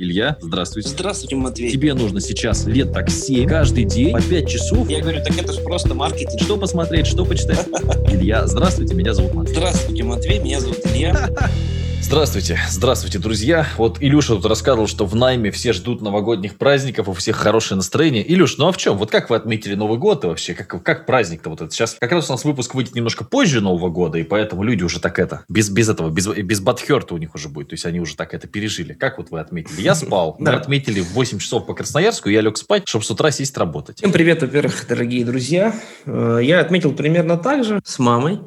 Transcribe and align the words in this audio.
Илья, 0.00 0.36
здравствуйте. 0.40 0.90
Здравствуйте, 0.90 1.34
Матвей. 1.34 1.72
Тебе 1.72 1.92
нужно 1.92 2.20
сейчас 2.20 2.66
лет 2.66 2.92
так 2.92 3.10
7, 3.10 3.48
каждый 3.48 3.82
день, 3.82 4.12
по 4.12 4.22
5 4.22 4.48
часов. 4.48 4.88
Я 4.88 5.00
говорю, 5.00 5.20
так 5.24 5.36
это 5.36 5.52
же 5.52 5.60
просто 5.60 5.92
маркетинг. 5.92 6.40
Что 6.40 6.56
посмотреть, 6.56 7.08
что 7.08 7.24
почитать? 7.24 7.66
Илья, 8.08 8.46
здравствуйте, 8.46 8.94
меня 8.94 9.12
зовут 9.12 9.34
Матвей. 9.34 9.56
Здравствуйте, 9.56 10.04
Матвей, 10.04 10.38
меня 10.38 10.60
зовут 10.60 10.78
Илья. 10.86 11.28
Здравствуйте, 12.00 12.58
здравствуйте, 12.70 13.18
друзья. 13.18 13.66
Вот 13.76 13.98
Илюша 14.00 14.36
тут 14.36 14.46
рассказывал, 14.46 14.86
что 14.86 15.04
в 15.04 15.14
найме 15.14 15.50
все 15.50 15.72
ждут 15.72 16.00
новогодних 16.00 16.56
праздников, 16.56 17.08
у 17.08 17.12
всех 17.12 17.36
хорошее 17.36 17.76
настроение. 17.76 18.24
Илюш, 18.32 18.56
ну 18.56 18.68
а 18.68 18.72
в 18.72 18.78
чем? 18.78 18.96
Вот 18.96 19.10
как 19.10 19.28
вы 19.28 19.36
отметили 19.36 19.74
Новый 19.74 19.98
год 19.98 20.24
и 20.24 20.28
вообще? 20.28 20.54
Как, 20.54 20.82
как 20.82 21.06
праздник-то 21.06 21.50
вот 21.50 21.60
это? 21.60 21.70
Сейчас 21.70 21.96
как 22.00 22.10
раз 22.12 22.30
у 22.30 22.32
нас 22.32 22.44
выпуск 22.44 22.74
выйдет 22.74 22.94
немножко 22.94 23.24
позже 23.24 23.60
Нового 23.60 23.90
года, 23.90 24.16
и 24.18 24.22
поэтому 24.22 24.62
люди 24.62 24.84
уже 24.84 25.00
так 25.00 25.18
это, 25.18 25.44
без, 25.48 25.68
без 25.68 25.88
этого, 25.88 26.08
без, 26.08 26.26
без 26.28 26.60
батхерта 26.60 27.14
у 27.14 27.18
них 27.18 27.34
уже 27.34 27.48
будет. 27.48 27.68
То 27.68 27.74
есть 27.74 27.84
они 27.84 28.00
уже 28.00 28.16
так 28.16 28.32
это 28.32 28.46
пережили. 28.46 28.94
Как 28.94 29.18
вот 29.18 29.30
вы 29.30 29.40
отметили? 29.40 29.82
Я 29.82 29.94
спал. 29.94 30.36
Мы 30.38 30.50
отметили 30.50 31.00
в 31.00 31.12
8 31.12 31.38
часов 31.38 31.66
по 31.66 31.74
Красноярску, 31.74 32.30
я 32.30 32.40
лег 32.40 32.56
спать, 32.56 32.88
чтобы 32.88 33.04
с 33.04 33.10
утра 33.10 33.30
сесть 33.32 33.56
работать. 33.58 33.98
Всем 33.98 34.12
привет, 34.12 34.40
во-первых, 34.40 34.86
дорогие 34.88 35.24
друзья. 35.24 35.74
Э, 36.06 36.40
Я 36.42 36.60
отметил 36.60 36.92
примерно 36.92 37.36
так 37.36 37.64
же 37.64 37.80
с 37.84 37.98
мамой. 37.98 38.40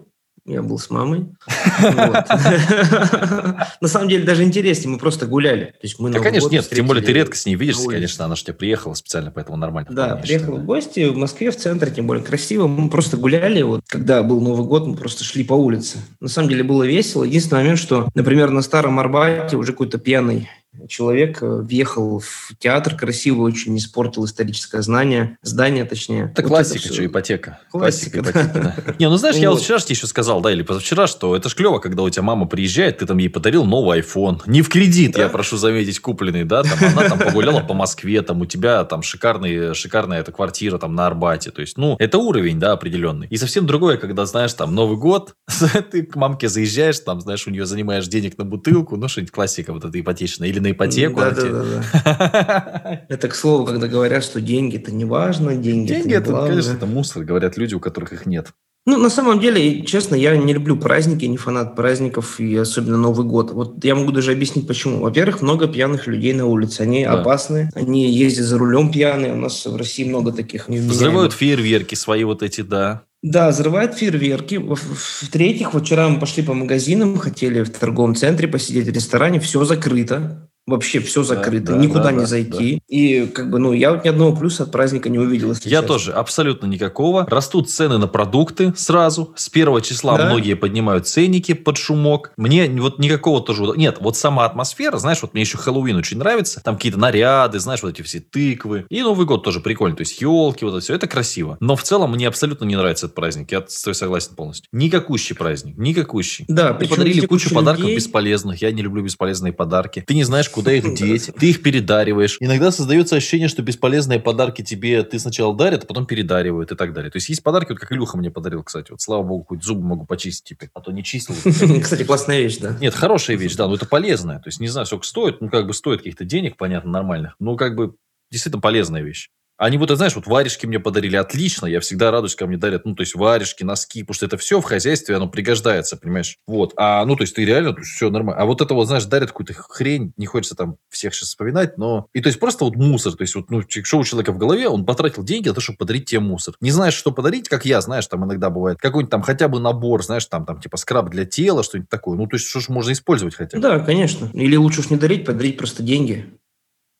Я 0.45 0.63
был 0.63 0.80
с 0.80 0.90
мамой. 0.90 1.27
На 3.81 3.88
самом 3.88 4.09
деле 4.09 4.26
даже 4.26 4.44
интереснее, 4.44 4.90
мы 4.90 4.98
просто 4.98 5.27
гуляли. 5.27 5.66
То 5.66 5.80
есть 5.84 6.00
мы 6.00 6.09
Да, 6.09 6.20
конечно, 6.20 6.50
нет, 6.50 6.67
тем 6.67 6.88
более 6.88 7.04
ты 7.04 7.14
редко 7.14 7.36
с 7.36 7.45
ней 7.45 7.55
видишься, 7.55 7.88
конечно, 7.88 8.26
она 8.26 8.36
же 8.36 8.44
тебе 8.44 8.54
приехала 8.54 8.94
специально, 8.95 9.31
поэтому 9.31 9.58
нормально. 9.58 9.90
Да, 9.91 10.05
вполне, 10.05 10.17
я 10.17 10.23
приехал 10.23 10.45
считаю. 10.45 10.62
в 10.62 10.66
гости 10.66 11.09
в 11.09 11.17
Москве, 11.17 11.52
в 11.52 11.58
центре, 11.58 11.91
тем 11.91 12.08
более 12.08 12.23
красиво. 12.23 12.67
Мы 12.67 12.90
просто 12.90 13.17
гуляли. 13.17 13.62
Вот 13.62 13.81
когда 13.88 14.23
был 14.23 14.41
Новый 14.41 14.66
год, 14.66 14.88
мы 14.88 14.95
просто 14.95 15.23
шли 15.23 15.44
по 15.44 15.54
улице. 15.54 16.00
На 16.20 16.27
самом 16.27 16.50
деле 16.50 16.64
было 16.64 16.84
весело. 16.84 17.23
Единственный 17.23 17.59
момент, 17.59 17.80
что, 17.80 18.08
например, 18.16 18.50
на 18.50 18.62
Старом 18.62 19.00
Арбате 19.00 19.58
уже 19.58 19.73
какой-то 19.73 20.00
пьяный 20.00 20.50
человек 20.88 21.41
э, 21.41 21.48
въехал 21.61 22.20
в 22.20 22.52
театр 22.57 22.95
красиво, 22.95 23.41
очень 23.41 23.77
испортил 23.77 24.25
историческое 24.25 24.81
знание, 24.81 25.38
здание 25.41 25.86
точнее. 25.86 26.31
Это 26.31 26.41
Вот 26.41 26.50
классика, 26.50 26.80
всё. 26.80 26.94
что 26.94 27.05
ипотека. 27.05 27.59
Классика, 27.72 28.22
Классика, 28.22 28.41
ипотеки, 28.41 28.64
да. 28.88 28.95
Не, 28.99 29.09
ну 29.09 29.17
знаешь, 29.17 29.36
я 29.36 29.49
вот 29.49 29.58
Вот. 29.58 29.64
вчера 29.64 29.80
еще 29.88 30.08
сказал, 30.08 30.42
да, 30.42 30.52
или 30.52 30.61
позавчера, 30.61 31.08
что 31.08 31.36
это 31.36 31.49
ж 31.49 31.55
клево, 31.55 31.80
когда 31.80 32.03
у 32.03 32.09
тебя 32.09 32.23
мама 32.23 32.45
приезжает, 32.45 32.99
ты 32.99 33.05
там 33.05 33.17
ей 33.17 33.30
подарил 33.30 33.66
новый 33.66 33.99
iPhone. 33.99 34.42
Не 34.45 34.61
в 34.61 34.69
кредит, 34.69 35.17
я 35.17 35.27
прошу 35.30 35.58
заметить, 35.58 35.99
купленный, 35.99 36.44
да, 36.45 36.64
там 36.64 36.77
она 36.97 37.09
там 37.09 37.19
погуляла 37.19 37.61
по 37.61 37.73
Москве, 37.73 38.22
там 38.22 38.42
у 38.42 38.45
тебя 38.45 38.83
там 38.86 39.02
шикарный, 39.02 39.73
шикарная 39.73 40.22
эта 40.22 40.31
квартира 40.31 40.77
там 40.77 40.95
на 40.95 41.08
Арбате. 41.08 41.52
То 41.52 41.61
есть, 41.61 41.77
ну, 41.77 41.95
это 41.99 42.17
уровень, 42.17 42.59
да, 42.59 42.72
определенный. 42.72 43.27
И 43.30 43.38
совсем 43.38 43.66
другое, 43.66 43.97
когда, 43.97 44.25
знаешь, 44.25 44.53
там 44.53 44.73
Новый 44.73 44.97
год, 44.97 45.36
ты 45.92 46.03
к 46.03 46.16
мамке 46.16 46.47
заезжаешь, 46.47 46.99
там, 46.99 47.19
знаешь, 47.22 47.45
у 47.47 47.52
нее 47.52 47.66
занимаешь 47.66 48.08
денег 48.08 48.38
на 48.38 48.45
бутылку, 48.45 48.95
ну, 48.95 49.08
что-нибудь 49.08 49.31
классика 49.31 49.73
вот 49.73 49.83
эта 49.83 49.99
ипотечная, 49.99 50.47
или 50.47 50.61
на 50.62 50.72
ипотеку. 50.72 51.20
Да, 51.20 51.31
да, 51.31 51.42
да, 51.42 51.64
да. 51.64 53.02
Это 53.09 53.28
к 53.28 53.36
слову, 53.36 53.66
когда 53.66 53.88
говорят, 53.88 54.23
что 54.23 54.40
деньги 54.42 54.78
это 54.78 54.92
не 54.92 55.06
важно, 55.06 55.56
деньги, 55.56 55.90
Деньги 55.90 56.14
это, 56.14 56.31
это, 56.31 56.48
конечно, 56.48 56.73
это 56.73 56.86
мусор, 56.86 57.23
говорят 57.23 57.58
люди, 57.58 57.76
у 57.76 57.80
которых 57.80 58.14
их 58.14 58.26
нет. 58.26 58.48
Ну, 58.88 58.98
на 58.98 59.12
самом 59.12 59.39
деле, 59.39 59.84
честно, 59.84 60.16
я 60.16 60.36
не 60.36 60.54
люблю 60.54 60.76
праздники, 60.76 61.26
не 61.26 61.38
фанат 61.38 61.76
праздников, 61.76 62.39
и 62.39 62.56
особенно 62.56 62.98
Новый 62.98 63.28
год. 63.28 63.52
Вот 63.52 63.84
я 63.86 63.94
могу 63.94 64.12
даже 64.12 64.32
объяснить, 64.32 64.66
почему. 64.67 65.02
Во-первых, 65.02 65.44
много 65.44 65.67
пьяных 65.67 66.08
людей 66.08 66.34
на 66.34 66.48
улице. 66.48 66.82
Они 66.82 67.04
Да. 67.04 67.14
опасны, 67.22 67.70
они 67.76 68.12
ездят 68.12 68.45
за 68.45 68.58
рулем 68.58 68.92
пьяные. 68.92 69.34
У 69.34 69.36
нас 69.36 69.67
в 69.67 69.76
России 69.76 70.04
много 70.04 70.32
таких. 70.32 70.67
Взрывают 70.67 71.34
фейерверки 71.34 71.94
свои 71.94 72.23
вот 72.23 72.42
эти, 72.42 72.62
да. 72.62 73.04
Да, 73.22 73.52
взрывают 73.52 73.94
фейерверки. 73.94 74.59
В-третьих, 74.59 75.76
вот 75.76 75.84
вчера 75.86 76.09
мы 76.09 76.20
пошли 76.20 76.42
по 76.42 76.56
магазинам, 76.56 77.20
хотели 77.20 77.62
в 77.62 77.70
торговом 77.70 78.16
центре 78.16 78.48
посидеть, 78.48 78.88
в 78.88 78.92
ресторане, 78.92 79.39
все 79.39 79.64
закрыто. 79.64 80.50
Вообще 80.72 81.00
все 81.00 81.23
закрыто, 81.23 81.73
да, 81.73 81.77
никуда 81.77 82.03
да, 82.05 82.11
не 82.11 82.19
да, 82.19 82.25
зайти. 82.25 82.81
И 82.88 83.25
как 83.27 83.50
бы, 83.50 83.59
ну, 83.59 83.73
я 83.73 83.91
вот 83.91 84.05
ни 84.05 84.09
одного 84.09 84.36
плюса 84.36 84.64
от 84.64 84.72
праздника 84.72 85.09
не 85.09 85.19
увидел. 85.19 85.50
Я 85.50 85.55
честно. 85.55 85.81
тоже, 85.88 86.11
абсолютно 86.14 86.66
никакого. 86.66 87.25
Растут 87.30 87.69
цены 87.69 87.97
на 87.97 88.08
продукты 88.08 88.73
сразу. 88.77 89.33
С 89.36 89.49
первого 89.49 89.82
числа 89.82 90.17
Да. 90.17 90.27
многие 90.27 90.55
поднимают 90.55 91.08
ценники 91.08 91.54
под 91.54 91.77
шумок. 91.77 92.32
Мне 92.37 92.70
вот 92.70 92.99
никакого 92.99 93.42
тоже... 93.42 93.64
Нет, 93.76 93.98
вот 93.99 94.15
сама 94.15 94.45
атмосфера, 94.45 94.98
знаешь, 94.98 95.21
вот 95.21 95.33
мне 95.33 95.42
еще 95.42 95.58
Хэллоуин 95.58 95.98
очень 95.98 96.17
нравится. 96.17 96.61
Там 96.64 96.76
какие-то 96.76 96.99
наряды, 96.99 97.59
знаешь, 97.59 97.83
вот 97.83 97.89
эти 97.89 98.02
все 98.02 98.20
тыквы. 98.21 98.86
И 98.89 99.02
Новый 99.02 99.26
год 99.26 99.43
тоже 99.43 99.59
прикольно. 99.59 99.98
То 99.98 100.02
есть 100.02 100.21
елки, 100.21 100.64
вот 100.64 100.71
это 100.71 100.80
все. 100.80 100.93
Это 100.95 101.08
красиво. 101.08 101.58
Но 101.59 101.76
в 101.76 101.83
целом 101.83 102.11
мне 102.11 102.27
абсолютно 102.27 102.65
не 102.65 102.76
нравится 102.76 103.08
этот 103.08 103.15
праздник. 103.15 103.52
Я 103.52 103.64
с 103.67 103.82
тобой 103.83 103.95
согласен 103.95 104.36
полностью. 104.36 104.67
Никакущий 104.71 105.36
праздник. 105.36 105.77
Никакущий. 105.77 106.45
Да, 106.48 106.73
причем 106.73 106.95
подарили 106.95 107.26
кучу 107.26 107.42
куча 107.45 107.55
подарков 107.55 107.83
людей. 107.83 107.98
бесполезных. 107.98 108.61
Я 108.61 108.71
не 108.71 108.82
люблю 108.82 109.03
бесполезные 109.03 109.53
подарки. 109.53 110.03
Ты 110.05 110.14
не 110.14 110.23
знаешь, 110.23 110.49
куда 110.49 110.61
их 110.70 110.94
деть. 110.94 111.32
Ты 111.39 111.49
их 111.49 111.64
передариваешь. 111.64 112.38
Иногда 112.39 112.72
создается 112.72 113.16
ощущение, 113.16 113.48
что 113.48 113.64
бесполезные 113.64 114.20
подарки 114.20 114.61
тебе 114.61 115.02
ты 115.04 115.17
сначала 115.17 115.55
дарят, 115.55 115.86
а 115.86 115.88
потом 115.88 116.05
передаривают 116.05 116.72
и 116.72 116.76
так 116.76 116.94
далее. 116.94 117.10
То 117.10 117.17
есть 117.17 117.30
есть 117.30 117.42
подарки, 117.42 117.72
вот 117.72 117.80
как 117.80 117.92
Илюха 117.92 118.17
мне 118.17 118.30
подарил, 118.30 118.64
кстати. 118.64 118.92
Вот 118.92 119.02
слава 119.02 119.23
богу, 119.23 119.45
хоть 119.45 119.64
зубы 119.64 119.83
могу 119.83 120.05
почистить 120.05 120.44
теперь. 120.44 120.70
А 120.73 120.82
то 120.82 120.92
не 120.92 121.04
чистил. 121.04 121.33
Кстати, 121.82 122.04
классная 122.04 122.42
вещь, 122.42 122.58
да. 122.58 122.77
Нет, 122.80 122.94
хорошая 122.94 123.38
вещь, 123.38 123.55
да, 123.55 123.67
но 123.67 123.76
это 123.76 123.86
полезная. 123.86 124.38
То 124.38 124.50
есть 124.50 124.60
не 124.60 124.67
знаю, 124.67 124.86
сколько 124.86 125.05
стоит. 125.05 125.42
Ну, 125.42 125.50
как 125.50 125.66
бы 125.66 125.73
стоит 125.73 126.00
каких-то 126.00 126.26
денег, 126.26 126.58
понятно, 126.58 126.92
нормальных. 126.92 127.36
Ну, 127.39 127.55
как 127.55 127.76
бы 127.76 127.95
действительно 128.30 128.62
полезная 128.62 129.01
вещь. 129.01 129.30
Они 129.62 129.77
вот, 129.77 129.92
знаешь, 129.92 130.16
вот 130.16 130.25
варежки 130.25 130.66
мне 130.66 130.80
подарили 130.80 131.16
отлично. 131.16 131.68
Я 131.68 131.81
всегда 131.81 132.10
радуюсь, 132.10 132.33
когда 132.33 132.48
мне 132.48 132.57
дарят, 132.57 132.83
ну, 132.83 132.95
то 132.95 133.01
есть 133.01 133.13
варежки, 133.13 133.63
носки, 133.63 134.01
потому 134.01 134.16
что 134.16 134.25
это 134.25 134.36
все 134.38 134.60
в 134.60 134.63
хозяйстве, 134.63 135.16
оно 135.16 135.30
пригождается, 135.30 135.98
понимаешь? 135.98 136.38
Вот. 136.48 136.74
А, 136.77 137.06
ну, 137.06 137.16
то 137.16 137.22
есть 137.22 137.36
ты 137.36 137.45
реально, 137.45 137.80
все 137.83 138.10
нормально. 138.10 138.42
А 138.42 138.45
вот 138.45 138.62
это 138.62 138.74
вот, 138.74 138.86
знаешь, 138.86 139.06
дарят 139.06 139.30
какую-то 139.30 139.54
хрень, 139.54 140.13
не 140.18 140.25
хочется 140.25 140.56
там 140.56 140.77
всех 140.89 141.13
сейчас 141.13 141.30
вспоминать, 141.30 141.77
но... 141.77 142.07
И 142.12 142.21
то 142.21 142.30
есть 142.30 142.39
просто 142.39 142.66
вот 142.66 142.75
мусор. 142.75 143.13
То 143.13 143.21
есть 143.21 143.36
вот, 143.36 143.51
ну, 143.51 143.62
что 143.62 144.00
у 144.00 144.04
человека 144.04 144.31
в 144.31 144.39
голове, 144.39 144.68
он 144.68 144.83
потратил 144.83 145.24
деньги 145.24 145.50
на 145.50 145.54
то, 145.54 145.62
чтобы 145.62 145.77
подарить 145.77 146.06
тебе 146.06 146.21
мусор. 146.21 146.56
Не 146.60 146.71
знаешь, 146.71 146.95
что 146.95 147.12
подарить, 147.12 147.48
как 147.48 147.63
я, 147.63 147.81
знаешь, 147.81 148.07
там 148.07 148.25
иногда 148.25 148.50
бывает. 148.50 148.80
Какой-нибудь 148.80 149.12
там 149.12 149.21
хотя 149.21 149.48
бы 149.48 149.60
набор, 149.60 150.04
знаешь, 150.04 150.25
там, 150.25 150.44
там 150.44 150.60
типа 150.60 150.77
скраб 150.77 151.12
для 151.12 151.25
тела, 151.25 151.62
что-нибудь 151.62 151.89
такое. 151.92 152.18
Ну, 152.18 152.25
то 152.25 152.36
есть 152.36 152.48
что 152.48 152.62
ж 152.62 152.69
можно 152.69 152.94
использовать 152.94 153.36
хотя 153.36 153.60
бы. 153.60 153.62
Да, 153.62 153.77
конечно. 153.77 154.27
Или 154.33 154.56
лучше 154.56 154.80
уж 154.80 154.89
не 154.89 154.98
дарить, 154.98 155.24
подарить 155.24 155.60
просто 155.60 155.83
деньги. 155.83 156.25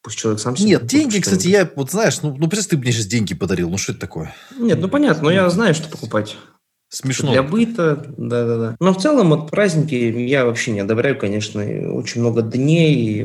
Пусть 0.04 0.18
человек 0.18 0.40
сам 0.40 0.58
себе 0.58 0.70
Нет, 0.70 0.86
деньги, 0.86 1.20
кстати, 1.20 1.48
я, 1.48 1.70
вот 1.76 1.92
знаешь, 1.92 2.22
ну, 2.24 2.36
ну 2.36 2.48
представь, 2.48 2.72
ты 2.72 2.78
мне 2.78 2.92
сейчас 2.92 3.06
деньги 3.06 3.36
подарил, 3.36 3.70
ну 3.70 3.78
что 3.78 3.92
это 3.92 4.02
такое? 4.02 4.34
Нет, 4.58 4.80
ну 4.80 4.90
понятно, 4.90 5.26
но 5.26 5.32
я 5.32 5.50
знаю, 5.50 5.76
что 5.76 5.90
покупать. 5.90 6.38
Смешно. 6.94 7.32
Для 7.32 7.42
быта, 7.42 8.14
да-да-да. 8.18 8.76
Но 8.82 8.94
в 8.94 9.02
целом 9.02 9.30
вот 9.30 9.50
праздники 9.50 9.96
я 9.96 10.44
вообще 10.44 10.72
не 10.72 10.82
одобряю, 10.82 11.18
конечно. 11.18 11.64
Очень 11.94 12.20
много 12.20 12.42
дней, 12.42 12.94
и 12.94 13.24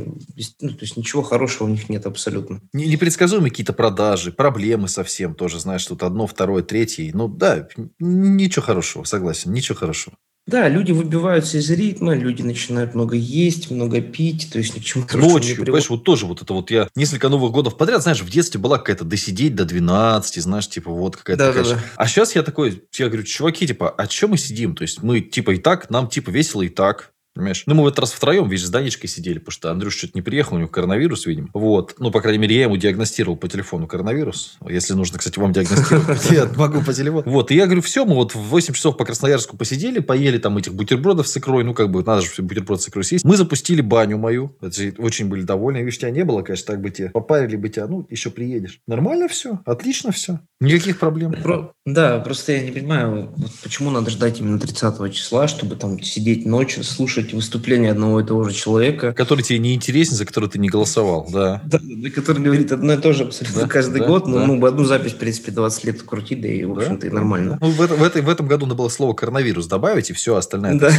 ну, 0.60 0.68
то 0.68 0.82
есть 0.82 0.96
ничего 0.96 1.22
хорошего 1.22 1.66
в 1.66 1.70
них 1.70 1.88
нет 1.88 2.06
абсолютно. 2.06 2.60
Не- 2.72 2.86
Непредсказуемые 2.86 3.50
какие-то 3.50 3.72
продажи, 3.72 4.30
проблемы 4.30 4.86
совсем 4.86 5.34
тоже, 5.34 5.58
знаешь, 5.58 5.84
тут 5.84 6.04
одно, 6.04 6.28
второе, 6.28 6.62
третье. 6.62 7.10
Ну 7.12 7.26
да, 7.26 7.66
ничего 7.98 8.62
хорошего, 8.62 9.02
согласен, 9.02 9.52
ничего 9.52 9.76
хорошего. 9.76 10.14
Да, 10.46 10.68
люди 10.68 10.92
выбиваются 10.92 11.58
из 11.58 11.68
ритма, 11.70 12.14
люди 12.14 12.42
начинают 12.42 12.94
много 12.94 13.16
есть, 13.16 13.68
много 13.70 14.00
пить, 14.00 14.48
то 14.52 14.58
есть 14.58 14.76
ни 14.76 14.80
к 14.80 14.84
чему 14.84 15.02
не 15.02 15.08
Ночью, 15.18 15.40
приводит. 15.40 15.56
понимаешь, 15.64 15.90
вот 15.90 16.04
тоже 16.04 16.26
вот 16.26 16.40
это 16.40 16.54
вот 16.54 16.70
я 16.70 16.88
несколько 16.94 17.28
Новых 17.28 17.50
годов 17.52 17.76
подряд, 17.76 18.00
знаешь, 18.02 18.22
в 18.22 18.30
детстве 18.30 18.60
была 18.60 18.78
какая-то 18.78 19.04
досидеть 19.04 19.56
до 19.56 19.64
12, 19.64 20.40
знаешь, 20.42 20.68
типа 20.68 20.90
вот 20.92 21.16
какая-то 21.16 21.48
такая 21.48 21.64
Да-да-да. 21.64 21.80
ш- 21.80 21.86
А 21.96 22.06
сейчас 22.06 22.36
я 22.36 22.44
такой, 22.44 22.84
я 22.94 23.08
говорю, 23.08 23.24
чуваки, 23.24 23.66
типа, 23.66 23.90
а 23.90 24.06
чем 24.06 24.30
мы 24.30 24.38
сидим? 24.38 24.76
То 24.76 24.82
есть 24.82 25.02
мы 25.02 25.20
типа 25.20 25.50
и 25.50 25.56
так, 25.58 25.90
нам 25.90 26.08
типа 26.08 26.30
весело 26.30 26.62
и 26.62 26.68
так. 26.68 27.10
Понимаешь? 27.36 27.64
Ну, 27.66 27.74
мы 27.74 27.84
в 27.84 27.86
этот 27.88 27.98
раз 28.00 28.12
втроем, 28.12 28.48
видишь, 28.48 28.66
с 28.66 28.70
Данечкой 28.70 29.10
сидели, 29.10 29.38
потому 29.38 29.52
что 29.52 29.70
Андрюш 29.70 29.94
что-то 29.94 30.12
не 30.14 30.22
приехал, 30.22 30.56
у 30.56 30.58
него 30.58 30.68
коронавирус, 30.68 31.26
видимо. 31.26 31.50
Вот. 31.52 31.94
Ну, 31.98 32.10
по 32.10 32.22
крайней 32.22 32.38
мере, 32.38 32.56
я 32.56 32.62
ему 32.62 32.78
диагностировал 32.78 33.36
по 33.36 33.46
телефону 33.46 33.86
коронавирус. 33.86 34.56
Если 34.66 34.94
нужно, 34.94 35.18
кстати, 35.18 35.38
вам 35.38 35.52
диагностировать, 35.52 36.30
я 36.30 36.46
могу 36.56 36.80
по 36.80 36.94
телефону. 36.94 37.24
Вот. 37.26 37.50
И 37.50 37.54
я 37.54 37.66
говорю, 37.66 37.82
все, 37.82 38.06
мы 38.06 38.14
вот 38.14 38.34
в 38.34 38.38
8 38.38 38.72
часов 38.72 38.96
по 38.96 39.04
Красноярску 39.04 39.58
посидели, 39.58 39.98
поели 39.98 40.38
там 40.38 40.56
этих 40.56 40.72
бутербродов 40.74 41.28
с 41.28 41.36
икрой. 41.36 41.62
Ну, 41.62 41.74
как 41.74 41.90
бы, 41.90 42.02
надо 42.02 42.22
же 42.22 42.42
бутерброд 42.42 42.80
с 42.80 42.88
икрой 42.88 43.04
съесть. 43.04 43.24
Мы 43.26 43.36
запустили 43.36 43.82
баню 43.82 44.16
мою. 44.16 44.56
Очень 44.96 45.28
были 45.28 45.42
довольны. 45.42 45.78
Видишь, 45.78 45.98
тебя 45.98 46.10
не 46.10 46.24
было, 46.24 46.40
конечно, 46.40 46.72
так 46.72 46.80
бы 46.80 46.88
тебе 46.88 47.10
попарили 47.10 47.56
бы 47.56 47.68
тебя. 47.68 47.86
Ну, 47.86 48.06
еще 48.08 48.30
приедешь. 48.30 48.80
Нормально 48.86 49.28
все. 49.28 49.60
Отлично 49.66 50.10
все. 50.10 50.40
Никаких 50.60 50.98
проблем. 50.98 51.32
Про- 51.42 51.74
Да, 51.86 52.18
просто 52.18 52.50
я 52.52 52.62
не 52.62 52.72
понимаю, 52.72 53.30
вот 53.36 53.52
почему 53.62 53.90
надо 53.90 54.10
ждать 54.10 54.40
именно 54.40 54.58
30 54.58 55.12
числа, 55.14 55.46
чтобы 55.46 55.76
там 55.76 56.02
сидеть 56.02 56.44
ночью, 56.44 56.82
слушать 56.82 57.32
выступление 57.32 57.92
одного 57.92 58.20
и 58.20 58.24
того 58.24 58.42
же 58.42 58.52
человека, 58.52 59.12
Который 59.12 59.42
тебе 59.42 59.60
не 59.60 59.72
интересен, 59.72 60.16
за 60.16 60.26
который 60.26 60.48
ты 60.48 60.58
не 60.58 60.68
голосовал. 60.68 61.28
Да. 61.32 61.62
Да, 61.64 61.78
который 62.12 62.42
говорит 62.42 62.72
одно 62.72 62.94
и 62.94 62.96
то 62.96 63.12
же 63.12 63.22
абсолютно 63.22 63.62
Да, 63.62 63.68
каждый 63.68 64.00
да, 64.00 64.06
год. 64.08 64.26
Ну, 64.26 64.34
да. 64.34 64.46
ну, 64.46 64.66
одну 64.66 64.84
запись, 64.84 65.12
в 65.12 65.16
принципе, 65.16 65.52
20 65.52 65.84
лет 65.84 66.02
крути, 66.02 66.34
да 66.34 66.48
и, 66.48 66.64
в 66.64 66.72
общем-то, 66.76 67.06
и 67.06 67.10
нормально. 67.10 67.58
Ну, 67.60 67.70
в, 67.70 67.76
в 67.76 68.02
этой- 68.02 68.22
в 68.22 68.28
этом 68.28 68.48
году 68.48 68.66
надо 68.66 68.76
было 68.78 68.88
слово 68.88 69.14
коронавирус 69.14 69.66
добавить, 69.68 70.10
и 70.10 70.12
все 70.12 70.34
остальное. 70.34 70.76
Да. 70.80 70.90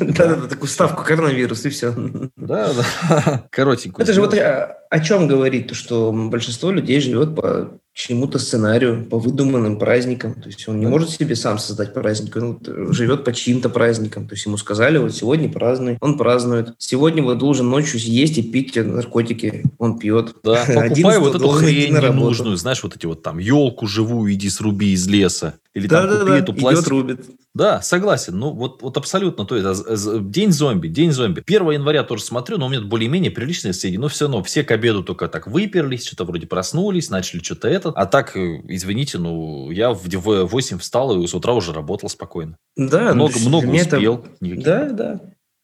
Да, 0.00 0.36
да. 0.36 0.46
такую 0.48 0.68
ставку 0.68 1.04
коронавирус, 1.04 1.64
и 1.66 1.68
все. 1.68 1.94
Да, 2.36 2.72
да. 2.72 3.44
Коротенькую. 3.50 4.02
Это 4.04 4.12
же 4.12 4.20
вот 4.20 4.34
о 4.96 5.00
чем 5.00 5.28
говорит? 5.28 5.68
То, 5.68 5.74
что 5.74 6.12
большинство 6.12 6.70
людей 6.70 7.00
живет 7.00 7.34
по 7.34 7.78
чему-то 7.96 8.38
сценарию, 8.38 9.06
по 9.06 9.18
выдуманным 9.18 9.78
праздникам. 9.78 10.34
То 10.34 10.48
есть 10.48 10.68
он 10.68 10.78
не 10.78 10.86
может 10.86 11.08
себе 11.08 11.34
сам 11.34 11.58
создать 11.58 11.94
праздник, 11.94 12.36
он 12.36 12.60
живет 12.92 13.24
по 13.24 13.32
чьим-то 13.32 13.70
праздникам. 13.70 14.28
То 14.28 14.34
есть 14.34 14.44
ему 14.44 14.58
сказали, 14.58 14.98
вот 14.98 15.14
сегодня 15.14 15.50
празднуй, 15.50 15.96
он 16.02 16.18
празднует. 16.18 16.74
Сегодня 16.76 17.22
вот 17.22 17.38
должен 17.38 17.70
ночью 17.70 17.98
есть 17.98 18.36
и 18.36 18.42
пить 18.42 18.76
наркотики, 18.76 19.64
он 19.78 19.98
пьет. 19.98 20.34
Да, 20.44 20.62
покупай 20.66 21.18
вот 21.18 21.36
эту 21.36 21.48
хрень 21.48 21.94
ненужную, 21.94 22.58
знаешь, 22.58 22.82
вот 22.82 22.94
эти 22.94 23.06
вот 23.06 23.22
там 23.22 23.38
елку 23.38 23.86
живую 23.86 24.34
иди 24.34 24.50
сруби 24.50 24.92
из 24.92 25.08
леса. 25.08 25.54
Или 25.76 25.88
да, 25.88 26.02
там 26.02 26.10
да, 26.10 26.18
купи 26.20 26.30
да, 26.30 26.38
эту 26.38 26.52
идет, 26.52 26.60
пластик. 26.60 26.88
рубит. 26.88 27.20
Да, 27.54 27.82
согласен. 27.82 28.38
Ну, 28.38 28.50
вот, 28.50 28.80
вот 28.80 28.96
абсолютно. 28.96 29.44
То 29.44 29.56
есть, 29.56 29.84
а, 29.86 30.18
день 30.20 30.50
зомби, 30.50 30.88
день 30.88 31.12
зомби. 31.12 31.42
1 31.46 31.70
января 31.70 32.02
тоже 32.02 32.22
смотрю, 32.22 32.56
но 32.56 32.66
у 32.66 32.68
меня 32.70 32.80
более-менее 32.80 33.30
приличные 33.30 33.74
соседи. 33.74 33.96
Но 33.96 34.08
все 34.08 34.24
равно 34.24 34.42
все 34.42 34.64
к 34.64 34.70
обеду 34.86 35.02
только 35.02 35.28
так 35.28 35.46
выперлись, 35.46 36.06
что-то 36.06 36.24
вроде 36.24 36.46
проснулись, 36.46 37.10
начали 37.10 37.42
что-то 37.42 37.68
это. 37.68 37.90
А 37.90 38.06
так, 38.06 38.36
э, 38.36 38.60
извините, 38.68 39.18
ну, 39.18 39.70
я 39.70 39.90
в 39.92 40.06
в 40.06 40.44
8 40.46 40.78
встал 40.78 41.20
и 41.20 41.26
с 41.26 41.34
утра 41.34 41.52
уже 41.54 41.72
работал 41.72 42.08
спокойно. 42.08 42.56
Да, 42.76 43.12
ну, 43.14 43.28
много 43.28 43.38
много 43.40 43.76
это- 43.76 43.96
успел. 43.96 44.24
никаких- 44.40 44.64
Да, 44.64 44.90
да. 44.90 45.20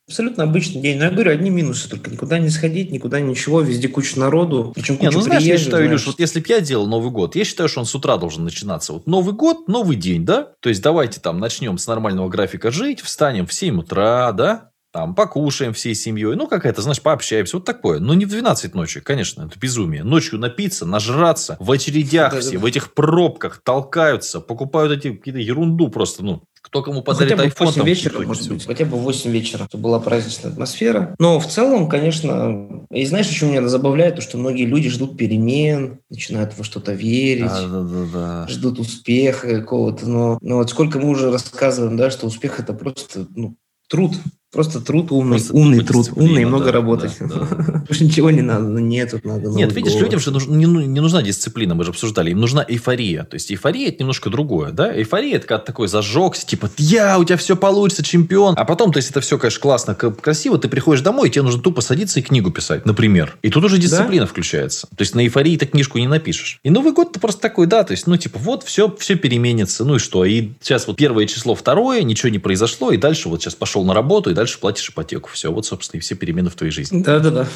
Абсолютно 0.09 0.43
обычный 0.43 0.83
день. 0.83 0.99
Но 0.99 1.05
я 1.05 1.11
говорю, 1.11 1.31
одни 1.31 1.49
минусы 1.49 1.89
только. 1.89 2.11
Никуда 2.11 2.41
не 2.41 2.51
сходить, 2.51 2.91
никуда 2.91 3.21
ничего. 3.21 3.61
Везде 3.61 3.87
куча 3.89 4.19
народу. 4.19 4.73
Причем 4.75 4.95
Не, 4.95 5.07
куча 5.07 5.13
ну 5.13 5.21
знаешь, 5.21 5.43
я 5.43 5.47
приезжих, 5.51 5.65
считаю, 5.67 5.85
знаешь. 5.85 6.01
Илюш, 6.03 6.07
вот 6.09 6.21
если 6.21 6.41
бы 6.41 6.47
я 6.49 6.61
делал 6.61 6.87
Новый 6.89 7.11
год, 7.13 7.37
я 7.37 7.45
считаю, 7.45 7.69
что 7.69 7.81
он 7.81 7.87
с 7.87 7.95
утра 7.95 8.17
должен 8.17 8.43
начинаться. 8.43 8.93
Вот 8.93 9.07
Новый 9.07 9.33
год, 9.33 9.69
новый 9.69 9.97
день, 9.97 10.25
да? 10.27 10.49
То 10.61 10.69
есть 10.71 10.83
давайте 10.83 11.21
там 11.21 11.39
начнем 11.39 11.79
с 11.79 11.87
нормального 11.87 12.29
графика 12.29 12.73
жить, 12.73 13.01
встанем 13.01 13.47
в 13.47 13.53
7 13.55 13.79
утра, 13.79 14.33
да? 14.33 14.72
Там 14.93 15.15
покушаем 15.15 15.73
всей 15.73 15.95
семьей, 15.95 16.37
ну 16.37 16.47
какая-то, 16.47 16.83
знаешь, 16.83 17.01
пообщаемся, 17.01 17.57
вот 17.57 17.65
такое. 17.65 17.99
Но 17.99 18.13
не 18.13 18.27
в 18.27 18.29
12 18.29 18.75
ночи, 18.75 19.01
конечно, 19.01 19.43
это 19.43 19.59
безумие. 19.59 20.05
Ночью 20.05 20.39
напиться, 20.39 20.85
нажраться, 20.85 21.57
в 21.59 21.71
очередях 21.71 22.39
все, 22.39 22.59
в 22.59 22.67
этих 22.67 22.93
пробках 22.93 23.63
толкаются, 23.65 24.41
покупают 24.41 24.93
эти 24.93 25.15
какие-то 25.15 25.41
ерунду 25.41 25.89
просто, 25.89 26.23
ну, 26.23 26.43
кто 26.61 26.83
кому 26.83 26.99
Ну, 26.99 27.03
подарит 27.03 27.33
хотя 27.33 27.43
бы 27.43 27.49
iPhone, 27.49 27.67
8 27.67 27.75
там 27.75 27.87
вечера, 27.87 28.11
всё 28.13 28.27
может 28.27 28.49
быть. 28.49 28.67
Хотя 28.67 28.85
бы 28.85 28.97
в 28.97 29.01
8 29.01 29.31
вечера. 29.31 29.65
чтобы 29.67 29.83
была 29.83 29.99
праздничная 29.99 30.53
атмосфера. 30.53 31.15
Но 31.19 31.41
в 31.41 31.47
целом, 31.47 31.89
конечно... 31.89 32.87
И 32.91 33.05
знаешь, 33.07 33.29
еще 33.29 33.47
меня 33.47 33.67
забавляет, 33.67 34.17
то, 34.17 34.23
что 34.23 34.39
многие 34.39 34.67
люди 34.67 34.89
ждут 34.89 35.17
перемен, 35.17 36.01
начинают 36.11 36.57
во 36.57 36.65
что-то 36.65 36.93
верить. 36.93 37.47
Да, 37.47 37.67
да, 37.67 37.83
да, 37.83 38.07
да. 38.13 38.47
ждут 38.49 38.79
успеха 38.79 39.49
какого-то, 39.61 40.09
но, 40.09 40.39
но 40.41 40.57
вот 40.59 40.71
сколько 40.71 41.01
мы 41.01 41.09
уже 41.09 41.33
рассказываем, 41.33 41.97
да, 41.97 42.11
что 42.11 42.27
успех 42.27 42.61
это 42.61 42.75
просто 42.75 43.27
ну, 43.35 43.57
труд, 43.89 44.13
просто 44.53 44.81
труд 44.81 45.11
умный, 45.11 45.39
Просто 45.39 45.55
умный 45.55 45.83
труд, 45.85 46.11
умный 46.15 46.43
и 46.43 46.45
много 46.45 46.67
да, 46.67 46.73
работать. 46.73 47.13
да, 47.21 47.27
да. 47.27 47.85
Больше 47.89 48.05
ничего 48.05 48.31
не 48.31 48.43
надо, 48.43 48.65
ну, 48.65 48.79
нет, 48.79 49.11
тут 49.11 49.25
надо 49.25 49.49
Нет, 49.49 49.73
видишь, 49.75 49.93
год. 49.95 50.03
людям 50.03 50.21
же 50.21 50.31
нуж- 50.31 50.47
не, 50.47 50.67
ну- 50.67 50.81
не 50.83 51.01
нужна 51.01 51.23
дисциплина, 51.23 51.75
мы 51.75 51.85
же 51.85 51.91
обсуждали, 51.91 52.31
им 52.31 52.39
нужна 52.41 52.65
эйфория. 52.67 53.25
То 53.25 53.35
есть 53.35 53.51
эйфория 53.51 53.89
это 53.89 54.01
немножко 54.01 54.31
другое, 54.31 54.71
да? 54.73 54.95
Эйфория 54.95 55.37
это 55.37 55.47
когда 55.47 55.65
такой 55.65 55.89
зажегся, 55.89 56.47
типа, 56.47 56.71
я, 56.79 57.19
у 57.19 57.25
тебя 57.25 57.37
все 57.37 57.57
получится, 57.57 58.03
чемпион. 58.05 58.55
А 58.59 58.65
потом, 58.65 58.93
то 58.93 58.99
есть 58.99 59.11
это 59.11 59.21
все, 59.21 59.39
конечно, 59.39 59.61
классно, 59.61 59.95
красиво, 59.95 60.59
ты 60.59 60.69
приходишь 60.69 61.03
домой, 61.03 61.29
и 61.29 61.31
тебе 61.31 61.43
нужно 61.43 61.63
тупо 61.63 61.81
садиться 61.81 62.21
и 62.21 62.23
книгу 62.23 62.51
писать, 62.51 62.85
например. 62.87 63.37
И 63.43 63.49
тут 63.51 63.65
уже 63.65 63.79
дисциплина 63.79 64.27
включается. 64.27 64.87
То 64.89 65.01
есть 65.03 65.15
на 65.15 65.21
эйфории 65.25 65.57
ты 65.57 65.67
книжку 65.67 65.99
не 65.99 66.07
напишешь. 66.09 66.61
И 66.63 66.71
Новый 66.71 66.93
год 66.93 67.13
ты 67.13 67.21
просто 67.21 67.41
такой, 67.41 67.67
да, 67.67 67.85
то 67.85 67.93
есть, 67.93 68.07
ну, 68.07 68.17
типа, 68.17 68.39
вот 68.39 68.63
все, 68.65 68.95
все 68.99 69.15
переменится, 69.17 69.85
ну 69.85 69.97
и 69.97 69.99
что? 69.99 70.25
И 70.25 70.51
сейчас 70.61 70.87
вот 70.87 70.97
первое 70.97 71.27
число, 71.27 71.55
второе, 71.55 72.03
ничего 72.03 72.29
не 72.29 72.39
произошло, 72.39 72.91
и 72.93 72.97
дальше 72.97 73.29
вот 73.29 73.43
сейчас 73.43 73.55
пошел 73.55 73.85
на 73.85 73.95
работу, 73.95 74.31
и 74.31 74.35
дальше 74.43 74.59
платишь 74.59 74.89
ипотеку. 74.91 75.31
Все, 75.33 75.53
вот, 75.53 75.67
собственно, 75.67 75.99
и 75.99 76.03
все 76.03 76.17
перемены 76.17 76.51
в 76.51 76.57
твоей 76.57 76.73
жизни. 76.73 77.01
Да-да-да. 77.01 77.47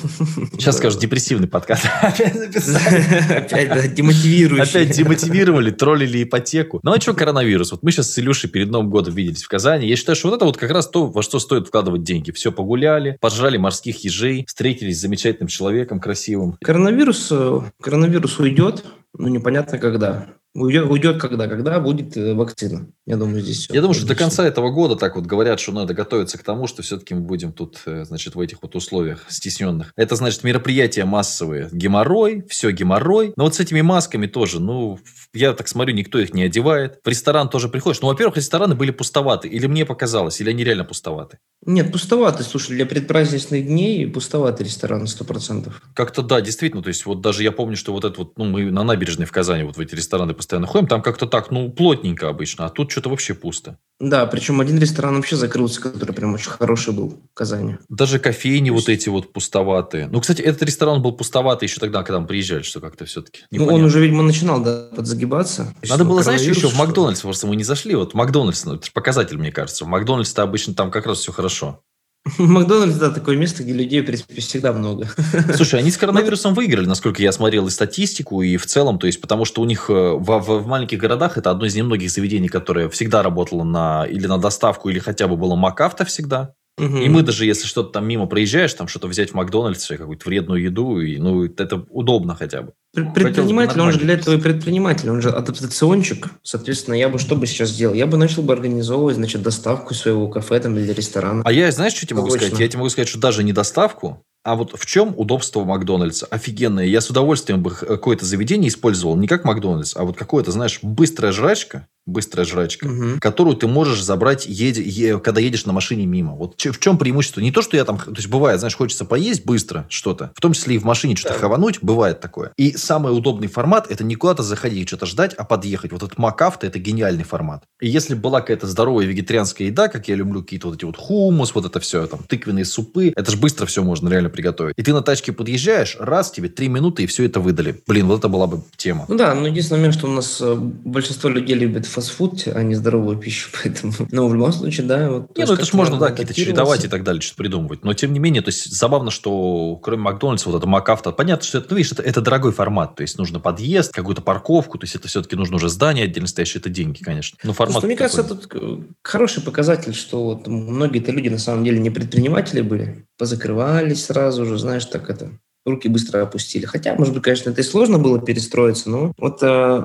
Сейчас 0.52 0.76
скажешь, 0.76 1.00
депрессивный 1.00 1.48
подкаст. 1.48 1.84
Опять 2.02 3.68
да, 3.68 3.88
демотивирующий. 3.88 4.70
Опять 4.70 4.96
демотивировали, 4.96 5.72
троллили 5.72 6.22
ипотеку. 6.22 6.78
Ну 6.84 6.92
а 6.92 7.00
что 7.00 7.12
коронавирус? 7.12 7.72
Вот 7.72 7.82
мы 7.82 7.90
сейчас 7.90 8.12
с 8.12 8.18
Илюшей 8.20 8.48
перед 8.48 8.70
Новым 8.70 8.88
годом 8.90 9.14
виделись 9.14 9.42
в 9.42 9.48
Казани. 9.48 9.88
Я 9.88 9.96
считаю, 9.96 10.14
что 10.14 10.28
вот 10.28 10.36
это 10.36 10.44
вот 10.44 10.56
как 10.56 10.70
раз 10.70 10.88
то, 10.88 11.06
во 11.06 11.22
что 11.22 11.40
стоит 11.40 11.66
вкладывать 11.66 12.04
деньги. 12.04 12.30
Все 12.30 12.52
погуляли, 12.52 13.18
пожрали 13.20 13.56
морских 13.56 14.04
ежей, 14.04 14.44
встретились 14.46 14.98
с 14.98 15.00
замечательным 15.00 15.48
человеком, 15.48 15.98
красивым. 15.98 16.56
Коронавирус, 16.62 17.28
э, 17.32 17.60
коронавирус 17.82 18.38
уйдет, 18.38 18.84
но 19.18 19.28
непонятно 19.28 19.78
когда. 19.78 20.28
Уйдет, 20.56 20.90
уйдет 20.90 21.20
когда? 21.20 21.48
Когда 21.48 21.78
будет 21.80 22.16
э, 22.16 22.32
вакцина? 22.32 22.88
Я 23.04 23.16
думаю, 23.16 23.42
здесь 23.42 23.58
все. 23.58 23.74
Я 23.74 23.82
думаю, 23.82 23.94
что 23.94 24.06
до 24.06 24.14
конца 24.14 24.46
этого 24.46 24.70
года 24.70 24.96
так 24.96 25.14
вот 25.14 25.26
говорят, 25.26 25.60
что 25.60 25.72
надо 25.72 25.92
готовиться 25.92 26.38
к 26.38 26.42
тому, 26.42 26.66
что 26.66 26.82
все-таки 26.82 27.14
мы 27.14 27.20
будем 27.20 27.52
тут, 27.52 27.82
э, 27.84 28.04
значит, 28.04 28.34
в 28.34 28.40
этих 28.40 28.62
вот 28.62 28.74
условиях 28.74 29.26
стесненных. 29.28 29.92
Это, 29.96 30.16
значит, 30.16 30.44
мероприятия 30.44 31.04
массовые. 31.04 31.68
Геморрой, 31.72 32.44
все 32.48 32.70
геморрой. 32.70 33.34
Но 33.36 33.44
вот 33.44 33.54
с 33.54 33.60
этими 33.60 33.82
масками 33.82 34.26
тоже, 34.26 34.58
ну, 34.58 34.98
я 35.34 35.52
так 35.52 35.68
смотрю, 35.68 35.94
никто 35.94 36.18
их 36.18 36.32
не 36.32 36.44
одевает. 36.44 37.00
В 37.04 37.08
ресторан 37.08 37.50
тоже 37.50 37.68
приходишь. 37.68 38.00
Ну, 38.00 38.08
во-первых, 38.08 38.38
рестораны 38.38 38.74
были 38.74 38.92
пустоваты. 38.92 39.48
Или 39.48 39.66
мне 39.66 39.84
показалось, 39.84 40.40
или 40.40 40.48
они 40.48 40.64
реально 40.64 40.84
пустоваты. 40.84 41.38
Нет, 41.66 41.92
пустовато. 41.92 42.42
Слушай, 42.44 42.76
для 42.76 42.86
предпраздничных 42.86 43.66
дней 43.66 44.06
пустоваты 44.06 44.64
рестораны, 44.64 45.06
сто 45.06 45.24
процентов. 45.24 45.82
Как-то 45.94 46.22
да, 46.22 46.40
действительно. 46.40 46.82
То 46.82 46.88
есть, 46.88 47.04
вот 47.04 47.20
даже 47.20 47.42
я 47.42 47.52
помню, 47.52 47.76
что 47.76 47.92
вот 47.92 48.04
это 48.04 48.18
вот, 48.18 48.38
ну, 48.38 48.44
мы 48.44 48.70
на 48.70 48.84
набережной 48.84 49.26
в 49.26 49.32
Казани 49.32 49.64
вот 49.64 49.76
в 49.76 49.80
эти 49.80 49.94
рестораны 49.94 50.32
постоянно 50.46 50.68
ходим, 50.68 50.86
там 50.86 51.02
как-то 51.02 51.26
так, 51.26 51.50
ну, 51.50 51.70
плотненько 51.70 52.28
обычно, 52.28 52.66
а 52.66 52.68
тут 52.68 52.92
что-то 52.92 53.10
вообще 53.10 53.34
пусто. 53.34 53.78
Да, 53.98 54.26
причем 54.26 54.60
один 54.60 54.78
ресторан 54.78 55.16
вообще 55.16 55.34
закрылся, 55.34 55.80
который 55.80 56.12
прям 56.14 56.34
очень 56.34 56.50
хороший 56.50 56.92
был 56.94 57.08
в 57.08 57.34
Казани. 57.34 57.78
Даже 57.88 58.20
кофейни 58.20 58.68
То 58.68 58.74
вот 58.74 58.88
есть- 58.88 59.02
эти 59.02 59.08
вот 59.08 59.32
пустоватые. 59.32 60.06
Ну, 60.06 60.20
кстати, 60.20 60.42
этот 60.42 60.62
ресторан 60.62 61.02
был 61.02 61.12
пустоватый 61.12 61.66
еще 61.66 61.80
тогда, 61.80 62.04
когда 62.04 62.20
мы 62.20 62.26
приезжали, 62.28 62.62
что 62.62 62.80
как-то 62.80 63.06
все-таки 63.06 63.40
Ну, 63.50 63.66
он 63.66 63.82
уже, 63.82 64.00
видимо, 64.00 64.22
начинал 64.22 64.62
да, 64.62 64.88
подзагибаться. 64.94 65.74
Надо 65.88 66.04
было, 66.04 66.22
знаешь, 66.22 66.42
еще 66.42 66.68
в 66.68 66.76
Макдональдс, 66.76 67.22
просто 67.22 67.48
мы 67.48 67.56
не 67.56 67.64
зашли. 67.64 67.96
Вот 67.96 68.14
Макдональдс, 68.14 68.64
ну, 68.66 68.74
это 68.76 68.92
показатель, 68.92 69.38
мне 69.38 69.50
кажется. 69.50 69.84
В 69.84 69.88
Макдональдс-то 69.88 70.42
обычно 70.42 70.74
там 70.74 70.90
как 70.92 71.06
раз 71.06 71.18
все 71.18 71.32
хорошо. 71.32 71.80
Макдональдс, 72.38 72.96
да, 72.96 73.10
такое 73.10 73.36
место, 73.36 73.62
где 73.62 73.72
людей, 73.72 74.00
в 74.00 74.06
принципе, 74.06 74.40
всегда 74.40 74.72
много. 74.72 75.08
Слушай, 75.54 75.80
они 75.80 75.90
с 75.90 75.96
коронавирусом 75.96 76.54
выиграли, 76.54 76.86
насколько 76.86 77.22
я 77.22 77.30
смотрел 77.32 77.66
и 77.66 77.70
статистику, 77.70 78.42
и 78.42 78.56
в 78.56 78.66
целом, 78.66 78.98
то 78.98 79.06
есть, 79.06 79.20
потому 79.20 79.44
что 79.44 79.62
у 79.62 79.64
них 79.64 79.86
э, 79.88 79.92
в, 79.92 80.24
в- 80.24 80.62
в 80.62 80.66
маленьких 80.66 80.98
городах 80.98 81.38
это 81.38 81.50
одно 81.50 81.66
из 81.66 81.74
немногих 81.76 82.10
заведений, 82.10 82.48
которое 82.48 82.88
всегда 82.88 83.22
работало 83.22 83.62
на 83.64 84.04
или 84.06 84.26
на 84.26 84.38
доставку, 84.38 84.88
или 84.88 84.98
хотя 84.98 85.28
бы 85.28 85.36
было 85.36 85.54
МакАвто 85.54 86.04
всегда. 86.04 86.52
Мгм. 86.78 86.98
И 86.98 87.08
мы 87.08 87.22
даже, 87.22 87.46
если 87.46 87.66
что-то 87.66 87.90
там 87.90 88.06
мимо 88.06 88.26
проезжаешь, 88.26 88.74
там 88.74 88.86
что-то 88.86 89.08
взять 89.08 89.30
в 89.30 89.34
Макдональдсе, 89.34 89.96
какую-то 89.96 90.28
вредную 90.28 90.62
еду, 90.62 91.00
и, 91.00 91.16
ну, 91.16 91.44
это 91.44 91.86
удобно 91.88 92.34
хотя 92.34 92.62
бы. 92.62 92.72
Пр- 92.92 93.12
Предприниматель, 93.14 93.80
он 93.80 93.92
же 93.92 93.98
для 93.98 94.14
этого 94.14 94.34
и 94.34 94.38
предприниматель, 94.40 95.08
он 95.08 95.22
же 95.22 95.30
адаптационщик. 95.30 96.28
Соответственно, 96.42 96.94
я 96.94 97.08
бы 97.08 97.18
что 97.18 97.34
бы 97.34 97.46
сейчас 97.46 97.70
сделал? 97.70 97.94
Я 97.94 98.06
бы 98.06 98.18
начал 98.18 98.42
бы 98.42 98.52
организовывать, 98.52 99.16
значит, 99.16 99.42
доставку 99.42 99.94
своего 99.94 100.28
кафе 100.28 100.60
там 100.60 100.76
или 100.76 100.92
ресторана. 100.92 101.42
А 101.46 101.52
я, 101.52 101.70
знаешь, 101.72 101.94
что 101.94 102.06
тебе 102.06 102.16
могу 102.16 102.28
Точно. 102.28 102.46
сказать? 102.46 102.60
Я 102.60 102.68
тебе 102.68 102.78
могу 102.78 102.90
сказать, 102.90 103.08
что 103.08 103.18
даже 103.18 103.42
не 103.42 103.54
доставку, 103.54 104.22
а 104.46 104.54
вот 104.54 104.78
в 104.78 104.86
чем 104.86 105.12
удобство 105.16 105.64
Макдональдса? 105.64 106.26
Офигенное. 106.30 106.84
Я 106.86 107.00
с 107.00 107.10
удовольствием 107.10 107.62
бы 107.62 107.70
х- 107.70 107.84
какое-то 107.84 108.24
заведение 108.24 108.68
использовал, 108.68 109.16
не 109.16 109.26
как 109.26 109.44
Макдональдс, 109.44 109.96
а 109.96 110.04
вот 110.04 110.16
какое-то, 110.16 110.52
знаешь, 110.52 110.78
быстрая 110.82 111.32
жрачка, 111.32 111.88
быстрая 112.06 112.46
жрачка, 112.46 112.86
Мгм. 112.86 113.18
которую 113.18 113.56
ты 113.56 113.66
можешь 113.66 114.00
забрать, 114.00 114.46
еде- 114.46 114.80
е- 114.84 115.18
когда 115.18 115.40
едешь 115.40 115.66
на 115.66 115.72
машине 115.72 116.06
мимо. 116.06 116.36
Вот 116.36 116.54
в 116.60 116.78
чем 116.78 116.98
преимущество? 116.98 117.40
Не 117.40 117.50
то, 117.50 117.62
что 117.62 117.76
я 117.76 117.84
там... 117.84 117.98
То 117.98 118.12
есть, 118.14 118.28
бывает, 118.28 118.60
знаешь, 118.60 118.76
хочется 118.76 119.04
поесть 119.04 119.44
быстро 119.44 119.86
что-то, 119.88 120.30
в 120.36 120.40
том 120.40 120.52
числе 120.52 120.76
и 120.76 120.78
в 120.78 120.84
машине 120.84 121.16
что-то 121.16 121.34
Да. 121.34 121.40
хавануть, 121.40 121.80
бывает 121.82 122.20
такое. 122.20 122.52
И 122.56 122.76
самый 122.76 123.12
удобный 123.16 123.48
формат– 123.48 123.86
это 123.90 124.04
не 124.04 124.14
куда-то 124.14 124.44
заходить 124.44 124.84
и 124.84 124.86
что-то 124.86 125.06
ждать, 125.06 125.34
а 125.34 125.42
подъехать. 125.44 125.90
Вот 125.90 126.04
этот 126.04 126.16
МакАвто– 126.18 126.64
это 126.68 126.78
гениальный 126.78 127.24
формат. 127.24 127.64
И 127.80 127.88
если 127.88 128.14
бы 128.14 128.20
была 128.20 128.40
какая-то 128.40 128.68
здоровая 128.68 129.06
вегетарианская 129.06 129.66
еда, 129.66 129.88
как 129.88 130.06
я 130.06 130.14
люблю, 130.14 130.42
какие-то 130.44 130.68
вот 130.68 130.76
эти 130.76 130.84
вот 130.84 130.96
хумус, 130.96 131.56
вот 131.56 131.64
это 131.66 131.80
все, 131.80 132.06
там, 132.06 132.20
тыквенные 132.22 132.64
супы, 132.64 133.12
это 133.16 133.32
же 133.32 133.36
быстро 133.36 133.66
все 133.66 133.82
можно 133.82 134.08
реально 134.08 134.30
приготовить. 134.36 134.74
И 134.76 134.82
ты 134.82 134.92
на 134.92 135.02
тачке 135.02 135.32
подъезжаешь, 135.32 135.96
раз, 135.98 136.30
тебе 136.30 136.48
три 136.48 136.68
минуты, 136.68 137.04
и 137.04 137.06
все 137.06 137.24
это 137.24 137.40
выдали. 137.40 137.82
Блин, 137.86 138.06
вот 138.06 138.18
это 138.18 138.28
была 138.28 138.46
бы 138.46 138.62
тема. 138.76 139.06
Ну 139.08 139.16
да, 139.16 139.34
но 139.34 139.48
единственный 139.48 139.78
момент, 139.78 139.94
что 139.94 140.06
у 140.06 140.10
нас 140.10 140.38
э, 140.40 140.54
большинство 140.54 141.30
людей 141.30 141.56
любит 141.56 141.86
фастфуд, 141.86 142.44
а 142.54 142.62
не 142.62 142.74
здоровую 142.74 143.16
пищу, 143.16 143.50
поэтому... 143.62 143.92
Но 144.10 144.28
в 144.28 144.34
любом 144.34 144.52
случае, 144.52 144.86
да. 144.86 145.10
Вот, 145.10 145.36
Не, 145.36 145.44
ну 145.44 145.54
это 145.54 145.64
ж 145.64 145.66
как-то 145.66 145.76
можно, 145.76 145.98
да, 145.98 146.10
какие-то 146.10 146.34
чередовать 146.34 146.84
и 146.84 146.88
так 146.88 147.02
далее, 147.02 147.20
что-то 147.20 147.38
придумывать. 147.38 147.84
Но 147.84 147.94
тем 147.94 148.12
не 148.12 148.18
менее, 148.18 148.42
то 148.42 148.48
есть 148.48 148.70
забавно, 148.72 149.10
что 149.10 149.76
кроме 149.82 150.02
Макдональдса, 150.02 150.50
вот 150.50 150.58
это 150.58 150.66
МакАвто, 150.66 151.12
понятно, 151.12 151.46
что 151.46 151.58
это, 151.58 151.68
ну, 151.70 151.76
видишь, 151.76 151.92
это, 151.92 152.02
это 152.02 152.20
дорогой 152.20 152.52
формат. 152.52 152.96
То 152.96 153.02
есть 153.02 153.18
нужно 153.18 153.40
подъезд, 153.40 153.92
какую-то 153.92 154.22
парковку, 154.22 154.78
то 154.78 154.84
есть 154.84 154.94
это 154.94 155.08
все-таки 155.08 155.36
нужно 155.36 155.56
уже 155.56 155.68
здание 155.68 156.04
отдельно 156.04 156.28
стоящее, 156.28 156.60
это 156.60 156.68
деньги, 156.68 157.02
конечно. 157.02 157.38
Но 157.42 157.52
формат 157.52 157.74
Просто, 157.74 157.86
мне 157.86 157.96
кажется, 157.96 158.22
такой. 158.22 158.38
тут 158.42 158.62
э, 158.62 158.82
хороший 159.02 159.42
показатель, 159.42 159.94
что 159.94 160.24
вот 160.24 160.46
многие-то 160.46 161.12
люди 161.12 161.28
на 161.28 161.38
самом 161.38 161.64
деле 161.64 161.78
не 161.78 161.90
предприниматели 161.90 162.60
были, 162.60 163.06
позакрывались 163.18 164.06
сразу 164.06 164.44
же, 164.44 164.58
знаешь, 164.58 164.84
так 164.84 165.10
это, 165.10 165.30
руки 165.64 165.88
быстро 165.88 166.22
опустили. 166.22 166.66
Хотя, 166.66 166.94
может 166.94 167.14
быть, 167.14 167.22
конечно, 167.22 167.50
это 167.50 167.60
и 167.60 167.64
сложно 167.64 167.98
было 167.98 168.20
перестроиться, 168.20 168.90
но 168.90 169.12
вот 169.18 169.42
э, 169.42 169.84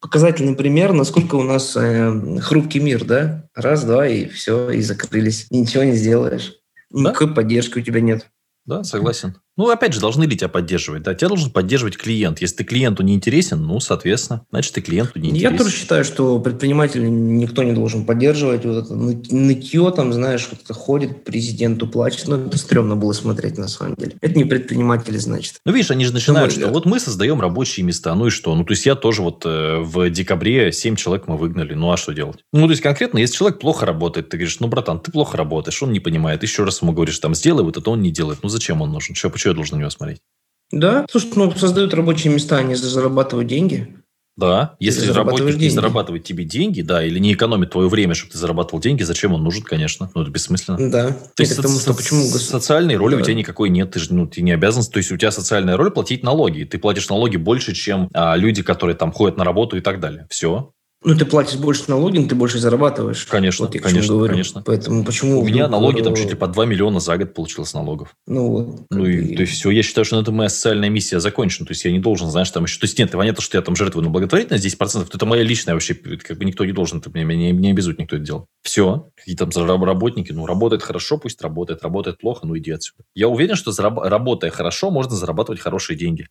показательный 0.00 0.54
пример, 0.54 0.92
насколько 0.92 1.36
у 1.36 1.42
нас 1.42 1.76
э, 1.76 2.40
хрупкий 2.40 2.80
мир, 2.80 3.04
да? 3.04 3.48
Раз, 3.54 3.84
два, 3.84 4.06
и 4.06 4.28
все, 4.28 4.70
и 4.70 4.80
закрылись. 4.82 5.46
И 5.50 5.58
ничего 5.58 5.84
не 5.84 5.94
сделаешь. 5.94 6.54
Да. 6.90 7.10
Никакой 7.10 7.34
поддержки 7.34 7.78
у 7.78 7.82
тебя 7.82 8.00
нет. 8.00 8.28
Да, 8.66 8.84
согласен. 8.84 9.36
Ну, 9.56 9.70
опять 9.70 9.92
же, 9.92 10.00
должны 10.00 10.24
ли 10.24 10.36
тебя 10.36 10.48
поддерживать? 10.48 11.02
Да, 11.02 11.14
тебя 11.14 11.28
должен 11.28 11.50
поддерживать 11.50 11.96
клиент. 11.96 12.40
Если 12.40 12.56
ты 12.56 12.64
клиенту 12.64 13.04
не 13.04 13.14
интересен, 13.14 13.62
ну, 13.62 13.78
соответственно, 13.78 14.44
значит, 14.50 14.72
ты 14.72 14.80
клиенту 14.80 15.18
не 15.20 15.30
интересен. 15.30 15.52
Я 15.52 15.58
тоже 15.58 15.70
считаю, 15.70 16.04
что 16.04 16.40
предпринимателя 16.40 17.08
никто 17.08 17.62
не 17.62 17.72
должен 17.72 18.04
поддерживать. 18.04 18.64
Вот 18.64 18.84
это 18.84 18.94
нытье, 18.94 19.92
там, 19.94 20.12
знаешь, 20.12 20.48
вот 20.50 20.60
это 20.64 20.74
ходит, 20.74 21.24
президенту 21.24 21.86
плачет. 21.86 22.26
Ну, 22.26 22.46
это 22.46 22.58
стрёмно 22.58 22.96
было 22.96 23.12
смотреть, 23.12 23.56
на 23.56 23.68
самом 23.68 23.94
деле. 23.94 24.16
Это 24.20 24.34
не 24.36 24.44
предприниматели, 24.44 25.18
значит. 25.18 25.60
Ну, 25.64 25.72
видишь, 25.72 25.90
они 25.92 26.04
же 26.04 26.12
начинают, 26.12 26.52
что 26.52 26.68
вот 26.68 26.84
мы 26.84 26.98
создаем 26.98 27.40
рабочие 27.40 27.86
места. 27.86 28.14
Ну 28.14 28.26
и 28.26 28.30
что? 28.30 28.54
Ну, 28.56 28.64
то 28.64 28.72
есть, 28.72 28.86
я 28.86 28.96
тоже 28.96 29.22
вот 29.22 29.44
э, 29.46 29.78
в 29.78 30.10
декабре 30.10 30.72
7 30.72 30.96
человек 30.96 31.28
мы 31.28 31.36
выгнали. 31.36 31.74
Ну, 31.74 31.92
а 31.92 31.96
что 31.96 32.12
делать? 32.12 32.40
Ну, 32.52 32.66
то 32.66 32.70
есть, 32.70 32.82
конкретно, 32.82 33.18
если 33.18 33.36
человек 33.36 33.60
плохо 33.60 33.86
работает, 33.86 34.30
ты 34.30 34.36
говоришь, 34.36 34.58
ну, 34.58 34.66
братан, 34.66 34.98
ты 34.98 35.12
плохо 35.12 35.36
работаешь, 35.36 35.80
он 35.82 35.92
не 35.92 36.00
понимает. 36.00 36.42
Еще 36.42 36.64
раз 36.64 36.82
ему 36.82 36.92
говоришь, 36.92 37.18
там, 37.20 37.36
сделай 37.36 37.62
вот 37.62 37.76
это, 37.76 37.88
он 37.90 38.02
не 38.02 38.10
делает. 38.10 38.40
Ну, 38.42 38.48
зачем 38.48 38.82
он 38.82 38.90
нужен? 38.90 39.14
Что, 39.14 39.30
что 39.44 39.50
я 39.50 39.54
должен 39.54 39.76
на 39.76 39.80
него 39.80 39.90
смотреть? 39.90 40.22
Да, 40.70 41.04
слушай, 41.10 41.30
ну 41.36 41.52
создают 41.52 41.92
рабочие 41.92 42.32
места, 42.32 42.56
они 42.56 42.74
зарабатывают 42.74 43.46
деньги. 43.46 43.94
Да, 44.36 44.74
если 44.80 45.12
работник 45.12 45.56
не 45.58 45.68
зарабатывает 45.68 46.24
тебе 46.24 46.44
деньги, 46.44 46.80
да, 46.80 47.04
или 47.04 47.18
не 47.18 47.34
экономит 47.34 47.70
твое 47.70 47.88
время, 47.88 48.14
чтобы 48.14 48.32
ты 48.32 48.38
зарабатывал 48.38 48.80
деньги, 48.80 49.02
зачем 49.02 49.32
он 49.32 49.44
нужен, 49.44 49.62
конечно, 49.62 50.10
ну 50.14 50.22
это 50.22 50.30
бессмысленно. 50.30 50.90
Да. 50.90 51.10
То 51.10 51.42
есть 51.42 51.56
потому, 51.56 51.78
что 51.78 51.94
почему 51.94 52.24
социальной 52.24 52.96
роли 52.96 53.14
да. 53.14 53.20
у 53.20 53.24
тебя 53.24 53.34
никакой 53.34 53.68
нет, 53.68 53.92
ты 53.92 54.00
же 54.00 54.12
ну, 54.12 54.26
ты 54.26 54.40
не 54.40 54.50
обязан, 54.50 54.82
то 54.82 54.96
есть 54.96 55.12
у 55.12 55.16
тебя 55.16 55.30
социальная 55.30 55.76
роль 55.76 55.90
платить 55.90 56.24
налоги, 56.24 56.64
ты 56.64 56.78
платишь 56.78 57.08
налоги 57.10 57.36
больше, 57.36 57.74
чем 57.74 58.08
а, 58.12 58.34
люди, 58.34 58.62
которые 58.62 58.96
там 58.96 59.12
ходят 59.12 59.36
на 59.36 59.44
работу 59.44 59.76
и 59.76 59.80
так 59.80 60.00
далее. 60.00 60.26
Все, 60.30 60.72
ну, 61.04 61.14
ты 61.14 61.26
платишь 61.26 61.56
больше 61.56 61.84
налоги, 61.88 62.18
но 62.18 62.26
ты 62.26 62.34
больше 62.34 62.58
зарабатываешь. 62.58 63.26
Конечно, 63.26 63.66
вот 63.66 63.78
конечно, 63.78 64.14
говорю. 64.14 64.32
конечно. 64.32 64.62
Поэтому 64.64 65.04
почему... 65.04 65.40
У 65.40 65.44
меня 65.44 65.68
налоги 65.68 66.00
там 66.00 66.14
чуть 66.16 66.30
ли 66.30 66.34
по 66.34 66.46
2 66.46 66.64
миллиона 66.64 66.98
за 66.98 67.18
год 67.18 67.34
получилось 67.34 67.74
налогов. 67.74 68.16
Ну, 68.26 68.48
вот. 68.48 68.86
Ну, 68.90 69.04
и, 69.04 69.36
то 69.36 69.42
есть, 69.42 69.52
все, 69.52 69.70
я 69.70 69.82
считаю, 69.82 70.06
что 70.06 70.16
на 70.16 70.22
этом 70.22 70.34
моя 70.34 70.48
социальная 70.48 70.88
миссия 70.88 71.20
закончена. 71.20 71.66
То 71.66 71.72
есть, 71.72 71.84
я 71.84 71.92
не 71.92 71.98
должен, 71.98 72.30
знаешь, 72.30 72.50
там 72.50 72.64
еще... 72.64 72.80
То 72.80 72.84
есть, 72.84 72.98
нет, 72.98 73.10
понятно, 73.10 73.42
что 73.42 73.58
я 73.58 73.62
там 73.62 73.76
жертвую 73.76 74.04
на 74.04 74.10
благотворительность 74.10 74.64
10%, 74.64 75.08
это 75.12 75.26
моя 75.26 75.42
личная 75.42 75.74
вообще, 75.74 75.94
как 75.94 76.38
бы 76.38 76.44
никто 76.46 76.64
не 76.64 76.72
должен, 76.72 77.00
это 77.00 77.10
меня 77.10 77.36
не, 77.36 77.52
не 77.52 77.70
обязует 77.70 77.98
никто 77.98 78.16
это 78.16 78.24
делать. 78.24 78.46
Все, 78.62 79.10
какие 79.14 79.36
там 79.36 79.50
работники, 79.84 80.32
ну, 80.32 80.46
работает 80.46 80.82
хорошо, 80.82 81.18
пусть 81.18 81.42
работает, 81.42 81.82
работает 81.82 82.18
плохо, 82.18 82.46
ну, 82.46 82.56
иди 82.56 82.70
отсюда. 82.70 83.04
Я 83.14 83.28
уверен, 83.28 83.56
что 83.56 83.72
зараб... 83.72 83.98
работая 83.98 84.50
хорошо, 84.50 84.90
можно 84.90 85.14
зарабатывать 85.14 85.60
хорошие 85.60 85.98
деньги. 85.98 86.28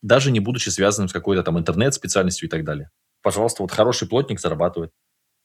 Даже 0.00 0.30
не 0.30 0.40
будучи 0.40 0.70
связанным 0.70 1.08
с 1.10 1.12
какой-то 1.12 1.42
там 1.42 1.58
интернет-специальностью 1.58 2.48
и 2.48 2.50
так 2.50 2.64
далее 2.64 2.90
пожалуйста, 3.26 3.62
вот 3.62 3.72
хороший 3.72 4.06
плотник 4.06 4.38
зарабатывает. 4.38 4.92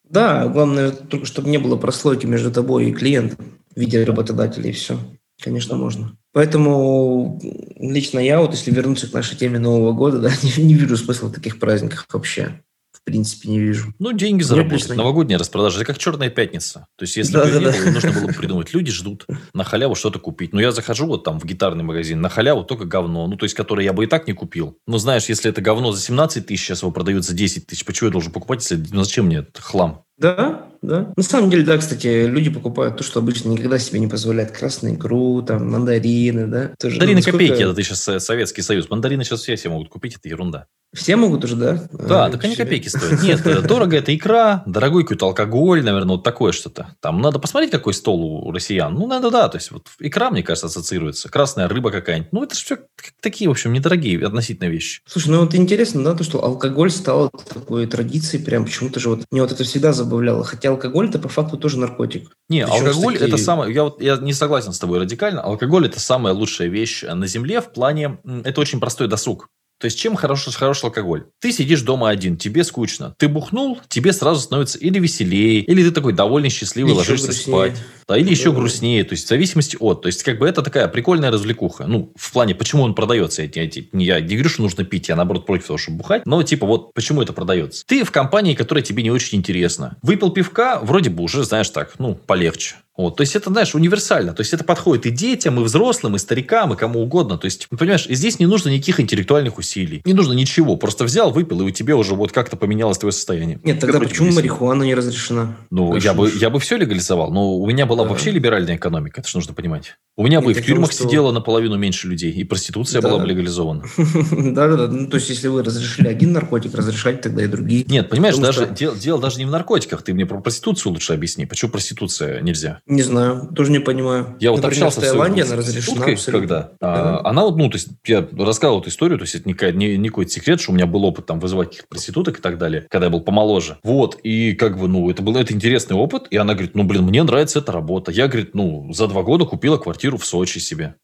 Да, 0.07 0.47
главное, 0.47 0.91
только 0.91 1.25
чтобы 1.25 1.49
не 1.49 1.57
было 1.57 1.77
прослойки 1.77 2.27
между 2.27 2.51
тобой 2.51 2.85
и 2.85 2.93
клиентом 2.93 3.57
в 3.75 3.79
виде 3.79 4.03
работодателя, 4.03 4.69
и 4.69 4.71
все. 4.71 4.99
Конечно, 5.41 5.75
можно. 5.77 6.15
Поэтому 6.31 7.41
лично 7.77 8.19
я, 8.19 8.39
вот 8.39 8.51
если 8.51 8.69
вернуться 8.69 9.09
к 9.09 9.13
нашей 9.13 9.35
теме 9.35 9.57
Нового 9.57 9.93
года, 9.93 10.19
да, 10.21 10.29
не, 10.43 10.63
не 10.63 10.75
вижу 10.75 10.95
смысла 10.95 11.29
в 11.29 11.33
таких 11.33 11.57
праздниках 11.57 12.05
вообще 12.13 12.61
в 13.01 13.05
принципе, 13.05 13.49
не 13.49 13.59
вижу. 13.59 13.93
Ну, 13.97 14.11
деньги 14.11 14.43
заработать. 14.43 14.81
Лично... 14.81 14.95
Новогодняя 14.95 15.39
распродажа. 15.39 15.77
Это 15.77 15.85
как 15.85 15.97
черная 15.97 16.29
пятница. 16.29 16.85
То 16.97 17.03
есть, 17.03 17.17
если 17.17 17.33
да, 17.33 17.45
бы 17.45 17.51
да, 17.51 17.59
да. 17.71 17.91
нужно 17.91 18.11
было 18.11 18.27
бы 18.27 18.33
придумать. 18.33 18.73
Люди 18.73 18.91
ждут 18.91 19.25
на 19.53 19.63
халяву 19.63 19.95
что-то 19.95 20.19
купить. 20.19 20.53
Но 20.53 20.61
я 20.61 20.71
захожу 20.71 21.07
вот 21.07 21.23
там 21.23 21.39
в 21.39 21.45
гитарный 21.45 21.83
магазин, 21.83 22.21
на 22.21 22.29
халяву 22.29 22.63
только 22.63 22.85
говно. 22.85 23.25
Ну, 23.25 23.37
то 23.37 23.45
есть, 23.45 23.55
которое 23.55 23.83
я 23.83 23.93
бы 23.93 24.03
и 24.03 24.07
так 24.07 24.27
не 24.27 24.33
купил. 24.33 24.77
Но 24.85 24.99
знаешь, 24.99 25.25
если 25.29 25.49
это 25.49 25.61
говно 25.61 25.91
за 25.91 25.99
17 25.99 26.45
тысяч, 26.45 26.63
сейчас 26.63 26.83
его 26.83 26.91
продают 26.91 27.25
за 27.25 27.33
10 27.33 27.65
тысяч, 27.65 27.83
почему 27.85 28.09
я 28.09 28.11
должен 28.11 28.31
покупать, 28.31 28.61
если 28.61 28.85
ну, 28.93 29.03
зачем 29.03 29.25
мне 29.25 29.37
этот 29.37 29.57
хлам? 29.57 30.03
Да, 30.17 30.67
да. 30.83 31.11
На 31.17 31.23
самом 31.23 31.49
деле, 31.49 31.63
да, 31.63 31.79
кстати, 31.79 32.27
люди 32.27 32.51
покупают 32.51 32.97
то, 32.97 33.03
что 33.03 33.19
обычно 33.19 33.49
никогда 33.49 33.79
себе 33.79 33.99
не 33.99 34.07
позволяют. 34.07 34.51
Красную 34.51 34.95
икру, 34.95 35.41
там, 35.41 35.71
мандарины, 35.71 36.45
да. 36.45 36.71
Тоже, 36.79 36.97
мандарины 36.97 37.13
ну, 37.13 37.25
насколько... 37.25 37.39
копейки, 37.39 37.63
это 37.63 37.73
ты 37.73 37.81
сейчас 37.81 38.23
Советский 38.23 38.61
Союз. 38.61 38.91
Мандарины 38.91 39.23
сейчас 39.23 39.41
все 39.41 39.57
себе 39.57 39.71
могут 39.71 39.89
купить, 39.89 40.15
это 40.15 40.29
ерунда. 40.29 40.67
Все 40.93 41.15
могут 41.15 41.45
уже, 41.45 41.55
да? 41.55 41.87
Да, 41.93 42.25
а, 42.25 42.29
так 42.29 42.43
они 42.43 42.57
копейки 42.57 42.89
стоят. 42.89 43.23
Нет, 43.23 43.45
э, 43.47 43.61
дорого 43.61 43.95
это 43.95 44.13
икра, 44.13 44.61
дорогой 44.65 45.03
какой-то 45.03 45.27
алкоголь, 45.27 45.83
наверное, 45.83 46.15
вот 46.15 46.23
такое 46.23 46.51
что-то. 46.51 46.95
Там 46.99 47.21
надо 47.21 47.39
посмотреть, 47.39 47.71
какой 47.71 47.93
стол 47.93 48.45
у 48.45 48.51
россиян. 48.51 48.93
Ну, 48.93 49.07
надо, 49.07 49.31
да, 49.31 49.47
то 49.47 49.57
есть 49.57 49.71
вот 49.71 49.87
икра, 49.99 50.29
мне 50.31 50.43
кажется, 50.43 50.67
ассоциируется. 50.67 51.29
Красная 51.29 51.69
рыба 51.69 51.91
какая-нибудь. 51.91 52.33
Ну, 52.33 52.43
это 52.43 52.55
же 52.55 52.61
все 52.61 52.77
такие, 53.21 53.47
в 53.47 53.51
общем, 53.51 53.71
недорогие 53.71 54.25
относительно 54.25 54.67
вещи. 54.67 55.01
Слушай, 55.05 55.29
ну 55.29 55.39
вот 55.39 55.55
интересно, 55.55 56.03
да, 56.03 56.13
то, 56.13 56.25
что 56.25 56.43
алкоголь 56.43 56.91
стал 56.91 57.29
такой 57.29 57.87
традицией, 57.87 58.43
прям 58.43 58.65
почему-то 58.65 58.99
же 58.99 59.09
вот, 59.09 59.23
мне 59.31 59.41
вот 59.41 59.51
это 59.53 59.63
всегда 59.63 59.93
забавляло. 59.93 60.43
Хотя 60.43 60.71
алкоголь 60.71 61.07
это 61.07 61.19
по 61.19 61.29
факту 61.29 61.57
тоже 61.57 61.79
наркотик. 61.79 62.31
Не, 62.49 62.65
Причем 62.65 62.87
алкоголь 62.87 63.13
такие... 63.13 63.29
это 63.29 63.37
самое, 63.37 63.73
я 63.73 63.83
вот 63.85 64.01
я 64.01 64.17
не 64.17 64.33
согласен 64.33 64.73
с 64.73 64.79
тобой 64.79 64.99
радикально. 64.99 65.41
Алкоголь 65.41 65.85
это 65.85 66.01
самая 66.01 66.33
лучшая 66.33 66.67
вещь 66.67 67.03
на 67.03 67.27
земле 67.27 67.61
в 67.61 67.71
плане, 67.71 68.19
это 68.43 68.59
очень 68.59 68.81
простой 68.81 69.07
досуг. 69.07 69.47
То 69.81 69.85
есть, 69.85 69.97
чем 69.97 70.15
хорош, 70.15 70.45
хороший 70.53 70.85
алкоголь? 70.85 71.25
Ты 71.39 71.51
сидишь 71.51 71.81
дома 71.81 72.09
один, 72.09 72.37
тебе 72.37 72.63
скучно. 72.63 73.15
Ты 73.17 73.27
бухнул, 73.27 73.79
тебе 73.87 74.13
сразу 74.13 74.39
становится 74.39 74.77
или 74.77 74.99
веселее, 74.99 75.61
или 75.61 75.83
ты 75.83 75.89
такой 75.89 76.13
довольный, 76.13 76.49
счастливый, 76.49 76.91
еще 76.91 76.99
ложишься 76.99 77.27
грустнее. 77.27 77.55
спать. 77.55 77.83
Да, 78.07 78.15
или 78.15 78.29
еще 78.29 78.51
грустнее. 78.51 79.03
То 79.03 79.13
есть, 79.13 79.25
в 79.25 79.29
зависимости 79.29 79.77
от. 79.79 80.03
То 80.03 80.07
есть, 80.07 80.21
как 80.21 80.37
бы 80.37 80.47
это 80.47 80.61
такая 80.61 80.87
прикольная 80.87 81.31
развлекуха. 81.31 81.87
Ну, 81.87 82.13
в 82.15 82.31
плане, 82.31 82.53
почему 82.53 82.83
он 82.83 82.93
продается. 82.93 83.41
Я, 83.41 83.49
я, 83.63 83.63
я 83.63 84.21
не 84.21 84.35
говорю, 84.35 84.49
что 84.49 84.61
нужно 84.61 84.83
пить, 84.83 85.09
я 85.09 85.15
наоборот 85.15 85.47
против 85.47 85.65
того, 85.65 85.79
чтобы 85.79 85.97
бухать. 85.97 86.27
Но, 86.27 86.43
типа, 86.43 86.67
вот 86.67 86.93
почему 86.93 87.23
это 87.23 87.33
продается. 87.33 87.83
Ты 87.87 88.03
в 88.03 88.11
компании, 88.11 88.53
которая 88.53 88.83
тебе 88.83 89.01
не 89.01 89.09
очень 89.09 89.39
интересна. 89.39 89.97
Выпил 90.03 90.29
пивка, 90.29 90.79
вроде 90.83 91.09
бы 91.09 91.23
уже, 91.23 91.43
знаешь, 91.43 91.69
так, 91.69 91.95
ну, 91.97 92.13
полегче. 92.13 92.75
Вот, 93.01 93.15
то 93.15 93.21
есть 93.21 93.35
это, 93.35 93.49
знаешь, 93.49 93.73
универсально. 93.73 94.33
То 94.33 94.41
есть 94.41 94.53
это 94.53 94.63
подходит 94.63 95.07
и 95.07 95.09
детям, 95.09 95.59
и 95.59 95.63
взрослым, 95.63 96.15
и 96.15 96.19
старикам, 96.19 96.73
и 96.73 96.77
кому 96.77 97.01
угодно. 97.01 97.35
То 97.39 97.45
есть, 97.45 97.67
понимаешь, 97.69 98.05
здесь 98.07 98.39
не 98.39 98.45
нужно 98.45 98.69
никаких 98.69 98.99
интеллектуальных 98.99 99.57
усилий. 99.57 100.03
Не 100.05 100.13
нужно 100.13 100.33
ничего. 100.33 100.75
Просто 100.75 101.03
взял, 101.03 101.31
выпил, 101.31 101.61
и 101.61 101.63
у 101.63 101.71
тебя 101.71 101.97
уже 101.97 102.13
вот 102.13 102.31
как-то 102.31 102.57
поменялось 102.57 102.99
твое 102.99 103.11
состояние. 103.11 103.59
Нет, 103.63 103.79
тогда 103.79 103.97
как 103.97 104.09
почему 104.09 104.31
марихуана 104.31 104.83
не 104.83 104.93
разрешена? 104.93 105.57
Ну, 105.71 105.95
я 105.95 106.13
бы, 106.13 106.31
я 106.31 106.51
бы 106.51 106.59
все 106.59 106.77
легализовал. 106.77 107.31
Но 107.31 107.55
у 107.55 107.65
меня 107.65 107.87
была 107.87 108.03
да. 108.03 108.11
вообще 108.11 108.29
либеральная 108.29 108.75
экономика. 108.75 109.21
Это 109.21 109.29
же 109.29 109.37
нужно 109.37 109.55
понимать. 109.55 109.95
У 110.15 110.23
меня 110.23 110.39
бы 110.39 110.51
и 110.51 110.53
в 110.53 110.63
тюрьмах 110.63 110.91
что... 110.91 111.03
сидело 111.03 111.31
наполовину 111.31 111.77
меньше 111.77 112.07
людей. 112.07 112.31
И 112.31 112.43
проституция 112.43 113.01
да. 113.01 113.09
была 113.09 113.19
бы 113.19 113.27
легализована. 113.27 113.83
Да-да-да. 113.97 114.87
Ну, 114.87 115.07
то 115.07 115.15
есть, 115.15 115.29
если 115.29 115.47
вы 115.47 115.63
разрешили 115.63 116.07
один 116.07 116.33
наркотик, 116.33 116.75
разрешать 116.75 117.21
тогда 117.21 117.43
и 117.43 117.47
другие. 117.47 117.83
Нет, 117.87 118.09
понимаешь, 118.09 118.37
даже 118.37 118.69
дело 118.69 119.19
даже 119.19 119.39
не 119.39 119.45
в 119.45 119.49
наркотиках. 119.49 120.03
Ты 120.03 120.13
мне 120.13 120.27
про 120.27 120.39
проституцию 120.39 120.93
лучше 120.93 121.13
объясни. 121.13 121.47
Почему 121.47 121.71
проституция 121.71 122.41
нельзя? 122.41 122.79
Не 122.91 123.03
знаю 123.03 123.47
тоже 123.55 123.71
не 123.71 123.79
понимаю. 123.79 124.35
Я 124.41 124.51
вот 124.51 124.61
Например, 124.61 124.87
общался 124.87 124.99
в 124.99 125.03
Таиланде, 125.03 125.43
она 125.43 125.55
разрешена 125.55 126.05
когда. 126.25 126.71
А, 126.81 127.21
она 127.23 127.45
вот, 127.45 127.55
ну, 127.55 127.69
то 127.69 127.77
есть, 127.77 127.87
я 128.05 128.27
рассказывал 128.37 128.81
эту 128.81 128.89
историю, 128.89 129.17
то 129.17 129.23
есть, 129.23 129.33
это 129.33 129.47
не, 129.47 129.55
не, 129.71 129.97
не 129.97 130.09
какой-то 130.09 130.29
секрет, 130.29 130.59
что 130.59 130.73
у 130.73 130.75
меня 130.75 130.87
был 130.87 131.05
опыт 131.05 131.25
там 131.25 131.39
вызывать 131.39 131.69
каких-то 131.69 131.87
проституток 131.87 132.39
и 132.39 132.41
так 132.41 132.57
далее, 132.57 132.85
когда 132.89 133.05
я 133.05 133.09
был 133.09 133.21
помоложе. 133.21 133.77
Вот, 133.83 134.19
и 134.23 134.53
как 134.55 134.77
бы, 134.77 134.89
ну, 134.89 135.09
это 135.09 135.23
был 135.23 135.37
это 135.37 135.53
интересный 135.53 135.95
опыт, 135.95 136.27
и 136.31 136.35
она 136.35 136.51
говорит, 136.51 136.75
ну, 136.75 136.83
блин, 136.83 137.03
мне 137.03 137.23
нравится 137.23 137.59
эта 137.59 137.71
работа. 137.71 138.11
Я, 138.11 138.27
говорит, 138.27 138.55
ну, 138.55 138.91
за 138.91 139.07
два 139.07 139.23
года 139.23 139.45
купила 139.45 139.77
квартиру 139.77 140.17
в 140.17 140.25
Сочи 140.25 140.59
себе. 140.59 140.95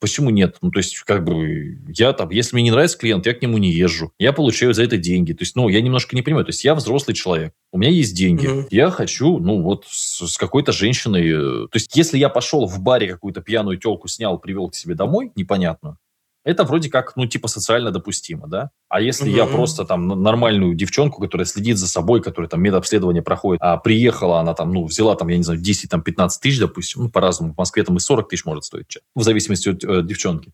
Почему 0.00 0.30
нет? 0.30 0.58
Ну, 0.62 0.70
то 0.70 0.78
есть, 0.78 0.98
как 1.00 1.24
бы, 1.24 1.78
я 1.88 2.12
там, 2.12 2.30
если 2.30 2.54
мне 2.54 2.64
не 2.64 2.70
нравится 2.70 2.98
клиент, 2.98 3.26
я 3.26 3.34
к 3.34 3.42
нему 3.42 3.58
не 3.58 3.70
езжу. 3.70 4.12
Я 4.18 4.32
получаю 4.32 4.72
за 4.72 4.84
это 4.84 4.96
деньги. 4.96 5.32
То 5.32 5.42
есть, 5.42 5.56
ну, 5.56 5.68
я 5.68 5.80
немножко 5.80 6.14
не 6.14 6.22
понимаю. 6.22 6.44
То 6.44 6.50
есть, 6.50 6.64
я 6.64 6.74
взрослый 6.74 7.14
человек. 7.14 7.52
У 7.72 7.78
меня 7.78 7.90
есть 7.90 8.14
деньги. 8.14 8.46
Угу. 8.46 8.68
Я 8.70 8.90
хочу, 8.90 9.38
ну, 9.38 9.62
вот, 9.62 9.86
с, 9.88 10.26
с 10.26 10.38
какой-то 10.38 10.72
женщиной. 10.72 11.28
Э, 11.28 11.68
то 11.68 11.76
есть, 11.76 11.96
если 11.96 12.16
я 12.16 12.28
пошел 12.28 12.66
в 12.66 12.80
баре 12.80 13.08
какую-то 13.08 13.40
пьяную 13.40 13.78
телку 13.78 14.06
снял, 14.08 14.38
привел 14.38 14.70
к 14.70 14.76
себе 14.76 14.94
домой, 14.94 15.32
непонятную, 15.34 15.98
это 16.48 16.64
вроде 16.64 16.88
как, 16.88 17.14
ну, 17.14 17.26
типа 17.26 17.46
социально 17.46 17.90
допустимо, 17.90 18.48
да? 18.48 18.70
А 18.88 19.02
если 19.02 19.30
mm-hmm. 19.30 19.36
я 19.36 19.44
просто 19.44 19.84
там 19.84 20.08
нормальную 20.08 20.74
девчонку, 20.74 21.20
которая 21.20 21.44
следит 21.44 21.76
за 21.76 21.86
собой, 21.86 22.22
которая 22.22 22.48
там 22.48 22.62
медобследование 22.62 23.22
проходит, 23.22 23.60
а 23.62 23.76
приехала 23.76 24.40
она 24.40 24.54
там, 24.54 24.72
ну, 24.72 24.86
взяла 24.86 25.14
там, 25.14 25.28
я 25.28 25.36
не 25.36 25.42
знаю, 25.42 25.60
10, 25.60 25.90
там, 25.90 26.00
15 26.00 26.40
тысяч, 26.40 26.58
допустим, 26.58 27.02
ну, 27.02 27.10
по-разному, 27.10 27.52
в 27.52 27.58
Москве 27.58 27.84
там 27.84 27.98
и 27.98 28.00
40 28.00 28.30
тысяч 28.30 28.46
может 28.46 28.64
стоить, 28.64 28.96
в 29.14 29.22
зависимости 29.22 29.68
от 29.68 29.84
э, 29.84 30.02
девчонки. 30.02 30.52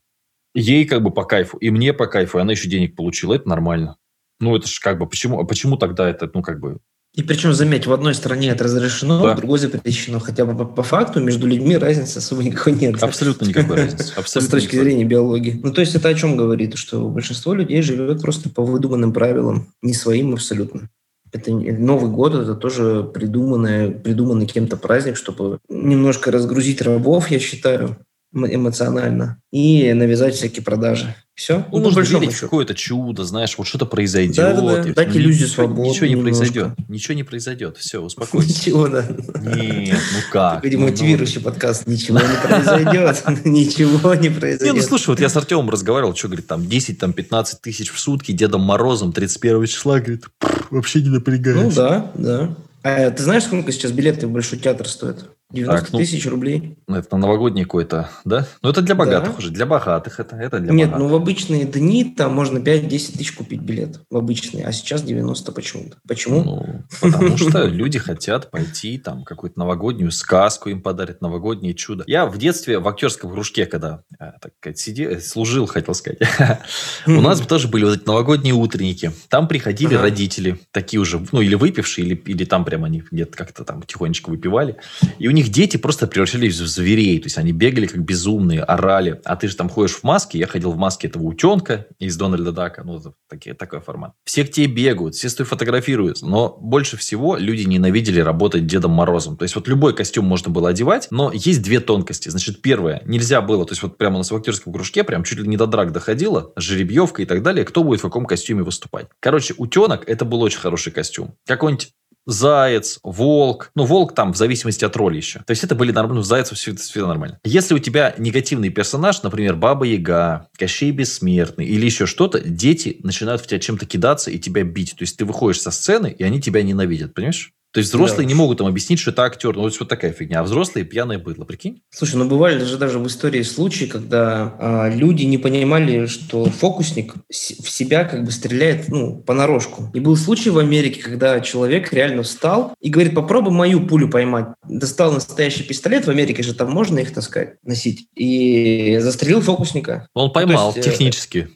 Ей 0.53 0.85
как 0.85 1.01
бы 1.01 1.13
по 1.13 1.25
кайфу, 1.25 1.59
и 1.59 1.71
мне 1.71 1.93
по 1.93 2.09
кайфу, 2.09 2.39
и 2.39 2.41
она 2.41 2.53
еще 2.53 2.69
денег 2.69 2.97
получила, 2.97 3.35
это 3.35 3.49
нормально. 3.49 3.97
Ну, 4.41 4.57
это 4.57 4.67
же 4.67 4.81
как 4.81 4.99
бы, 4.99 5.07
почему, 5.07 5.39
а 5.39 5.45
почему 5.45 5.77
тогда 5.77 6.09
это, 6.11 6.29
ну, 6.35 6.43
как 6.43 6.59
бы, 6.59 6.79
и 7.15 7.23
причем, 7.23 7.53
заметь, 7.53 7.87
в 7.87 7.93
одной 7.93 8.13
стране 8.13 8.49
это 8.51 8.65
разрешено, 8.65 9.23
да. 9.23 9.35
в 9.35 9.37
другой 9.37 9.61
запрещено. 9.61 10.19
Хотя 10.19 10.45
бы 10.45 10.57
по, 10.57 10.65
по 10.65 10.83
факту 10.83 11.21
между 11.21 11.47
людьми 11.47 11.77
разницы 11.77 12.19
особо 12.19 12.43
никакой 12.43 12.73
нет. 12.73 13.01
Абсолютно 13.01 13.45
никакой 13.47 13.77
разницы. 13.77 14.13
Абсолютно 14.17 14.59
С 14.59 14.63
точки 14.63 14.75
зрения 14.75 15.05
биологии. 15.05 15.61
Ну, 15.63 15.73
то 15.73 15.81
есть 15.81 15.95
это 15.95 16.09
о 16.09 16.15
чем 16.15 16.37
говорит? 16.37 16.77
Что 16.77 17.09
большинство 17.09 17.55
людей 17.55 17.83
живет 17.83 18.21
просто 18.21 18.49
по 18.51 18.65
выдуманным 18.65 19.13
правилам, 19.13 19.69
не 19.81 19.95
своим 19.95 20.33
абсолютно. 20.33 20.91
Это 21.31 21.53
Новый 21.53 22.11
год, 22.11 22.35
это 22.35 22.55
тоже 22.55 23.09
придуманный, 23.15 23.93
придуманный 23.93 24.47
кем-то 24.47 24.77
праздник, 24.77 25.17
чтобы 25.17 25.59
немножко 25.69 26.33
разгрузить 26.33 26.83
рабов, 26.83 27.31
я 27.31 27.39
считаю, 27.39 27.97
эмоционально, 28.35 29.41
и 29.53 29.93
навязать 29.93 30.35
всякие 30.35 30.63
продажи. 30.63 31.15
Все. 31.35 31.67
Ну, 31.73 31.81
нужно 31.81 32.01
верить 32.01 32.33
в 32.33 32.41
какое-то 32.41 32.75
чудо, 32.75 33.25
знаешь, 33.25 33.57
вот 33.59 33.67
что-то 33.67 33.87
произойдет. 33.87 34.37
Да, 34.37 34.53
да, 34.53 34.83
да. 34.85 34.93
Дать 34.93 35.17
иллюзию 35.17 35.49
свободы. 35.49 35.89
Ничего 35.89 36.07
не 36.07 36.17
произойдет. 36.17 36.69
Ничего 36.89 37.15
не 37.15 37.25
произойдет. 37.25 37.77
Все, 37.77 38.01
успокойся. 38.05 38.49
Ничего, 38.49 38.89
да. 38.89 39.05
Нет, 39.43 39.99
ну 40.13 40.21
как? 40.31 40.57
Такой 40.57 40.71
демотивирующий 40.71 41.41
подкаст. 41.41 41.89
Ничего 41.89 42.21
не 42.21 42.49
произойдет. 42.49 43.25
Ничего 43.45 44.15
не 44.15 44.29
произойдет. 44.29 44.75
Не, 44.75 44.81
ну 44.81 44.87
слушай, 44.87 45.09
вот 45.09 45.19
я 45.19 45.29
с 45.29 45.37
Артемом 45.37 45.71
разговаривал, 45.71 46.15
что, 46.15 46.29
говорит, 46.29 46.47
там 46.47 46.67
10, 46.67 46.99
там 46.99 47.13
15 47.13 47.61
тысяч 47.61 47.91
в 47.91 47.99
сутки, 47.99 48.31
Дедом 48.31 48.61
Морозом 48.61 49.13
31 49.13 49.67
числа, 49.67 49.99
говорит, 49.99 50.27
вообще 50.71 51.03
не 51.03 51.09
напрягаюсь. 51.09 51.63
Ну 51.63 51.73
да, 51.73 52.13
да. 52.15 52.57
А 52.85 53.11
ты 53.11 53.23
знаешь, 53.23 53.45
сколько 53.45 53.73
сейчас 53.73 53.91
билеты 53.91 54.27
в 54.27 54.31
Большой 54.31 54.59
театр 54.59 54.87
стоят? 54.87 55.31
90 55.55 55.85
так, 55.85 55.93
ну, 55.93 55.99
тысяч 55.99 56.27
рублей. 56.27 56.77
Ну, 56.87 56.97
это 56.97 57.09
на 57.13 57.19
новогодний 57.19 57.63
какой-то, 57.63 58.11
да? 58.25 58.47
Ну, 58.63 58.71
это 58.71 58.83
для 58.83 58.95
богатых 58.95 59.33
да. 59.33 59.39
уже. 59.39 59.51
Для 59.51 59.67
богатых 59.67 60.21
это, 60.21 60.37
это 60.37 60.59
для 60.59 60.73
Нет, 60.73 60.91
богатых. 60.91 60.99
ну, 60.99 61.13
в 61.13 61.15
обычные 61.15 61.65
дни 61.65 62.05
там 62.05 62.35
можно 62.35 62.59
5-10 62.59 62.89
тысяч 62.89 63.33
купить 63.33 63.61
билет. 63.61 64.01
В 64.11 64.17
обычные. 64.17 64.67
А 64.67 64.73
сейчас 64.73 65.03
90 65.03 65.53
почему-то. 65.53 65.97
Почему? 66.07 66.43
Ну, 66.43 66.85
потому 67.01 67.37
что 67.37 67.65
люди 67.65 67.99
хотят 67.99 68.51
пойти 68.51 68.99
там 68.99 69.25
какую-то 69.25 69.59
новогоднюю 69.59 70.11
сказку 70.11 70.69
им 70.69 70.83
подарят, 70.83 71.21
новогоднее 71.21 71.75
чудо. 71.75 72.05
Я 72.07 72.27
в 72.27 72.37
детстве 72.39 72.79
в 72.79 72.89
актерском 72.89 73.31
кружке, 73.31 73.67
когда 73.67 74.03
э, 74.19 74.33
так 74.41 74.53
сказать, 74.59 74.79
сидел, 74.79 75.11
э, 75.11 75.21
служил, 75.21 75.67
хотел 75.67 75.95
сказать, 75.95 76.19
у 77.07 77.21
нас 77.21 77.41
тоже 77.41 77.69
были 77.69 77.85
вот 77.85 77.99
эти 77.99 78.07
новогодние 78.07 78.55
утренники. 78.55 79.13
Там 79.29 79.49
приходили 79.49 79.95
родители, 79.95 80.59
такие 80.71 81.01
уже, 81.01 81.25
ну, 81.33 81.41
или 81.41 81.55
выпившие, 81.55 82.07
или, 82.07 82.15
или 82.15 82.45
там 82.45 82.65
прямо 82.65 82.87
они 82.87 83.03
где-то 83.11 83.37
как-то 83.37 83.65
там 83.65 83.83
тихонечко 83.83 84.31
выпивали. 84.31 84.77
И 85.19 85.29
у 85.29 85.31
них 85.31 85.44
них 85.45 85.53
дети 85.53 85.77
просто 85.77 86.07
превращались 86.07 86.59
в 86.59 86.67
зверей. 86.67 87.19
То 87.21 87.27
есть 87.27 87.39
они 87.39 87.53
бегали 87.53 87.87
как 87.87 88.03
безумные, 88.03 88.63
орали. 88.63 89.21
А 89.25 89.37
ты 89.37 89.49
же 89.49 89.57
там 89.57 89.69
ходишь 89.69 89.97
в 89.97 90.05
маске. 90.05 90.39
Я 90.39 90.47
ходил 90.47 90.73
в 90.73 90.77
маске 90.77 91.09
этого 91.09 91.25
утенка 91.25 91.87
из 91.99 92.17
Дональда 92.17 92.53
Дака. 92.53 92.83
Ну, 92.85 93.01
такие, 93.29 93.55
такой 93.55 93.81
формат. 93.81 94.15
Все 94.25 94.45
к 94.45 94.51
тебе 94.51 94.67
бегают, 94.67 95.15
все 95.15 95.29
с 95.29 95.35
тобой 95.35 95.49
фотографируются. 95.49 96.27
Но 96.27 96.57
больше 96.61 96.97
всего 96.97 97.37
люди 97.37 97.63
ненавидели 97.63 98.21
работать 98.21 98.67
Дедом 98.67 98.93
Морозом. 98.93 99.37
То 99.37 99.45
есть 99.45 99.55
вот 99.55 99.69
любой 99.69 99.95
костюм 99.95 100.25
можно 100.25 100.51
было 100.51 100.71
одевать, 100.71 101.09
но 101.11 101.31
есть 101.33 101.63
две 101.63 101.81
тонкости. 101.81 102.29
Значит, 102.29 102.63
первое, 102.63 103.03
нельзя 103.05 103.41
было, 103.41 103.65
то 103.65 103.73
есть 103.73 103.83
вот 103.83 103.99
прямо 103.99 104.23
в 104.23 104.33
актерском 104.33 104.73
кружке 104.73 105.05
прям 105.05 105.25
чуть 105.25 105.39
ли 105.39 105.47
не 105.47 105.57
до 105.57 105.67
драк 105.67 105.93
доходило, 105.93 106.53
жеребьевка 106.57 107.23
и 107.23 107.27
так 107.27 107.43
далее, 107.43 107.65
кто 107.65 107.85
будет 107.85 108.01
в 108.01 108.03
каком 108.03 108.27
костюме 108.27 108.63
выступать. 108.63 109.07
Короче, 109.21 109.55
утенок 109.59 110.09
это 110.09 110.25
был 110.25 110.41
очень 110.43 110.61
хороший 110.61 110.93
костюм. 110.93 111.35
Какой-нибудь 111.47 111.93
заяц, 112.27 112.99
волк. 113.03 113.71
Ну, 113.75 113.85
волк 113.85 114.15
там 114.15 114.33
в 114.33 114.37
зависимости 114.37 114.85
от 114.85 114.97
роли 114.97 115.17
еще. 115.17 115.41
То 115.41 115.51
есть 115.51 115.65
это 115.65 115.75
были 115.75 115.93
нормально, 115.93 116.21
ну, 116.21 116.23
зайцев 116.23 116.59
все, 116.59 116.75
все 116.75 117.07
нормально. 117.07 117.39
Если 117.45 117.75
у 117.75 117.79
тебя 117.79 118.15
негативный 118.19 118.71
персонаж, 118.71 119.23
например, 119.23 119.57
Баба 119.57 119.85
Яга, 119.85 120.49
Кощей 120.59 120.91
Бессмертный 120.91 121.67
или 121.67 121.85
еще 121.85 122.07
что-то, 122.07 122.41
дети 122.41 122.99
начинают 123.03 123.43
в 123.43 123.47
тебя 123.47 123.61
чем-то 123.61 123.87
кидаться 123.87 124.31
и 124.31 124.39
тебя 124.39 124.63
бить. 124.65 124.95
То 124.97 125.03
есть 125.03 125.17
ты 125.17 125.25
выходишь 125.25 125.61
со 125.61 125.71
сцены, 125.71 126.15
и 126.17 126.23
они 126.23 126.41
тебя 126.41 126.63
ненавидят, 126.63 127.15
понимаешь? 127.15 127.53
То 127.75 127.79
есть 127.79 127.91
взрослые 127.91 128.25
да. 128.25 128.29
не 128.29 128.35
могут 128.35 128.59
там 128.59 128.69
объяснить, 128.69 129.01
что 129.01 129.11
это 129.11 129.25
актер. 129.25 129.57
Ну, 129.57 129.63
вот, 129.63 129.77
вот 129.81 129.89
такая 129.89 130.13
фигня. 130.13 130.39
А 130.39 130.43
взрослые 130.45 130.85
пьяные 130.85 131.19
быдло, 131.19 131.45
прикинь? 131.45 131.83
Слушай, 131.91 132.15
ну 132.17 132.27
бывали 132.27 132.61
даже, 132.61 132.79
даже 132.79 133.01
в 133.01 133.07
истории 133.09 133.43
случаи, 133.43 133.87
когда 133.87 134.55
а, 134.61 134.89
люди 134.89 135.25
не 135.25 135.39
понимали, 135.39 136.07
что 136.07 136.45
фокусник 136.45 137.15
в 137.29 137.69
себя 137.69 138.05
как 138.05 138.25
бы 138.25 138.31
стреляет, 138.31 138.87
ну, 138.89 139.21
понарошку. 139.21 139.91
И 139.93 139.99
был 139.99 140.17
случай 140.17 140.51
в 140.51 140.59
Америке, 140.59 141.03
когда 141.03 141.41
человек 141.41 141.93
реально 141.93 142.23
встал 142.23 142.75
и 142.81 142.91
говорит, 142.91 143.13
попробуй 143.13 143.53
мою 143.53 143.85
пулю 143.85 144.09
поймать. 144.09 144.47
Достал 144.69 145.13
настоящий 145.13 145.65
пистолет, 145.65 146.07
в 146.07 146.11
Америке 146.11 146.45
же 146.45 146.55
там 146.55 146.71
можно 146.71 147.01
их 147.01 147.13
таскать, 147.13 147.57
носить. 147.65 148.07
И 148.15 148.99
застрелил 149.01 149.41
фокусника. 149.41 150.07
Он 150.15 150.33
поймал 150.33 150.71
ну, 150.71 150.77
есть, 150.77 150.87
э, 150.87 150.91
технически. 150.93 151.49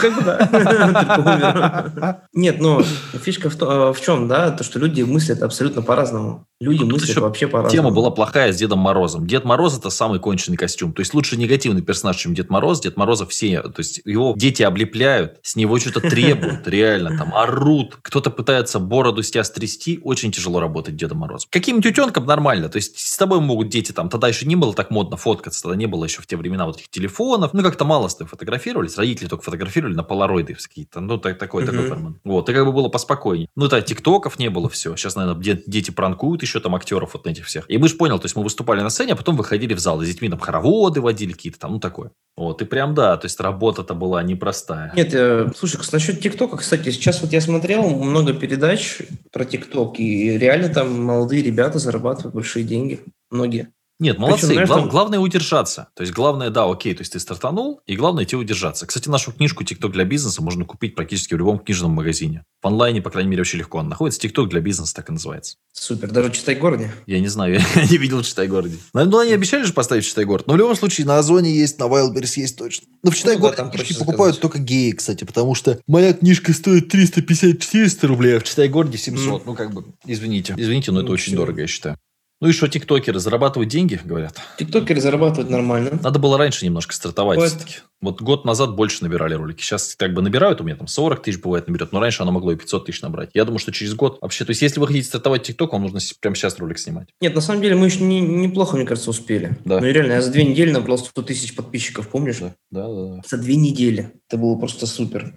Как 0.00 0.14
бы 0.14 0.22
да. 0.22 2.22
Нет, 2.32 2.58
но 2.58 2.82
фишка 3.22 3.50
в, 3.50 3.92
в 3.92 4.00
чем, 4.00 4.26
да, 4.26 4.50
то, 4.50 4.64
что 4.64 4.78
люди 4.78 5.02
мыслят 5.02 5.42
абсолютно 5.42 5.82
по-разному. 5.82 6.46
Люди 6.60 6.80
Тут 6.80 6.90
мыслят 6.92 7.18
вообще 7.18 7.46
по-разному. 7.46 7.70
Тема 7.70 7.94
была 7.94 8.10
плохая 8.10 8.52
с 8.52 8.56
Дедом 8.56 8.80
Морозом. 8.80 9.28
Дед 9.28 9.44
Мороз 9.44 9.78
это 9.78 9.90
самый 9.90 10.18
конченый 10.18 10.56
костюм. 10.56 10.92
То 10.92 11.00
есть 11.00 11.14
лучше 11.14 11.36
негативный 11.36 11.82
персонаж, 11.82 12.16
чем 12.16 12.34
Дед 12.34 12.50
Мороз. 12.50 12.80
Дед 12.80 12.96
Мороза 12.96 13.26
все, 13.26 13.62
то 13.62 13.78
есть 13.78 14.00
его 14.04 14.34
дети 14.36 14.64
облепляют, 14.64 15.38
с 15.42 15.54
него 15.54 15.78
что-то 15.78 16.00
требуют, 16.00 16.66
реально 16.66 17.16
там 17.16 17.32
орут. 17.32 17.98
Кто-то 18.02 18.30
пытается 18.30 18.80
бороду 18.80 19.22
с 19.22 19.30
тебя 19.30 19.44
стрясти. 19.44 20.00
Очень 20.02 20.32
тяжело 20.32 20.58
работать 20.58 20.96
Дедом 20.96 21.18
Морозом. 21.18 21.48
Каким-нибудь 21.52 21.92
утенком 21.92 22.26
нормально. 22.26 22.68
То 22.68 22.76
есть 22.76 22.98
с 22.98 23.16
тобой 23.16 23.38
могут 23.38 23.68
дети 23.68 23.92
там, 23.92 24.08
тогда 24.08 24.26
еще 24.26 24.44
не 24.44 24.56
было 24.56 24.74
так 24.74 24.90
модно 24.90 25.16
фоткаться, 25.16 25.62
тогда 25.62 25.76
не 25.76 25.86
было 25.86 26.06
еще 26.06 26.22
в 26.22 26.26
те 26.26 26.36
времена 26.36 26.66
вот 26.66 26.78
этих 26.78 26.90
телефонов. 26.90 27.54
Ну 27.54 27.62
как-то 27.62 27.84
мало 27.84 28.08
с 28.08 28.16
тобой 28.16 28.30
фотографировались. 28.30 28.98
Родители 28.98 29.28
только 29.28 29.44
фотографировали 29.44 29.94
на 29.94 30.02
полароиды 30.02 30.54
какие-то. 30.54 30.98
Ну 30.98 31.18
так, 31.18 31.38
такой, 31.38 31.64
такой 31.64 31.86
формат. 31.86 32.14
Вот, 32.24 32.48
и 32.48 32.52
как 32.52 32.66
бы 32.66 32.72
было 32.72 32.88
поспокойнее. 32.88 33.48
Ну 33.54 33.68
так, 33.68 33.84
тиктоков 33.84 34.40
не 34.40 34.50
было 34.50 34.68
все. 34.68 34.96
Сейчас, 34.96 35.14
наверное, 35.14 35.62
дети 35.64 35.92
пранкуют 35.92 36.47
еще 36.48 36.60
там 36.60 36.74
актеров 36.74 37.14
вот 37.14 37.26
этих 37.26 37.46
всех. 37.46 37.64
И 37.68 37.78
мы 37.78 37.88
же 37.88 37.94
понял, 37.94 38.18
то 38.18 38.24
есть 38.24 38.36
мы 38.36 38.42
выступали 38.42 38.80
на 38.80 38.90
сцене, 38.90 39.12
а 39.12 39.16
потом 39.16 39.36
выходили 39.36 39.74
в 39.74 39.78
зал, 39.78 40.00
с 40.00 40.06
детьми 40.06 40.28
там 40.28 40.38
хороводы 40.38 41.00
водили 41.00 41.32
какие-то 41.32 41.58
там, 41.58 41.72
ну 41.72 41.80
такое. 41.80 42.10
Вот, 42.36 42.62
и 42.62 42.64
прям 42.64 42.94
да, 42.94 43.16
то 43.16 43.26
есть 43.26 43.38
работа-то 43.40 43.94
была 43.94 44.22
непростая. 44.22 44.92
Нет, 44.94 45.12
э, 45.12 45.50
слушай, 45.56 45.78
насчет 45.92 46.20
ТикТока, 46.20 46.56
кстати, 46.56 46.90
сейчас 46.90 47.20
вот 47.20 47.32
я 47.32 47.40
смотрел 47.40 47.88
много 47.88 48.32
передач 48.32 48.98
про 49.32 49.44
ТикТок, 49.44 49.98
и 50.00 50.38
реально 50.38 50.68
там 50.68 51.02
молодые 51.02 51.42
ребята 51.42 51.78
зарабатывают 51.78 52.34
большие 52.34 52.64
деньги, 52.64 53.00
многие. 53.30 53.68
Нет, 53.98 54.18
молодцы. 54.18 54.46
Причем, 54.46 54.54
знаешь, 54.54 54.68
Глав, 54.68 54.80
там... 54.80 54.88
Главное 54.88 55.18
удержаться. 55.18 55.88
То 55.94 56.02
есть, 56.02 56.12
главное, 56.12 56.50
да, 56.50 56.70
окей, 56.70 56.94
то 56.94 57.00
есть 57.00 57.12
ты 57.12 57.18
стартанул, 57.18 57.80
и 57.86 57.96
главное 57.96 58.24
тебе 58.24 58.38
удержаться. 58.38 58.86
Кстати, 58.86 59.08
нашу 59.08 59.32
книжку 59.32 59.64
«ТикТок 59.64 59.92
для 59.92 60.04
бизнеса» 60.04 60.40
можно 60.40 60.64
купить 60.64 60.94
практически 60.94 61.34
в 61.34 61.38
любом 61.38 61.58
книжном 61.58 61.90
магазине. 61.90 62.44
В 62.62 62.66
онлайне, 62.68 63.02
по 63.02 63.10
крайней 63.10 63.30
мере, 63.30 63.42
очень 63.42 63.58
легко 63.58 63.78
он 63.78 63.88
находится. 63.88 64.20
«ТикТок 64.20 64.48
для 64.48 64.60
бизнеса» 64.60 64.94
так 64.94 65.08
и 65.08 65.12
называется. 65.12 65.56
Супер. 65.72 66.10
Даже 66.12 66.30
в 66.30 66.32
Читай-городе? 66.32 66.92
Я 67.06 67.18
не 67.18 67.26
знаю, 67.26 67.60
я 67.74 67.86
не 67.86 67.96
видел 67.96 68.22
в 68.22 68.26
Читай-городе. 68.26 68.76
Ну, 68.92 69.18
они 69.18 69.32
обещали 69.32 69.64
же 69.64 69.72
поставить 69.72 70.04
в 70.04 70.08
Читай-город. 70.08 70.46
Но 70.46 70.54
в 70.54 70.56
любом 70.56 70.76
случае 70.76 71.06
на 71.06 71.18
Озоне 71.18 71.52
есть, 71.52 71.80
на 71.80 71.84
Wildberries 71.84 72.34
есть 72.36 72.56
точно. 72.56 72.86
Но 73.02 73.10
в 73.10 73.16
Читай-городе 73.16 73.62
ну, 73.62 73.70
да, 73.70 73.76
книжки 73.76 73.98
покупают 73.98 74.38
только 74.40 74.60
геи, 74.60 74.92
кстати, 74.92 75.24
потому 75.24 75.56
что 75.56 75.80
моя 75.88 76.12
книжка 76.12 76.52
стоит 76.52 76.94
350-400 76.94 78.06
рублей, 78.06 78.36
а 78.36 78.40
в 78.40 78.44
Читай-городе 78.44 78.96
700. 78.96 79.42
Mm. 79.42 79.42
Ну, 79.44 79.54
как 79.54 79.72
бы, 79.72 79.84
извините. 80.06 80.54
Извините, 80.56 80.92
но 80.92 81.00
ну, 81.00 81.04
это 81.04 81.12
очень 81.12 81.32
все. 81.32 81.36
дорого, 81.36 81.62
я 81.62 81.66
считаю. 81.66 81.98
Ну 82.40 82.48
и 82.48 82.52
что, 82.52 82.68
тиктокеры 82.68 83.18
зарабатывают 83.18 83.68
деньги, 83.68 84.00
говорят? 84.02 84.40
Тиктокеры 84.58 85.00
зарабатывают 85.00 85.50
нормально. 85.50 85.98
Надо 86.02 86.20
было 86.20 86.38
раньше 86.38 86.64
немножко 86.64 86.94
стартовать 86.94 87.40
вот. 87.40 87.48
все-таки. 87.48 87.74
Вот 88.00 88.22
год 88.22 88.44
назад 88.44 88.76
больше 88.76 89.02
набирали 89.02 89.34
ролики. 89.34 89.60
Сейчас 89.60 89.96
как 89.96 90.14
бы 90.14 90.22
набирают, 90.22 90.60
у 90.60 90.64
меня 90.64 90.76
там 90.76 90.86
40 90.86 91.20
тысяч 91.20 91.40
бывает 91.40 91.66
наберет, 91.66 91.90
но 91.90 91.98
раньше 91.98 92.22
оно 92.22 92.30
могло 92.30 92.52
и 92.52 92.56
500 92.56 92.86
тысяч 92.86 93.02
набрать. 93.02 93.30
Я 93.34 93.44
думаю, 93.44 93.58
что 93.58 93.72
через 93.72 93.94
год 93.94 94.18
вообще, 94.20 94.44
то 94.44 94.50
есть 94.50 94.62
если 94.62 94.78
вы 94.78 94.86
хотите 94.86 95.08
стартовать 95.08 95.42
ТикТок, 95.42 95.72
вам 95.72 95.82
нужно 95.82 95.98
прямо 96.20 96.36
сейчас 96.36 96.56
ролик 96.60 96.78
снимать. 96.78 97.08
Нет, 97.20 97.34
на 97.34 97.40
самом 97.40 97.60
деле 97.60 97.74
мы 97.74 97.86
еще 97.86 98.04
не, 98.04 98.20
неплохо, 98.20 98.76
мне 98.76 98.86
кажется, 98.86 99.10
успели. 99.10 99.58
Да. 99.64 99.80
Ну 99.80 99.86
реально, 99.86 100.12
я 100.12 100.22
за 100.22 100.30
две 100.30 100.44
недели 100.44 100.70
набрал 100.70 100.98
100 100.98 101.22
тысяч 101.22 101.56
подписчиков, 101.56 102.08
помнишь? 102.08 102.38
Да, 102.38 102.54
да, 102.70 102.86
да. 102.86 103.16
да. 103.16 103.22
За 103.26 103.36
две 103.36 103.56
недели. 103.56 104.12
Это 104.28 104.38
было 104.38 104.56
просто 104.56 104.86
супер. 104.86 105.34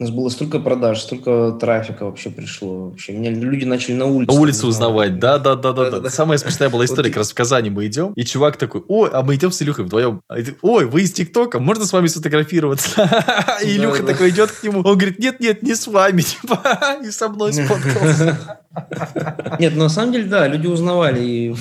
У 0.00 0.02
нас 0.02 0.10
было 0.10 0.28
столько 0.28 0.58
продаж, 0.58 1.00
столько 1.00 1.56
трафика 1.60 2.04
вообще 2.06 2.28
пришло. 2.28 2.88
Вообще, 2.88 3.12
меня 3.12 3.30
люди 3.30 3.64
начали 3.64 3.94
на 3.94 4.06
улице. 4.06 4.32
На 4.34 4.40
улице 4.40 4.66
узнавать, 4.66 5.20
да, 5.20 5.38
да, 5.38 5.54
да, 5.54 5.72
да, 5.72 6.00
да. 6.00 6.10
Самая 6.10 6.36
смешная 6.36 6.68
была 6.68 6.84
история, 6.84 7.10
как 7.10 7.18
раз 7.18 7.30
в 7.30 7.34
Казани 7.34 7.70
мы 7.70 7.86
идем, 7.86 8.12
и 8.14 8.24
чувак 8.24 8.56
такой, 8.56 8.82
ой, 8.88 9.10
а 9.12 9.22
мы 9.22 9.36
идем 9.36 9.52
с 9.52 9.62
Илюхой 9.62 9.84
вдвоем. 9.84 10.20
А 10.28 10.34
ой, 10.62 10.86
вы 10.86 11.02
из 11.02 11.12
ТикТока, 11.12 11.60
можно 11.60 11.86
с 11.86 11.92
вами 11.92 12.08
сфотографироваться? 12.08 13.08
И 13.62 13.76
Илюха 13.76 14.02
такой 14.02 14.30
идет 14.30 14.50
к 14.50 14.64
нему, 14.64 14.78
он 14.80 14.98
говорит, 14.98 15.20
нет, 15.20 15.38
нет, 15.38 15.62
не 15.62 15.76
с 15.76 15.86
вами, 15.86 16.22
типа, 16.22 16.98
и 17.04 17.10
со 17.12 17.28
мной 17.28 17.52
сфоткался. 17.52 18.58
Нет, 19.60 19.76
на 19.76 19.88
самом 19.88 20.12
деле, 20.12 20.24
да, 20.24 20.48
люди 20.48 20.66
узнавали 20.66 21.22
и 21.22 21.54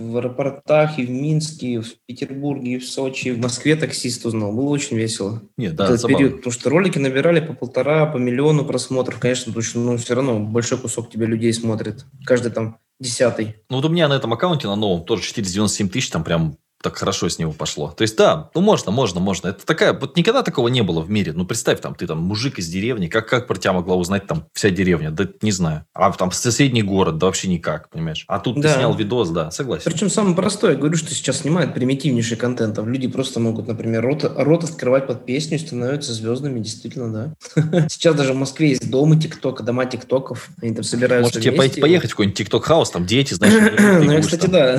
в 0.00 0.16
аэропортах, 0.16 0.98
и 0.98 1.04
в 1.04 1.10
Минске, 1.10 1.66
и 1.66 1.78
в 1.78 1.94
Петербурге, 2.06 2.72
и 2.72 2.78
в 2.78 2.88
Сочи, 2.88 3.28
и 3.28 3.30
в 3.32 3.38
Москве 3.38 3.76
таксист 3.76 4.24
узнал. 4.24 4.52
Было 4.52 4.70
очень 4.70 4.96
весело. 4.96 5.42
Нет, 5.56 5.76
да, 5.76 5.84
Этот 5.84 6.06
период, 6.06 6.36
потому 6.36 6.52
что 6.52 6.70
ролики 6.70 6.98
набирали 6.98 7.40
по 7.40 7.52
полтора, 7.52 8.06
по 8.06 8.16
миллиону 8.16 8.64
просмотров. 8.64 9.18
Конечно, 9.18 9.52
потому 9.52 9.62
что 9.62 9.78
ну, 9.78 9.96
все 9.96 10.14
равно 10.14 10.38
большой 10.40 10.78
кусок 10.78 11.10
тебя 11.10 11.26
людей 11.26 11.52
смотрит. 11.52 12.04
Каждый 12.24 12.50
там 12.50 12.78
десятый. 12.98 13.56
Ну 13.68 13.76
вот 13.76 13.84
у 13.84 13.88
меня 13.88 14.08
на 14.08 14.14
этом 14.14 14.32
аккаунте, 14.32 14.68
на 14.68 14.76
новом, 14.76 15.04
тоже 15.04 15.22
497 15.22 15.88
тысяч, 15.88 16.10
там 16.10 16.24
прям 16.24 16.56
так 16.82 16.96
хорошо 16.96 17.28
с 17.28 17.38
него 17.38 17.52
пошло. 17.52 17.92
То 17.96 18.02
есть, 18.02 18.16
да, 18.16 18.50
ну 18.54 18.60
можно, 18.60 18.90
можно, 18.90 19.20
можно. 19.20 19.48
Это 19.48 19.66
такая, 19.66 19.92
вот 19.92 20.16
никогда 20.16 20.42
такого 20.42 20.68
не 20.68 20.82
было 20.82 21.00
в 21.00 21.10
мире. 21.10 21.32
Ну, 21.34 21.44
представь, 21.44 21.80
там, 21.80 21.94
ты 21.94 22.06
там 22.06 22.18
мужик 22.18 22.58
из 22.58 22.68
деревни, 22.68 23.08
как, 23.08 23.28
как 23.28 23.46
про 23.46 23.56
тебя 23.56 23.72
могла 23.72 23.96
узнать 23.96 24.26
там 24.26 24.46
вся 24.54 24.70
деревня? 24.70 25.10
Да 25.10 25.28
не 25.42 25.52
знаю. 25.52 25.84
А 25.94 26.10
там 26.12 26.32
соседний 26.32 26.82
город, 26.82 27.18
да 27.18 27.26
вообще 27.26 27.48
никак, 27.48 27.90
понимаешь? 27.90 28.24
А 28.28 28.38
тут 28.38 28.60
да. 28.60 28.68
ты 28.68 28.78
снял 28.78 28.94
видос, 28.94 29.30
да, 29.30 29.50
согласен. 29.50 29.90
Причем 29.90 30.10
самое 30.10 30.34
простое, 30.34 30.72
я 30.72 30.78
говорю, 30.78 30.96
что 30.96 31.14
сейчас 31.14 31.38
снимают 31.38 31.74
примитивнейший 31.74 32.36
контент. 32.36 32.76
Там 32.76 32.88
люди 32.88 33.08
просто 33.08 33.40
могут, 33.40 33.68
например, 33.68 34.02
рот, 34.02 34.24
рот 34.36 34.64
открывать 34.64 35.06
под 35.06 35.26
песню 35.26 35.56
и 35.56 35.60
становятся 35.60 36.12
звездами, 36.12 36.60
действительно, 36.60 37.12
да. 37.12 37.86
Сейчас 37.88 38.14
даже 38.14 38.32
в 38.32 38.36
Москве 38.36 38.70
есть 38.70 38.90
дома 38.90 39.20
ТикТока, 39.20 39.62
дома 39.62 39.84
ТикТоков. 39.86 40.48
Они 40.62 40.74
там 40.74 40.84
собираются 40.84 41.38
Может, 41.38 41.42
тебе 41.42 41.80
поехать 41.80 42.10
в 42.10 42.14
какой-нибудь 42.14 42.38
ТикТок-хаус, 42.38 42.90
там 42.90 43.06
дети, 43.06 43.34
знаешь, 43.34 43.72
Ну, 44.04 44.20
кстати, 44.20 44.46
да, 44.50 44.74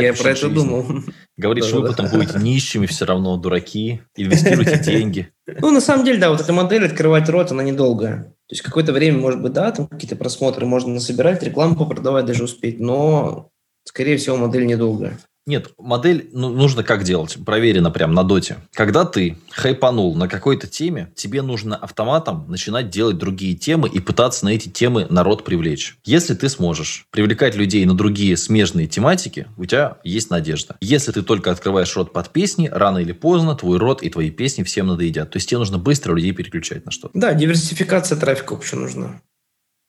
я 0.00 0.14
про 0.14 0.30
это 0.30 0.48
думал. 0.48 0.86
Говорит, 1.42 1.64
что 1.64 1.80
вы 1.80 1.88
потом 1.88 2.08
будете 2.08 2.38
нищими 2.38 2.86
все 2.86 3.04
равно, 3.04 3.36
дураки, 3.36 4.02
инвестируйте 4.16 4.78
деньги. 4.84 5.32
Ну, 5.46 5.70
на 5.70 5.80
самом 5.80 6.04
деле, 6.04 6.18
да, 6.18 6.30
вот 6.30 6.40
эта 6.40 6.52
модель 6.52 6.86
открывать 6.86 7.28
рот, 7.28 7.50
она 7.50 7.62
недолгая. 7.62 8.34
То 8.48 8.54
есть 8.54 8.62
какое-то 8.62 8.92
время, 8.92 9.18
может 9.18 9.42
быть, 9.42 9.52
да, 9.52 9.70
там 9.72 9.86
какие-то 9.86 10.16
просмотры 10.16 10.66
можно 10.66 10.94
насобирать, 10.94 11.42
рекламу 11.42 11.76
попродавать 11.76 12.26
даже 12.26 12.44
успеть, 12.44 12.80
но, 12.80 13.50
скорее 13.84 14.16
всего, 14.16 14.36
модель 14.36 14.66
недолгая. 14.66 15.18
Нет, 15.44 15.70
модель 15.76 16.30
ну, 16.32 16.50
нужно 16.50 16.84
как 16.84 17.02
делать? 17.02 17.36
Проверено 17.44 17.90
прям 17.90 18.14
на 18.14 18.22
доте. 18.22 18.58
Когда 18.72 19.04
ты 19.04 19.38
хайпанул 19.50 20.14
на 20.14 20.28
какой-то 20.28 20.68
теме, 20.68 21.12
тебе 21.16 21.42
нужно 21.42 21.76
автоматом 21.76 22.46
начинать 22.48 22.90
делать 22.90 23.18
другие 23.18 23.56
темы 23.56 23.88
и 23.88 23.98
пытаться 23.98 24.44
на 24.44 24.50
эти 24.50 24.68
темы 24.68 25.06
народ 25.10 25.44
привлечь. 25.44 25.98
Если 26.04 26.34
ты 26.34 26.48
сможешь 26.48 27.06
привлекать 27.10 27.56
людей 27.56 27.84
на 27.86 27.94
другие 27.94 28.36
смежные 28.36 28.86
тематики, 28.86 29.48
у 29.56 29.64
тебя 29.64 29.98
есть 30.04 30.30
надежда. 30.30 30.76
Если 30.80 31.10
ты 31.10 31.22
только 31.22 31.50
открываешь 31.50 31.94
рот 31.96 32.12
под 32.12 32.30
песни, 32.30 32.68
рано 32.72 32.98
или 32.98 33.12
поздно 33.12 33.56
твой 33.56 33.78
рот 33.78 34.02
и 34.02 34.10
твои 34.10 34.30
песни 34.30 34.62
всем 34.62 34.86
надоедят. 34.86 35.30
То 35.30 35.38
есть 35.38 35.48
тебе 35.48 35.58
нужно 35.58 35.78
быстро 35.78 36.14
людей 36.14 36.32
переключать 36.32 36.84
на 36.84 36.92
что-то. 36.92 37.18
Да, 37.18 37.34
диверсификация 37.34 38.16
трафика 38.16 38.52
вообще 38.54 38.76
нужна. 38.76 39.20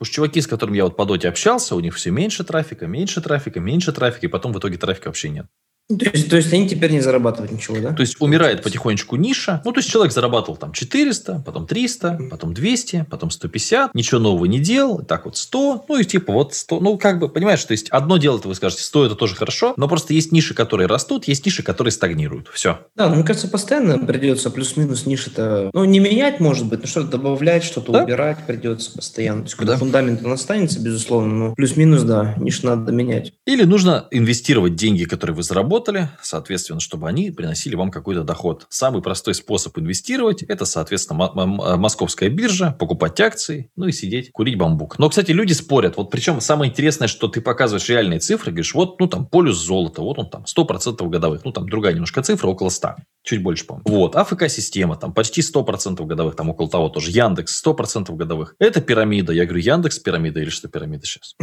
Потому 0.04 0.16
чуваки, 0.16 0.42
с 0.42 0.48
которыми 0.48 0.76
я 0.76 0.84
вот 0.84 0.98
по 0.98 1.06
доте 1.06 1.30
общался, 1.30 1.76
у 1.76 1.80
них 1.80 1.96
все 1.96 2.12
меньше 2.12 2.44
трафика, 2.44 2.88
меньше 2.88 3.22
трафика, 3.22 3.62
меньше 3.62 3.94
трафика, 3.94 4.26
и 4.26 4.30
потом 4.30 4.52
в 4.52 4.60
итоге 4.60 4.78
трафика 4.78 5.08
вообще 5.08 5.30
нет. 5.30 5.46
Ну, 5.89 5.98
то 5.98 6.10
есть, 6.10 6.30
то 6.30 6.38
есть 6.38 6.54
они 6.54 6.67
теперь 6.67 6.91
не 6.91 7.02
зарабатывают 7.02 7.52
ничего, 7.52 7.78
да? 7.80 7.91
То 7.91 8.02
есть 8.02 8.15
умирает 8.19 8.63
потихонечку 8.63 9.17
ниша. 9.17 9.62
Ну, 9.65 9.74
то 9.74 9.80
есть 9.80 9.89
человек 9.89 10.13
зарабатывал 10.13 10.56
там 10.56 10.72
400, 10.72 11.43
потом 11.46 11.67
300, 11.67 12.19
потом 12.32 12.54
200, 12.54 13.08
потом 13.10 13.30
150, 13.30 13.93
ничего 13.93 14.22
нового 14.22 14.46
не 14.46 14.60
делал, 14.60 15.04
так 15.04 15.26
вот 15.26 15.36
100, 15.36 15.86
ну 15.89 16.00
и 16.00 16.06
типа 16.06 16.32
вот 16.32 16.54
100. 16.54 16.80
Ну, 16.80 16.98
как 16.98 17.19
бы, 17.19 17.28
понимаешь, 17.28 17.63
то 17.65 17.74
есть 17.74 17.89
одно 17.89 18.17
дело, 18.17 18.39
это 18.39 18.48
вы 18.48 18.56
скажете, 18.56 18.84
100 18.84 19.08
это 19.08 19.15
тоже 19.15 19.36
хорошо, 19.36 19.74
но 19.76 19.89
просто 19.89 20.13
есть 20.13 20.32
ниши, 20.32 20.54
которые 20.54 20.88
растут, 20.88 21.28
есть 21.28 21.46
ниши, 21.46 21.63
которые 21.63 21.91
стагнируют. 21.91 22.48
Все. 22.54 22.80
Да, 22.96 23.10
ну, 23.10 23.15
мне 23.15 23.26
кажется, 23.26 23.50
постоянно 23.50 24.00
придется 24.00 24.50
плюс-минус 24.52 25.06
ниши-то, 25.06 25.69
ну, 25.74 25.84
не 25.84 26.00
менять, 26.00 26.39
может 26.39 26.65
быть, 26.65 26.80
но 26.80 26.88
что-то 26.88 27.10
добавлять, 27.10 27.63
что-то 27.65 27.91
да? 27.91 28.04
убирать 28.04 28.38
придется 28.48 28.91
постоянно. 28.93 29.41
То 29.41 29.48
есть, 29.48 29.56
когда 29.56 29.74
да. 29.74 29.80
фундамент 29.80 30.24
он 30.26 30.32
останется, 30.32 30.80
безусловно, 30.80 31.34
но 31.34 31.56
плюс-минус, 31.56 32.04
да, 32.04 32.36
ниш 32.38 32.63
надо 32.63 32.93
менять. 32.93 33.34
Или 33.46 33.63
нужно 33.63 34.08
инвестировать 34.12 34.76
деньги, 34.76 35.04
которые 35.04 35.36
вы 35.36 35.43
заработали, 35.43 35.72
соответственно, 36.21 36.53
соответственно, 36.53 36.79
чтобы 36.79 37.07
они 37.07 37.31
приносили 37.31 37.75
вам 37.75 37.91
какой-то 37.91 38.23
доход. 38.23 38.65
Самый 38.69 39.01
простой 39.01 39.33
способ 39.33 39.77
инвестировать– 39.79 40.43
это, 40.47 40.65
соответственно, 40.65 41.31
московская 41.77 42.29
биржа, 42.29 42.75
покупать 42.79 43.19
акции, 43.19 43.71
ну 43.75 43.88
и 43.88 43.91
сидеть, 43.91 44.31
курить 44.31 44.57
бамбук. 44.57 44.99
Но, 44.99 45.09
кстати, 45.09 45.31
люди 45.31 45.53
спорят. 45.53 45.97
Вот 45.97 46.12
причем 46.12 46.41
самое 46.41 46.71
интересное, 46.71 47.07
что 47.07 47.27
ты 47.27 47.41
показываешь 47.41 47.89
реальные 47.89 48.19
цифры, 48.19 48.51
говоришь, 48.51 48.73
вот, 48.73 48.99
ну, 48.99 49.07
там, 49.07 49.25
полюс 49.25 49.57
золота, 49.57 50.01
вот 50.01 50.19
он 50.19 50.29
там, 50.29 50.43
100% 50.43 51.07
годовых. 51.09 51.43
Ну, 51.43 51.51
там, 51.51 51.67
другая 51.67 51.93
немножко 51.93 52.21
цифра, 52.21 52.47
около 52.47 52.69
100. 52.69 52.95
Чуть 53.23 53.41
больше, 53.41 53.65
по-моему. 53.65 53.89
Вот. 53.89 54.15
АФК-система, 54.15 54.95
там, 54.95 55.13
почти 55.13 55.41
100% 55.41 56.05
годовых, 56.05 56.36
там, 56.36 56.49
около 56.49 56.69
того 56.69 56.89
тоже. 56.89 57.09
Яндекс, 57.12 57.63
100% 57.65 58.13
годовых. 58.15 58.55
Это 58.59 58.81
пирамида. 58.81 59.33
Я 59.33 59.45
говорю, 59.45 59.62
Яндекс 59.62 59.99
пирамида 59.99 60.41
или 60.41 60.49
что 60.49 60.67
пирамида 60.67 61.05
сейчас? 61.05 61.36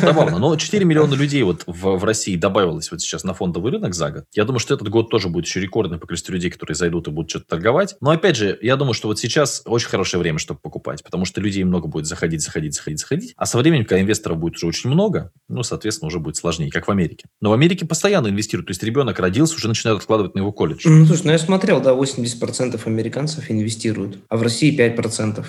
Забавно. 0.00 0.38
Но 0.38 0.56
4 0.56 0.84
миллиона 0.84 1.14
людей 1.14 1.42
вот 1.42 1.62
в, 1.66 1.98
в 1.98 2.04
России 2.04 2.36
добавилось 2.36 2.90
вот 2.90 3.00
сейчас 3.00 3.22
на 3.24 3.34
фондовый 3.34 3.72
рынок 3.72 3.75
за 3.94 4.10
год. 4.10 4.24
Я 4.34 4.44
думаю, 4.44 4.60
что 4.60 4.74
этот 4.74 4.88
год 4.88 5.10
тоже 5.10 5.28
будет 5.28 5.46
еще 5.46 5.60
рекордный 5.60 5.98
по 5.98 6.06
количеству 6.06 6.32
людей, 6.32 6.50
которые 6.50 6.74
зайдут 6.74 7.08
и 7.08 7.10
будут 7.10 7.30
что-то 7.30 7.46
торговать. 7.46 7.96
Но 8.00 8.10
опять 8.10 8.36
же, 8.36 8.58
я 8.62 8.76
думаю, 8.76 8.94
что 8.94 9.08
вот 9.08 9.18
сейчас 9.18 9.62
очень 9.64 9.88
хорошее 9.88 10.20
время, 10.20 10.38
чтобы 10.38 10.60
покупать, 10.60 11.02
потому 11.02 11.24
что 11.24 11.40
людей 11.40 11.64
много 11.64 11.88
будет 11.88 12.06
заходить, 12.06 12.42
заходить, 12.42 12.74
заходить, 12.74 13.00
заходить. 13.00 13.34
А 13.36 13.46
со 13.46 13.58
временем, 13.58 13.84
когда 13.84 14.00
инвесторов 14.00 14.38
будет 14.38 14.56
уже 14.56 14.66
очень 14.66 14.90
много, 14.90 15.32
ну, 15.48 15.62
соответственно, 15.62 16.08
уже 16.08 16.18
будет 16.18 16.36
сложнее, 16.36 16.70
как 16.70 16.88
в 16.88 16.90
Америке. 16.90 17.26
Но 17.40 17.50
в 17.50 17.52
Америке 17.52 17.86
постоянно 17.86 18.28
инвестируют. 18.28 18.68
То 18.68 18.72
есть 18.72 18.82
ребенок 18.82 19.18
родился, 19.18 19.56
уже 19.56 19.68
начинают 19.68 20.00
откладывать 20.00 20.34
на 20.34 20.40
его 20.40 20.52
колледж. 20.52 20.82
Ну, 20.84 21.06
слушай, 21.06 21.26
ну 21.26 21.32
я 21.32 21.38
смотрел, 21.38 21.80
да, 21.80 21.92
80% 21.92 22.80
американцев 22.86 23.50
инвестируют, 23.50 24.18
а 24.28 24.36
в 24.36 24.42
России 24.42 24.76
5%. 24.76 25.44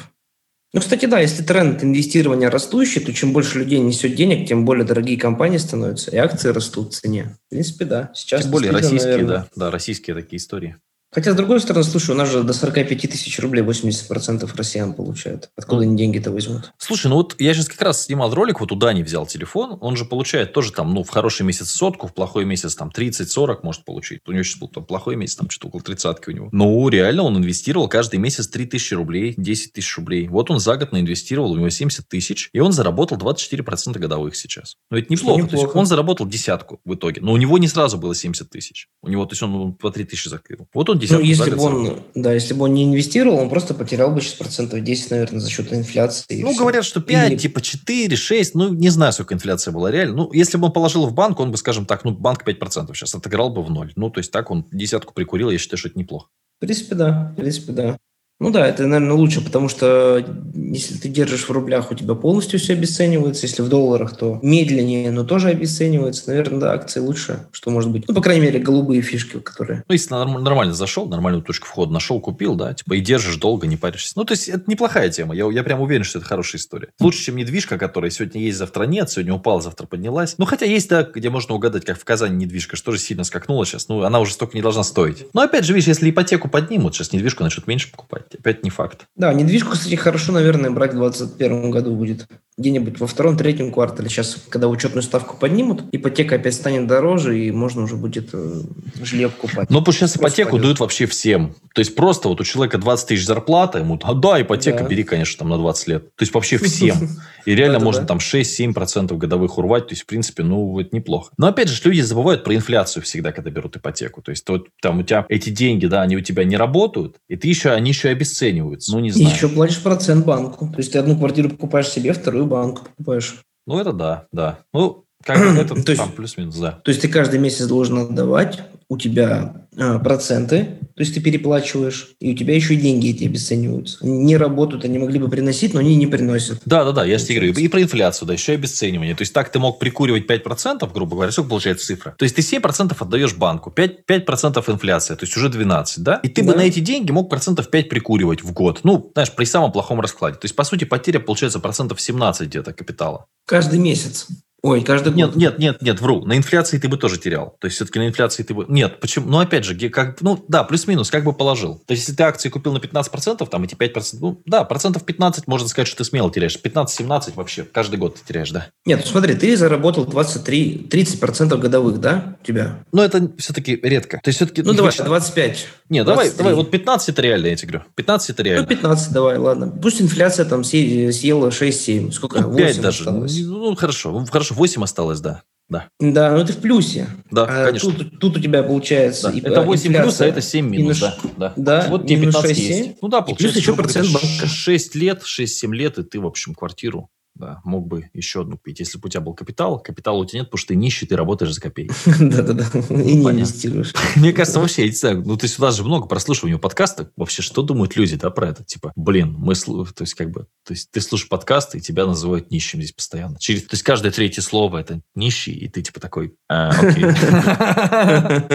Ну, 0.74 0.82
кстати, 0.82 1.06
да, 1.06 1.20
если 1.20 1.44
тренд 1.44 1.84
инвестирования 1.84 2.50
растущий, 2.50 3.00
то 3.02 3.14
чем 3.14 3.32
больше 3.32 3.60
людей 3.60 3.80
несет 3.80 4.16
денег, 4.16 4.48
тем 4.48 4.66
более 4.66 4.86
дорогие 4.86 5.18
компании 5.18 5.58
становятся, 5.58 6.12
и 6.12 6.18
акции 6.18 6.50
растут 6.50 6.94
в 6.94 7.00
цене. 7.00 7.38
В 7.48 7.50
принципе, 7.50 7.86
да. 7.86 8.12
Сейчас 8.14 8.44
тем 8.44 8.52
более 8.52 8.72
российские, 8.72 9.18
наверное... 9.18 9.38
да, 9.38 9.48
да, 9.56 9.72
российские 9.72 10.16
такие 10.16 10.38
истории. 10.38 10.78
Хотя, 11.18 11.34
с 11.34 11.36
другой 11.36 11.60
стороны, 11.60 11.84
слушай, 11.84 12.12
у 12.12 12.14
нас 12.14 12.32
же 12.32 12.44
до 12.44 12.54
45 12.54 13.10
тысяч 13.10 13.40
рублей 13.40 13.64
80% 13.64 14.48
россиян 14.56 14.94
получают. 14.94 15.50
Откуда 15.56 15.82
они 15.82 15.98
деньги-то 15.98 16.30
возьмут? 16.30 16.72
Слушай, 16.78 17.08
ну 17.08 17.16
вот 17.16 17.36
я 17.40 17.56
сейчас 17.56 17.70
как 17.70 17.82
раз 17.82 18.06
снимал 18.06 18.32
ролик, 18.36 18.60
вот 18.60 18.72
у 18.72 18.76
Дани 18.76 19.02
взял 19.02 19.26
телефон, 19.26 19.80
он 19.82 19.96
же 19.96 20.06
получает 20.06 20.54
тоже 20.54 20.72
там, 20.72 20.94
ну, 20.94 21.02
в 21.02 21.10
хороший 21.10 21.42
месяц 21.42 21.72
сотку, 21.72 22.06
в 22.06 22.14
плохой 22.14 22.46
месяц 22.46 22.76
там 22.76 22.92
30-40 22.96 23.62
может 23.64 23.84
получить. 23.84 24.22
У 24.28 24.32
него 24.32 24.44
сейчас 24.44 24.60
был 24.60 24.68
там 24.68 24.86
плохой 24.86 25.16
месяц, 25.16 25.38
там 25.38 25.50
что-то 25.50 25.70
около 25.70 25.82
тридцатки 25.82 26.30
у 26.30 26.34
него. 26.34 26.50
Ну, 26.52 26.88
реально 26.88 27.24
он 27.24 27.36
инвестировал 27.36 27.90
каждый 27.90 28.20
месяц 28.20 28.48
3 28.50 28.68
тысячи 28.68 28.94
рублей, 28.94 29.34
10 29.38 29.74
тысяч 29.74 29.98
рублей. 29.98 30.28
Вот 30.28 30.52
он 30.52 30.60
за 30.60 30.78
год 30.78 30.92
наинвестировал, 30.92 31.52
у 31.52 31.58
него 31.58 31.72
70 31.72 32.08
тысяч, 32.08 32.52
и 32.54 32.60
он 32.60 32.74
заработал 32.74 33.18
24% 33.18 33.98
годовых 33.98 34.36
сейчас. 34.36 34.76
Ну, 34.92 34.98
это 35.00 35.12
неплохо. 35.12 35.42
неплохо. 35.42 35.58
То 35.58 35.64
есть 35.64 35.76
он 35.76 35.86
заработал 35.88 36.28
десятку 36.28 36.80
в 36.86 36.94
итоге. 36.94 37.22
Но 37.22 37.32
у 37.32 37.38
него 37.38 37.58
не 37.58 37.68
сразу 37.68 37.98
было 37.98 38.14
70 38.14 38.48
тысяч. 38.52 38.88
У 39.02 39.10
него, 39.10 39.26
то 39.26 39.32
есть 39.32 39.42
он 39.42 39.74
по 39.74 39.90
3 39.90 40.04
тысячи 40.04 40.30
закрыл. 40.30 40.68
Вот 40.76 40.92
он 40.92 41.00
он 41.16 41.22
ну, 41.22 41.26
если 41.26 41.50
бы 41.52 41.64
он, 41.64 42.00
да, 42.16 42.34
если 42.34 42.54
бы 42.54 42.66
он 42.66 42.74
не 42.74 42.86
инвестировал, 42.86 43.38
он 43.38 43.50
просто 43.50 43.74
потерял 43.74 44.12
бы 44.12 44.22
сейчас 44.22 44.34
процентов 44.34 44.82
10, 44.84 45.12
наверное, 45.12 45.40
за 45.40 45.50
счет 45.50 45.72
инфляции. 45.74 46.42
Ну, 46.42 46.52
все. 46.52 46.60
говорят, 46.60 46.86
что 46.86 47.02
5, 47.02 47.32
Или... 47.32 47.38
типа 47.38 47.62
4, 47.62 48.16
6, 48.16 48.56
ну, 48.56 48.74
не 48.74 48.90
знаю, 48.90 49.14
сколько 49.14 49.34
инфляция 49.34 49.72
была 49.72 49.92
реально. 49.92 50.16
Ну, 50.16 50.34
если 50.34 50.58
бы 50.58 50.68
он 50.68 50.74
положил 50.74 51.06
в 51.06 51.14
банк, 51.14 51.40
он 51.40 51.52
бы, 51.52 51.58
скажем 51.58 51.86
так, 51.86 52.04
ну, 52.04 52.12
банк 52.12 52.48
5% 52.48 52.94
сейчас 52.94 53.16
отыграл 53.16 53.50
бы 53.50 53.64
в 53.64 53.70
ноль. 53.70 53.94
Ну, 53.96 54.10
то 54.10 54.20
есть 54.20 54.32
так 54.32 54.52
он 54.52 54.66
десятку 54.72 55.14
прикурил, 55.14 55.50
я 55.50 55.58
считаю, 55.58 55.78
что 55.78 55.90
это 55.90 56.00
неплохо. 56.00 56.28
В 56.58 56.60
принципе, 56.62 56.96
да. 56.96 57.32
В 57.34 57.36
принципе, 57.36 57.72
да. 57.72 57.98
Ну 58.40 58.52
да, 58.52 58.68
это, 58.68 58.86
наверное, 58.86 59.16
лучше, 59.16 59.44
потому 59.44 59.68
что 59.68 60.24
если 60.54 60.96
ты 60.96 61.10
держишь 61.10 61.46
в 61.46 61.52
рублях, 61.52 61.92
у 61.92 61.96
тебя 61.96 62.14
полностью 62.14 62.60
все 62.60 62.74
обесценивается. 62.74 63.48
Если 63.48 63.64
в 63.64 63.70
долларах, 63.70 64.16
то 64.16 64.40
медленнее, 64.44 65.12
но 65.12 65.24
тоже 65.24 65.50
обесценивается. 65.50 66.28
Наверное, 66.28 66.60
да, 66.60 66.74
акции 66.74 67.00
лучше, 67.00 67.48
что 67.52 67.72
может 67.72 67.92
быть. 67.92 68.08
Ну, 68.08 68.14
по 68.14 68.22
крайней 68.22 68.44
мере, 68.44 68.60
голубые 68.60 69.02
фишки, 69.02 69.40
которые... 69.40 69.84
Ну, 69.88 69.94
если 69.94 70.14
нормально 70.14 70.74
зашел, 70.74 71.08
нормальную 71.08 71.44
точку 71.44 71.68
входа 71.68 71.92
нашел, 71.92 72.20
купил, 72.20 72.56
да, 72.56 72.74
типа 72.76 72.94
и 72.94 73.02
держишь 73.02 73.38
долго, 73.38 73.66
не 73.66 73.76
паришься. 73.78 74.14
Ну, 74.16 74.24
то 74.24 74.34
есть, 74.34 74.50
это 74.50 74.64
неплохая 74.68 75.10
тема. 75.10 75.36
Я, 75.36 75.50
я 75.50 75.64
прям 75.64 75.82
уверен, 75.82 76.04
что 76.04 76.20
это 76.20 76.28
хорошая 76.28 76.60
история. 76.60 76.90
Лучше, 77.00 77.24
чем 77.24 77.38
недвижка, 77.38 77.80
которая 77.80 78.12
сегодня 78.12 78.42
есть, 78.42 78.58
завтра 78.60 78.84
нет, 78.84 79.10
сегодня 79.10 79.34
упала, 79.34 79.62
завтра 79.62 79.88
поднялась. 79.88 80.36
Ну, 80.38 80.46
хотя 80.46 80.68
есть, 80.68 80.90
да, 80.90 81.02
где 81.02 81.32
можно 81.32 81.56
угадать, 81.56 81.86
как 81.86 82.00
в 82.00 82.06
Казани 82.06 82.36
недвижка, 82.36 82.76
что 82.76 82.92
же 82.92 83.00
сильно 83.00 83.24
скакнула 83.24 83.66
сейчас. 83.66 83.88
Ну, 83.88 84.04
она 84.04 84.20
уже 84.20 84.34
столько 84.34 84.56
не 84.56 84.62
должна 84.62 84.84
стоить. 84.84 85.26
Но 85.34 85.42
опять 85.42 85.66
же, 85.66 85.74
видишь, 85.74 85.88
если 85.88 86.12
ипотеку 86.12 86.50
поднимут, 86.50 86.94
сейчас 86.94 87.12
недвижку 87.14 87.44
начнут 87.44 87.66
меньше 87.66 87.92
покупать 87.92 88.27
опять 88.36 88.64
не 88.64 88.70
факт. 88.70 89.08
Да, 89.16 89.34
недвижку, 89.34 89.72
кстати, 89.72 89.96
хорошо, 89.96 90.32
наверное, 90.32 90.72
брать 90.72 90.94
в 90.94 90.98
2021 90.98 91.72
году 91.72 91.96
будет. 91.96 92.28
Где-нибудь 92.58 93.00
во 93.00 93.06
втором-третьем 93.06 93.72
квартале. 93.72 94.10
Сейчас, 94.10 94.38
когда 94.50 94.68
учетную 94.68 95.04
ставку 95.04 95.38
поднимут, 95.38 95.84
ипотека 95.92 96.36
опять 96.36 96.56
станет 96.56 96.88
дороже, 96.88 97.38
и 97.40 97.52
можно 97.52 97.84
уже 97.84 97.98
будет 97.98 98.30
э, 98.34 98.62
жилье 99.04 99.30
покупать. 99.30 99.70
Ну, 99.70 99.80
потому 99.80 99.94
что 99.94 100.08
сейчас 100.08 100.18
ипотеку 100.18 100.52
пойдет. 100.52 100.64
дают 100.64 100.80
вообще 100.80 101.06
всем. 101.06 101.54
То 101.76 101.82
есть, 101.82 101.94
просто 101.94 102.30
вот 102.30 102.42
у 102.42 102.44
человека 102.44 102.80
20 102.80 103.10
тысяч 103.10 103.26
зарплата, 103.26 103.78
ему, 103.78 104.00
а 104.02 104.14
да, 104.16 104.42
ипотека 104.42 104.80
да. 104.80 104.90
бери, 104.90 105.04
конечно, 105.04 105.38
там 105.38 105.50
на 105.50 105.58
20 105.58 105.88
лет. 105.88 106.16
То 106.16 106.24
есть, 106.24 106.34
вообще 106.34 106.58
всем. 106.64 107.10
И 107.46 107.54
реально 107.54 107.80
можно 107.80 108.06
там 108.06 108.18
6-7% 108.18 109.16
годовых 109.16 109.60
урвать. 109.60 109.88
То 109.88 109.94
есть, 109.94 110.02
в 110.02 110.06
принципе, 110.08 110.42
ну, 110.42 110.80
это 110.80 110.96
неплохо. 110.96 111.32
Но, 111.38 111.48
опять 111.48 111.70
же, 111.70 111.80
люди 111.86 112.02
забывают 112.02 112.44
про 112.44 112.56
инфляцию 112.56 113.04
всегда, 113.04 113.32
когда 113.32 113.52
берут 113.52 113.78
ипотеку. 113.78 114.24
То 114.24 114.32
есть, 114.32 114.50
вот, 114.50 114.68
там 114.82 115.00
у 115.00 115.04
тебя 115.04 115.28
эти 115.30 115.52
деньги, 115.52 115.86
да, 115.86 116.02
они 116.02 116.18
у 116.18 116.22
тебя 116.22 116.44
не 116.44 116.58
работают, 116.58 117.18
и 117.30 117.36
ты 117.36 117.48
еще, 117.48 117.70
они 117.70 117.92
еще 117.92 118.10
обесцениваются. 118.10 118.92
Ну, 118.94 119.00
не 119.00 119.12
знаю. 119.12 119.30
И 119.30 119.32
еще 119.32 119.48
платишь 119.48 119.82
процент 119.82 120.26
банку. 120.26 120.70
То 120.70 120.80
есть, 120.80 120.92
ты 120.92 120.98
одну 120.98 121.16
квартиру 121.16 121.50
покупаешь 121.50 121.88
себе, 121.88 122.14
вторую 122.14 122.47
банку 122.48 122.84
покупаешь. 122.86 123.42
Ну, 123.66 123.80
это 123.80 123.92
да, 123.94 124.28
да. 124.32 124.60
Ну, 124.74 125.07
как 125.28 125.40
бы 125.40 125.62
это 125.62 125.76
то 125.84 125.92
есть, 125.92 126.02
там 126.02 126.12
плюс-минус, 126.12 126.58
да. 126.58 126.72
То 126.84 126.90
есть 126.90 127.02
ты 127.02 127.10
каждый 127.10 127.40
месяц 127.40 127.68
должен 127.68 127.98
отдавать, 128.00 128.60
у 128.90 128.98
тебя 128.98 129.68
а, 129.78 130.00
проценты, 130.00 130.80
то 130.96 131.02
есть 131.02 131.14
ты 131.14 131.20
переплачиваешь, 131.20 132.12
и 132.22 132.32
у 132.32 132.36
тебя 132.36 132.56
еще 132.56 132.74
и 132.74 132.78
деньги 132.78 133.10
эти 133.10 133.26
обесцениваются. 133.26 133.98
Не 134.08 134.38
работают, 134.38 134.86
они 134.86 134.98
могли 134.98 135.20
бы 135.20 135.30
приносить, 135.30 135.74
но 135.74 135.82
они 135.82 135.96
не 135.98 136.08
приносят. 136.08 136.62
Да, 136.66 136.86
да, 136.86 136.94
да, 136.94 137.06
я 137.06 137.18
тебе 137.18 137.36
говорю. 137.36 137.54
И 137.54 137.68
про 137.68 137.82
инфляцию, 137.82 138.28
да, 138.28 138.34
еще 138.34 138.54
и 138.54 138.56
обесценивание. 138.56 139.14
То 139.14 139.24
есть 139.24 139.34
так 139.34 139.52
ты 139.52 139.60
мог 139.60 139.78
прикуривать 139.78 140.26
5%, 140.26 140.92
грубо 140.94 141.16
говоря, 141.16 141.32
сколько 141.34 141.50
получается 141.50 141.86
цифра? 141.88 142.16
То 142.18 142.24
есть 142.24 142.36
ты 142.36 142.42
7% 142.42 142.96
отдаешь 142.98 143.36
банку, 143.36 143.72
5%, 143.76 144.06
5% 144.08 144.72
инфляция, 144.72 145.18
то 145.18 145.26
есть 145.26 145.36
уже 145.36 145.50
12, 145.50 146.04
да? 146.04 146.22
И 146.24 146.30
ты 146.30 146.42
да. 146.42 146.52
бы 146.54 146.58
на 146.58 146.62
эти 146.62 146.80
деньги 146.80 147.12
мог 147.12 147.30
процентов 147.30 147.70
5 147.70 147.90
прикуривать 147.90 148.42
в 148.42 148.54
год. 148.54 148.80
Ну, 148.84 149.12
знаешь, 149.14 149.34
при 149.36 149.46
самом 149.46 149.74
плохом 149.74 150.00
раскладе. 150.00 150.38
То 150.38 150.46
есть, 150.46 150.56
по 150.56 150.64
сути, 150.64 150.86
потеря 150.86 151.20
получается 151.20 151.60
процентов 151.60 152.00
17 152.00 152.48
где-то 152.48 152.72
капитала. 152.72 153.26
Каждый 153.46 153.80
месяц. 153.80 154.28
Ой, 154.64 154.82
каждый 154.82 155.14
Нет, 155.14 155.30
год. 155.30 155.36
нет, 155.38 155.60
нет, 155.60 155.82
нет, 155.82 156.02
вру. 156.02 156.26
На 156.26 156.36
инфляции 156.36 156.80
ты 156.80 156.88
бы 156.90 156.98
тоже 156.98 157.20
терял. 157.20 157.56
То 157.60 157.66
есть, 157.66 157.76
все-таки 157.76 158.00
на 158.00 158.08
инфляции 158.08 158.42
ты 158.42 158.54
бы... 158.56 158.66
Нет, 158.68 159.00
почему? 159.00 159.30
Ну, 159.30 159.40
опять 159.40 159.64
же, 159.64 159.76
как... 159.90 160.20
ну, 160.22 160.44
да, 160.48 160.64
плюс-минус, 160.64 161.12
как 161.12 161.24
бы 161.24 161.32
положил. 161.34 161.76
То 161.86 161.92
есть, 161.94 162.04
если 162.04 162.16
ты 162.18 162.24
акции 162.24 162.50
купил 162.50 162.74
на 162.74 162.80
15%, 162.80 163.48
там 163.48 163.64
эти 163.64 163.76
5%, 163.76 164.18
ну, 164.20 164.42
да, 164.46 164.64
процентов 164.64 165.04
15, 165.06 165.48
можно 165.48 165.68
сказать, 165.68 165.88
что 165.88 165.98
ты 165.98 166.04
смело 166.06 166.32
теряешь. 166.32 166.58
15-17 166.62 167.34
вообще 167.36 167.64
каждый 167.64 167.98
год 167.98 168.16
ты 168.16 168.22
теряешь, 168.28 168.50
да. 168.50 168.68
Нет, 168.86 169.02
ну 169.06 169.12
смотри, 169.12 169.36
ты 169.36 169.56
заработал 169.56 170.06
23, 170.06 170.88
30% 170.90 171.56
годовых, 171.58 172.00
да, 172.00 172.36
у 172.42 172.46
тебя? 172.46 172.80
Но 172.92 173.04
это 173.04 173.32
все-таки 173.38 173.80
редко. 173.82 174.20
То 174.24 174.30
есть, 174.30 174.38
все-таки... 174.38 174.64
Ну, 174.64 174.74
давай, 174.74 174.92
25. 174.92 175.68
Не, 175.90 176.04
давай, 176.04 176.26
23. 176.26 176.38
давай, 176.38 176.54
вот 176.56 176.72
15 176.72 177.10
это 177.10 177.22
реально, 177.22 177.48
я 177.48 177.56
тебе 177.56 177.74
говорю. 177.74 177.90
15 177.96 178.30
это 178.32 178.44
Ну, 178.44 178.50
реально. 178.50 178.68
15 178.68 179.14
давай, 179.14 179.38
ладно. 179.38 179.70
Пусть 179.82 180.02
инфляция 180.02 180.46
там 180.46 180.62
съе- 180.62 181.12
съела 181.12 181.50
6-7. 181.50 182.12
Сколько? 182.12 182.42
Ну, 182.42 182.56
5 182.56 182.68
8 182.70 182.82
даже. 182.82 183.00
осталось. 183.04 183.38
Ну, 183.40 183.76
хорошо. 183.76 184.12
Ну, 184.12 184.26
Хорошо, 184.26 184.56
8 184.58 184.84
осталось, 184.84 185.20
да. 185.22 185.44
Да, 185.70 185.90
Да, 186.00 186.34
ну 186.38 186.46
ты 186.46 186.54
в 186.54 186.58
плюсе. 186.60 187.08
да, 187.30 187.44
А 187.44 187.66
конечно. 187.66 187.92
Тут, 187.92 188.20
тут 188.20 188.38
у 188.38 188.40
тебя 188.40 188.64
получается... 188.64 189.30
Да. 189.30 189.38
и- 189.38 189.42
Это 189.42 189.62
8 189.64 189.82
плюс, 189.84 189.96
а 189.96 189.98
инфляция 190.00 190.28
это 190.30 190.42
7 190.42 190.66
минус, 190.70 191.02
минус- 191.02 191.18
да. 191.38 191.54
да. 191.58 191.82
да, 191.82 191.88
Вот 191.90 192.08
тебе 192.08 192.22
минус 192.22 192.36
15 192.36 192.58
6, 192.58 192.70
есть. 192.70 192.84
7. 192.84 192.94
Ну 193.02 193.08
да, 193.10 193.18
И 193.18 193.22
плюс 193.22 193.28
получается, 193.38 193.60
еще 193.60 193.76
процент 193.76 194.08
банка. 194.14 194.48
6 194.48 194.96
лет, 194.96 195.24
6-7 195.24 195.74
лет, 195.74 195.98
и 195.98 196.04
ты, 196.04 196.20
в 196.22 196.26
общем, 196.26 196.56
квартиру 196.56 197.10
да, 197.38 197.62
мог 197.64 197.88
бы 197.88 198.10
еще 198.14 198.42
одну 198.42 198.58
купить. 198.58 198.80
Если 198.80 198.98
бы 198.98 199.08
у 199.08 199.10
тебя 199.10 199.22
был 199.22 199.34
капитал, 199.34 199.80
капитала 199.80 200.18
у 200.18 200.26
тебя 200.26 200.40
нет, 200.40 200.50
потому 200.50 200.60
что 200.60 200.70
ты 200.70 200.76
нищий, 200.76 201.08
ты 201.08 201.16
работаешь 201.16 201.54
за 201.54 201.62
копейки. 201.62 201.94
Да-да-да. 202.20 202.66
И 202.90 203.16
не 203.16 203.30
инвестируешь. 203.32 203.94
Мне 204.16 204.34
кажется, 204.34 204.60
вообще, 204.60 204.84
я 204.84 204.88
не 204.90 204.96
знаю, 204.96 205.24
ну, 205.26 205.38
то 205.38 205.46
есть 205.46 205.60
у 205.60 205.62
нас 205.62 205.76
же 205.76 205.84
много 205.84 206.08
прослушиваний 206.08 206.56
у 206.56 206.60
подкаста. 206.60 207.12
Вообще, 207.16 207.42
что 207.42 207.62
думают 207.62 207.96
люди, 207.96 208.16
да, 208.16 208.30
про 208.30 208.50
это? 208.50 208.64
Типа, 208.64 208.92
блин, 208.96 209.36
мы, 209.38 209.54
то 209.56 209.86
есть, 210.00 210.14
как 210.14 210.32
бы, 210.32 210.48
то 210.66 210.74
есть, 210.74 210.92
ты 210.92 211.02
слушаешь 211.02 211.30
подкасты, 211.30 211.78
и 211.78 211.82
тебя 211.82 212.06
называют 212.06 212.52
нищим 212.52 212.80
здесь 212.80 212.94
постоянно. 212.94 213.38
Через, 213.40 213.64
то 213.64 213.74
есть, 213.74 213.84
каждое 213.84 214.12
третье 214.12 214.42
слово 214.42 214.80
это 214.80 215.02
нищий, 215.16 215.54
и 215.54 215.68
ты, 215.68 215.82
типа, 215.82 216.00
такой, 216.00 216.36
«А. 216.50 216.72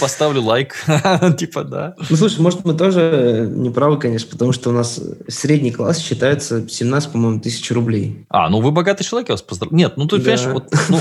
Поставлю 0.00 0.42
лайк. 0.42 0.74
Типа, 1.38 1.64
да. 1.64 1.94
Ну, 2.10 2.16
слушай, 2.16 2.40
может, 2.40 2.64
мы 2.64 2.74
тоже 2.74 3.48
не 3.52 3.70
правы, 3.70 3.98
конечно, 3.98 4.30
потому 4.30 4.52
что 4.52 4.70
у 4.70 4.72
нас 4.72 5.00
средний 5.28 5.70
класс 5.70 5.98
считается 5.98 6.68
17, 6.68 7.12
по-моему, 7.12 7.40
тысяч 7.40 7.70
рублей. 7.70 8.17
А, 8.28 8.48
ну 8.48 8.60
вы 8.60 8.70
богатый 8.70 9.04
человек, 9.04 9.28
я 9.28 9.34
вас 9.34 9.42
поздравляю. 9.42 9.76
Нет, 9.78 9.96
ну 9.96 10.06
ты 10.06 10.18
Да. 10.18 10.22
понимаешь, 10.36 10.46
вот, 10.52 10.72
ну, 10.88 11.00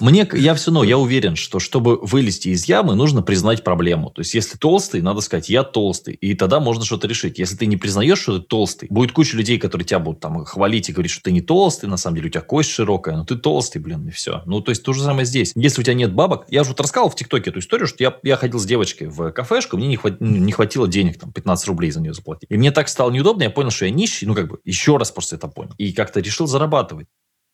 мне, 0.00 0.28
я 0.34 0.54
все 0.54 0.66
равно, 0.70 0.84
я 0.84 0.98
уверен, 0.98 1.36
что 1.36 1.58
чтобы 1.58 1.98
вылезти 2.02 2.48
из 2.48 2.66
ямы, 2.66 2.94
нужно 2.94 3.22
признать 3.22 3.64
проблему. 3.64 4.10
То 4.10 4.20
есть, 4.20 4.34
если 4.34 4.56
толстый, 4.58 5.00
надо 5.02 5.20
сказать, 5.20 5.48
я 5.48 5.62
толстый, 5.62 6.14
и 6.14 6.34
тогда 6.34 6.60
можно 6.60 6.84
что-то 6.84 7.06
решить. 7.06 7.38
Если 7.38 7.56
ты 7.56 7.66
не 7.66 7.76
признаешь, 7.76 8.20
что 8.20 8.38
ты 8.38 8.44
толстый, 8.46 8.86
будет 8.90 9.12
куча 9.12 9.36
людей, 9.36 9.58
которые 9.58 9.86
тебя 9.86 9.98
будут 9.98 10.20
там 10.20 10.44
хвалить 10.44 10.88
и 10.88 10.92
говорить, 10.92 11.10
что 11.12 11.22
ты 11.24 11.32
не 11.32 11.40
толстый, 11.40 11.86
на 11.86 11.96
самом 11.96 12.16
деле 12.16 12.28
у 12.28 12.30
тебя 12.30 12.40
кость 12.42 12.70
широкая, 12.70 13.16
но 13.16 13.24
ты 13.24 13.36
толстый, 13.36 13.78
блин, 13.78 14.08
и 14.08 14.10
все. 14.10 14.42
Ну, 14.46 14.60
то 14.60 14.70
есть, 14.70 14.82
то 14.82 14.92
же 14.92 15.02
самое 15.02 15.26
здесь. 15.26 15.52
Если 15.54 15.80
у 15.80 15.84
тебя 15.84 15.94
нет 15.94 16.12
бабок, 16.14 16.44
я 16.48 16.62
уже 16.62 16.70
вот 16.70 16.80
рассказывал 16.80 17.10
в 17.10 17.16
ТикТоке 17.16 17.50
эту 17.50 17.60
историю, 17.60 17.86
что 17.86 18.02
я, 18.02 18.14
я 18.22 18.36
ходил 18.36 18.58
с 18.58 18.64
девочкой 18.64 19.08
в 19.08 19.30
кафешку, 19.32 19.76
мне 19.76 19.88
не, 19.88 19.96
хват- 19.96 20.20
не 20.20 20.52
хватило 20.52 20.88
денег, 20.88 21.18
там, 21.18 21.32
15 21.32 21.66
рублей 21.68 21.90
за 21.90 22.00
нее 22.00 22.14
заплатить. 22.14 22.48
И 22.50 22.56
мне 22.56 22.70
так 22.70 22.88
стало 22.88 23.10
неудобно, 23.10 23.44
я 23.44 23.50
понял, 23.50 23.70
что 23.70 23.84
я 23.86 23.90
нищий, 23.90 24.26
ну, 24.26 24.34
как 24.34 24.48
бы, 24.48 24.58
еще 24.64 24.96
раз 24.96 25.10
просто 25.10 25.36
это 25.36 25.48
понял. 25.48 25.72
И 25.78 25.92
как-то 25.92 26.20
решил 26.20 26.41
зарабатывать. 26.46 27.08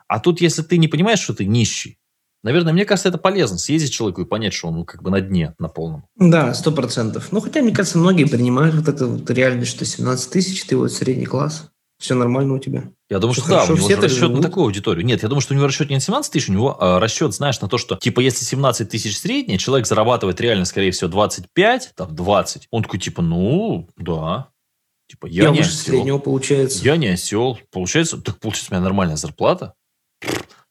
А 0.07 0.21
тут, 0.21 0.41
если 0.41 0.63
ты 0.63 0.79
не 0.79 0.89
понимаешь, 0.89 1.21
что 1.21 1.35
ты 1.35 1.45
нищий, 1.45 1.99
наверное, 2.43 2.73
мне 2.73 2.85
кажется, 2.85 3.09
это 3.11 3.19
полезно 3.19 3.59
съездить 3.59 3.93
человеку 3.93 4.23
и 4.23 4.25
понять, 4.25 4.55
что 4.55 4.69
он 4.69 4.85
как 4.85 5.03
бы 5.03 5.11
на 5.11 5.21
дне, 5.21 5.55
на 5.59 5.69
полном. 5.69 6.07
Да, 6.17 6.55
сто 6.55 6.73
процентов. 6.73 7.29
Ну, 7.31 7.41
хотя, 7.41 7.61
мне 7.61 7.73
кажется, 7.73 7.99
многие 7.99 8.25
принимают 8.25 8.75
вот 8.75 8.89
это 8.89 9.07
вот 9.07 9.29
реальность, 9.31 9.71
что 9.71 9.85
17 9.85 10.31
тысяч, 10.31 10.65
ты 10.65 10.77
вот 10.77 10.93
средний 10.93 11.27
класс. 11.27 11.71
Все 11.99 12.15
нормально 12.15 12.55
у 12.55 12.59
тебя. 12.61 12.85
Я 13.11 13.19
думаю, 13.19 13.33
Всё 13.35 13.43
что 13.43 13.51
да, 13.51 13.57
хорошо, 13.57 13.73
у 13.73 13.77
него 13.77 13.89
все 13.89 13.97
расчет 13.97 14.21
на 14.21 14.29
живут. 14.29 14.43
такую 14.43 14.65
аудиторию. 14.67 15.05
Нет, 15.05 15.23
я 15.25 15.29
думаю, 15.29 15.41
что 15.41 15.53
у 15.53 15.57
него 15.57 15.67
расчет 15.67 15.89
не 15.89 15.97
на 15.97 16.01
17 16.01 16.33
тысяч, 16.33 16.49
у 16.49 16.53
него 16.53 16.77
а, 16.81 17.01
расчет, 17.01 17.35
знаешь, 17.35 17.61
на 17.61 17.69
то, 17.69 17.77
что, 17.77 17.97
типа, 17.97 18.21
если 18.21 18.45
17 18.45 18.89
тысяч 18.89 19.19
средний, 19.19 19.59
человек 19.59 19.89
зарабатывает 19.89 20.41
реально, 20.41 20.65
скорее 20.65 20.93
всего, 20.93 21.11
25, 21.11 21.93
там, 21.97 22.15
20. 22.15 22.69
Он 22.71 22.83
такой, 22.85 23.01
типа, 23.01 23.21
ну, 23.21 23.89
да. 23.97 24.51
Типа, 25.09 25.27
я, 25.27 25.45
Я, 25.45 25.51
не 25.51 25.59
выше 25.59 25.71
осел. 25.71 25.95
среднего 25.95 26.19
получается. 26.19 26.85
Я 26.85 26.97
не 26.97 27.09
осел. 27.09 27.59
Получается, 27.73 28.19
так 28.19 28.39
получается, 28.39 28.73
у 28.73 28.75
меня 28.77 28.85
нормальная 28.85 29.17
зарплата. 29.17 29.75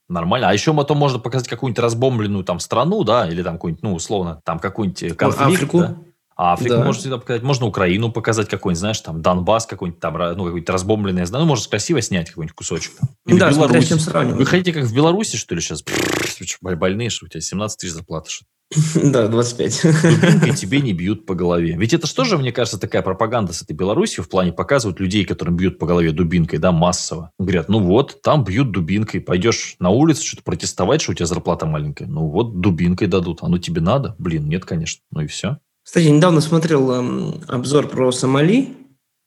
Нормально. 0.10 0.50
А 0.50 0.54
еще 0.54 0.74
потом 0.74 0.98
можно 0.98 1.20
показать 1.20 1.48
какую-нибудь 1.48 1.80
разбомбленную 1.80 2.44
там 2.44 2.60
страну, 2.60 3.04
да, 3.04 3.28
или 3.28 3.44
там 3.44 3.56
какую-нибудь, 3.56 3.84
ну, 3.84 3.94
условно, 3.94 4.42
там 4.46 4.60
какой-нибудь 4.60 5.04
э, 5.04 5.10
конфликт. 5.16 5.64
Африку. 5.64 5.80
да. 5.80 5.98
А 6.38 6.54
Африку 6.54 6.76
Да. 6.76 6.84
можно 6.86 7.00
всегда 7.00 7.18
показать. 7.18 7.42
Можно 7.42 7.66
Украину 7.66 8.12
показать 8.12 8.48
какой-нибудь, 8.48 8.80
знаешь, 8.80 9.02
там 9.02 9.22
Донбасс 9.22 9.66
какой-нибудь 9.66 10.00
там, 10.00 10.14
ну, 10.14 10.46
какой-нибудь 10.46 10.70
разбомбленный. 10.70 11.26
Ну, 11.30 11.46
можно 11.46 11.70
красиво 11.70 12.02
снять 12.02 12.30
какой-нибудь 12.30 12.56
кусочек. 12.56 12.94
Там. 13.00 13.10
Или 13.26 13.40
да, 13.40 13.52
смотря 13.52 13.82
чем 13.82 14.00
сравнивать. 14.00 14.38
Вы 14.38 14.46
хотите 14.46 14.72
как 14.72 14.84
в 14.84 14.94
Беларуси, 14.94 15.36
что 15.36 15.56
ли, 15.56 15.62
сейчас? 15.62 15.84
Вы 15.84 16.46
что, 16.46 16.76
больные, 16.76 17.10
что 17.10 17.26
у 17.26 17.30
тебя 17.30 17.42
17 17.42 17.80
тысяч 17.80 17.94
зарплаты? 17.94 18.30
Что 18.30 18.46
Да, 18.96 19.28
25. 19.28 19.82
дубинкой 19.84 20.54
тебе 20.56 20.82
не 20.82 20.94
бьют 20.94 21.26
по 21.26 21.36
голове. 21.36 21.76
Ведь 21.78 21.94
это 21.94 22.06
что 22.06 22.24
же, 22.24 22.38
мне 22.38 22.52
кажется, 22.52 22.80
такая 22.80 23.02
пропаганда 23.02 23.54
с 23.54 23.62
этой 23.62 23.74
Беларусью 23.74 24.24
в 24.24 24.30
плане 24.30 24.52
показывают 24.52 25.00
людей, 25.00 25.26
которым 25.26 25.56
бьют 25.56 25.80
по 25.80 25.86
голове 25.86 26.12
дубинкой, 26.12 26.60
да, 26.60 26.72
массово. 26.72 27.32
Говорят, 27.40 27.70
ну 27.70 27.80
вот, 27.80 28.22
там 28.22 28.44
бьют 28.44 28.72
дубинкой. 28.72 29.22
Пойдешь 29.22 29.76
на 29.80 29.90
улицу 29.90 30.26
что-то 30.26 30.44
протестовать, 30.44 31.02
что 31.02 31.14
у 31.14 31.16
тебя 31.16 31.26
зарплата 31.26 31.66
маленькая. 31.66 32.08
Ну 32.08 32.28
вот, 32.28 32.60
дубинкой 32.60 33.08
дадут. 33.08 33.40
А 33.42 33.48
ну 33.48 33.58
тебе 33.58 33.82
надо? 33.82 34.16
Блин, 34.20 34.48
нет, 34.48 34.66
конечно. 34.66 35.02
Ну 35.12 35.22
и 35.22 35.28
все. 35.28 35.60
Кстати, 35.88 36.08
недавно 36.08 36.42
смотрел 36.42 36.92
эм, 36.92 37.42
обзор 37.48 37.88
про 37.88 38.12
Сомали. 38.12 38.76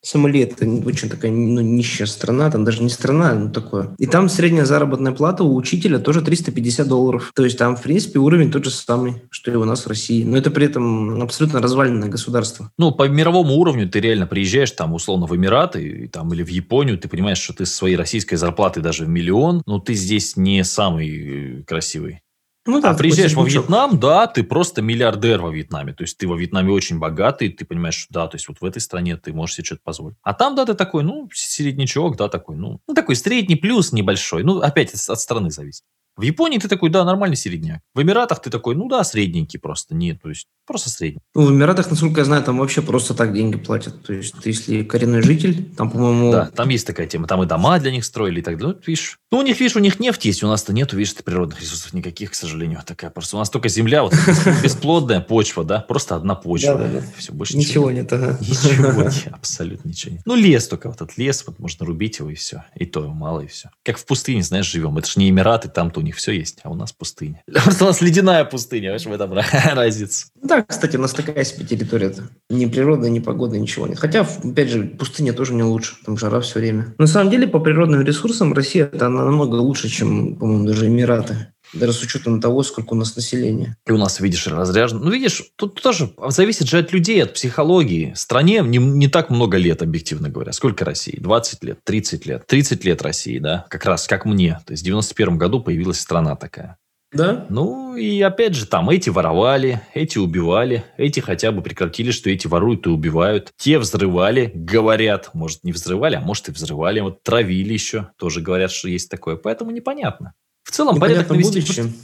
Сомали 0.02 0.40
это 0.40 0.66
очень 0.86 1.08
такая 1.08 1.30
ну, 1.30 1.62
нищая 1.62 2.06
страна, 2.06 2.50
там 2.50 2.66
даже 2.66 2.82
не 2.82 2.90
страна, 2.90 3.32
ну 3.32 3.50
такое. 3.50 3.94
И 3.96 4.06
там 4.06 4.28
средняя 4.28 4.66
заработная 4.66 5.12
плата 5.12 5.42
у 5.42 5.56
учителя 5.56 5.98
тоже 5.98 6.20
350 6.20 6.86
долларов. 6.86 7.32
То 7.34 7.46
есть 7.46 7.56
там, 7.56 7.76
в 7.76 7.82
принципе, 7.82 8.18
уровень 8.18 8.50
тот 8.50 8.66
же 8.66 8.70
самый, 8.70 9.22
что 9.30 9.50
и 9.50 9.54
у 9.54 9.64
нас 9.64 9.86
в 9.86 9.88
России. 9.88 10.22
Но 10.22 10.36
это 10.36 10.50
при 10.50 10.66
этом 10.66 11.22
абсолютно 11.22 11.62
разваленное 11.62 12.10
государство. 12.10 12.70
Ну, 12.76 12.92
по 12.92 13.08
мировому 13.08 13.54
уровню 13.54 13.88
ты 13.88 13.98
реально 14.00 14.26
приезжаешь 14.26 14.72
там, 14.72 14.92
условно, 14.92 15.24
в 15.24 15.34
Эмираты 15.34 16.10
там, 16.12 16.30
или 16.34 16.42
в 16.42 16.48
Японию, 16.48 16.98
ты 16.98 17.08
понимаешь, 17.08 17.38
что 17.38 17.54
ты 17.54 17.64
со 17.64 17.74
своей 17.74 17.96
российской 17.96 18.36
зарплатой 18.36 18.82
даже 18.82 19.06
в 19.06 19.08
миллион, 19.08 19.62
но 19.64 19.78
ты 19.78 19.94
здесь 19.94 20.36
не 20.36 20.62
самый 20.64 21.60
э, 21.60 21.62
красивый. 21.62 22.20
Ну 22.66 22.78
А 22.78 22.82
такой 22.82 22.98
приезжаешь 22.98 23.32
во. 23.32 23.44
Вьетнам, 23.44 23.98
да, 23.98 24.26
ты 24.26 24.42
просто 24.42 24.82
миллиардер 24.82 25.40
во 25.40 25.50
Вьетнаме. 25.50 25.94
То 25.94 26.02
есть 26.02 26.18
ты 26.18 26.28
во 26.28 26.36
Вьетнаме 26.36 26.72
очень 26.72 26.98
богатый, 26.98 27.48
ты 27.48 27.64
понимаешь, 27.64 27.94
что 27.94 28.12
да, 28.12 28.28
то 28.28 28.36
есть 28.36 28.48
вот 28.48 28.60
в 28.60 28.64
этой 28.64 28.80
стране 28.80 29.16
ты 29.16 29.32
можешь 29.32 29.56
себе 29.56 29.64
что-то 29.64 29.80
позволить. 29.82 30.16
А 30.22 30.34
там, 30.34 30.54
да, 30.54 30.66
ты 30.66 30.74
такой, 30.74 31.02
ну, 31.02 31.28
середнячок, 31.32 32.16
да, 32.16 32.28
такой, 32.28 32.56
ну, 32.56 32.80
ну 32.86 32.94
такой 32.94 33.16
средний 33.16 33.56
плюс 33.56 33.92
небольшой. 33.92 34.44
Ну, 34.44 34.58
опять 34.60 34.92
от 34.92 35.20
страны 35.20 35.50
зависит. 35.50 35.84
В 36.16 36.22
Японии 36.22 36.58
ты 36.58 36.68
такой, 36.68 36.90
да, 36.90 37.04
нормальный 37.04 37.36
середняк. 37.36 37.80
В 37.94 38.02
Эмиратах 38.02 38.42
ты 38.42 38.50
такой, 38.50 38.74
ну 38.74 38.88
да, 38.88 39.04
средненький 39.04 39.58
просто. 39.58 39.94
Нет, 39.94 40.20
то 40.22 40.28
есть 40.28 40.46
просто 40.66 40.90
средний. 40.90 41.20
Ну, 41.34 41.46
в 41.46 41.50
Эмиратах, 41.50 41.90
насколько 41.90 42.20
я 42.20 42.24
знаю, 42.24 42.42
там 42.42 42.58
вообще 42.58 42.82
просто 42.82 43.14
так 43.14 43.32
деньги 43.32 43.56
платят. 43.56 44.02
То 44.04 44.12
есть 44.12 44.34
ты, 44.42 44.50
если 44.50 44.82
коренной 44.84 45.22
житель, 45.22 45.64
там, 45.76 45.90
по-моему, 45.90 46.30
Да, 46.32 46.46
там 46.46 46.68
есть 46.68 46.86
такая 46.86 47.06
тема. 47.06 47.26
Там 47.26 47.42
и 47.42 47.46
дома 47.46 47.78
для 47.78 47.90
них 47.90 48.04
строили 48.04 48.40
и 48.40 48.42
так 48.42 48.58
далее. 48.58 48.74
Ну, 48.74 48.82
видишь. 48.86 49.18
Ну, 49.32 49.38
у 49.38 49.42
них, 49.42 49.58
видишь, 49.60 49.76
у 49.76 49.80
них 49.80 50.00
нефть 50.00 50.24
есть, 50.24 50.42
у 50.42 50.48
нас-то 50.48 50.72
нету, 50.72 50.96
видишь, 50.96 51.14
природных 51.14 51.60
ресурсов 51.60 51.92
никаких, 51.92 52.32
к 52.32 52.34
сожалению. 52.34 52.80
Такая 52.84 53.10
просто. 53.10 53.36
У 53.36 53.38
нас 53.38 53.48
только 53.50 53.68
земля, 53.68 54.02
вот 54.02 54.12
бесплодная 54.62 55.20
почва, 55.20 55.64
да, 55.64 55.80
просто 55.80 56.16
одна 56.16 56.34
почва. 56.34 56.74
Да-да-да. 56.74 57.06
Все, 57.16 57.32
больше 57.32 57.56
ничего 57.56 57.90
нет. 57.90 58.12
ага. 58.12 58.36
Ничего, 58.40 59.02
нет, 59.02 59.28
абсолютно 59.32 59.88
ничего 59.88 60.12
нет. 60.14 60.22
Ну, 60.24 60.34
лес 60.34 60.68
только, 60.68 60.88
вот 60.88 60.96
этот 60.96 61.16
лес, 61.16 61.44
вот 61.46 61.58
можно 61.58 61.86
рубить 61.86 62.18
его 62.18 62.30
и 62.30 62.34
все. 62.34 62.64
И 62.74 62.86
то 62.86 63.08
мало, 63.08 63.40
и 63.40 63.46
все. 63.46 63.70
Как 63.84 63.98
в 63.98 64.04
пустыне, 64.04 64.42
знаешь, 64.42 64.66
живем. 64.66 64.98
Это 64.98 65.08
же 65.08 65.20
не 65.20 65.30
Эмираты, 65.30 65.68
там-то 65.68 65.99
у 66.00 66.02
них 66.02 66.16
все 66.16 66.32
есть, 66.32 66.60
а 66.64 66.70
у 66.70 66.74
нас 66.74 66.92
пустыня. 66.92 67.42
Просто 67.52 67.84
у 67.84 67.86
нас 67.88 68.00
ледяная 68.00 68.44
пустыня, 68.44 68.98
понимаешь, 68.98 69.06
в 69.06 69.12
этом 69.12 69.32
разница. 69.74 70.26
Да, 70.42 70.62
кстати, 70.62 70.96
у 70.96 71.00
нас 71.00 71.12
такая 71.12 71.44
себе 71.44 71.64
территория-то. 71.64 72.28
Ни 72.48 72.66
природа, 72.66 73.08
ни 73.08 73.20
погода, 73.20 73.58
ничего 73.58 73.86
нет. 73.86 73.98
Хотя, 73.98 74.22
опять 74.22 74.70
же, 74.70 74.82
пустыня 74.84 75.32
тоже 75.32 75.54
не 75.54 75.62
лучше. 75.62 75.96
Там 76.04 76.16
жара 76.16 76.40
все 76.40 76.58
время. 76.58 76.94
На 76.98 77.06
самом 77.06 77.30
деле, 77.30 77.46
по 77.46 77.60
природным 77.60 78.02
ресурсам 78.02 78.52
Россия 78.52 78.86
это 78.86 79.08
намного 79.08 79.56
лучше, 79.56 79.88
чем, 79.88 80.36
по-моему, 80.36 80.66
даже 80.66 80.86
Эмираты. 80.86 81.52
Даже 81.72 81.92
с 81.92 82.02
учетом 82.02 82.40
того, 82.40 82.62
сколько 82.62 82.94
у 82.94 82.96
нас 82.96 83.14
населения. 83.16 83.76
И 83.87 83.92
у 83.92 83.98
нас, 83.98 84.20
видишь, 84.20 84.46
разряжено. 84.46 85.04
Ну, 85.04 85.11
видишь, 85.11 85.42
тут 85.56 85.80
тоже 85.80 86.12
зависит 86.28 86.68
же 86.68 86.78
от 86.78 86.92
людей, 86.92 87.22
от 87.22 87.35
психологии. 87.35 88.12
Стране 88.16 88.62
не, 88.64 88.78
не 88.78 89.09
так 89.09 89.30
много 89.30 89.56
лет, 89.56 89.83
объективно 89.83 90.28
говоря. 90.28 90.52
Сколько 90.52 90.85
России? 90.85 91.18
20 91.18 91.64
лет, 91.64 91.78
30 91.85 92.26
лет. 92.26 92.46
30 92.46 92.85
лет 92.85 93.02
России, 93.02 93.38
да? 93.38 93.66
Как 93.68 93.85
раз, 93.85 94.06
как 94.06 94.24
мне. 94.24 94.61
То 94.66 94.72
есть 94.72 94.83
в 94.83 94.87
91 94.87 95.38
году 95.38 95.61
появилась 95.61 96.00
страна 96.00 96.37
такая. 96.37 96.78
Да? 97.12 97.46
Ну, 97.48 97.96
и 97.96 98.20
опять 98.22 98.54
же, 98.54 98.66
там 98.66 98.88
эти 98.88 99.11
воровали, 99.11 99.80
эти 99.94 100.18
убивали, 100.18 100.85
эти 100.96 101.18
хотя 101.18 101.50
бы 101.50 101.61
прекратили, 101.61 102.12
что 102.12 102.30
эти 102.30 102.46
воруют 102.46 102.87
и 102.87 102.90
убивают. 102.90 103.52
Те 103.56 103.78
взрывали, 103.78 104.52
говорят, 104.54 105.30
может, 105.35 105.64
не 105.64 105.72
взрывали, 105.72 106.14
а 106.14 106.20
может, 106.20 106.48
и 106.48 106.52
взрывали. 106.52 107.00
Вот 107.00 107.22
травили 107.24 107.72
еще, 107.72 108.11
тоже 108.16 108.40
говорят, 108.40 108.70
что 108.70 108.88
есть 108.88 109.11
такое. 109.11 109.37
Поэтому 109.37 109.72
непонятно. 109.72 110.35
В 110.62 110.72
целом, 110.72 111.00
порядок 111.00 111.30
навести... 111.30 111.62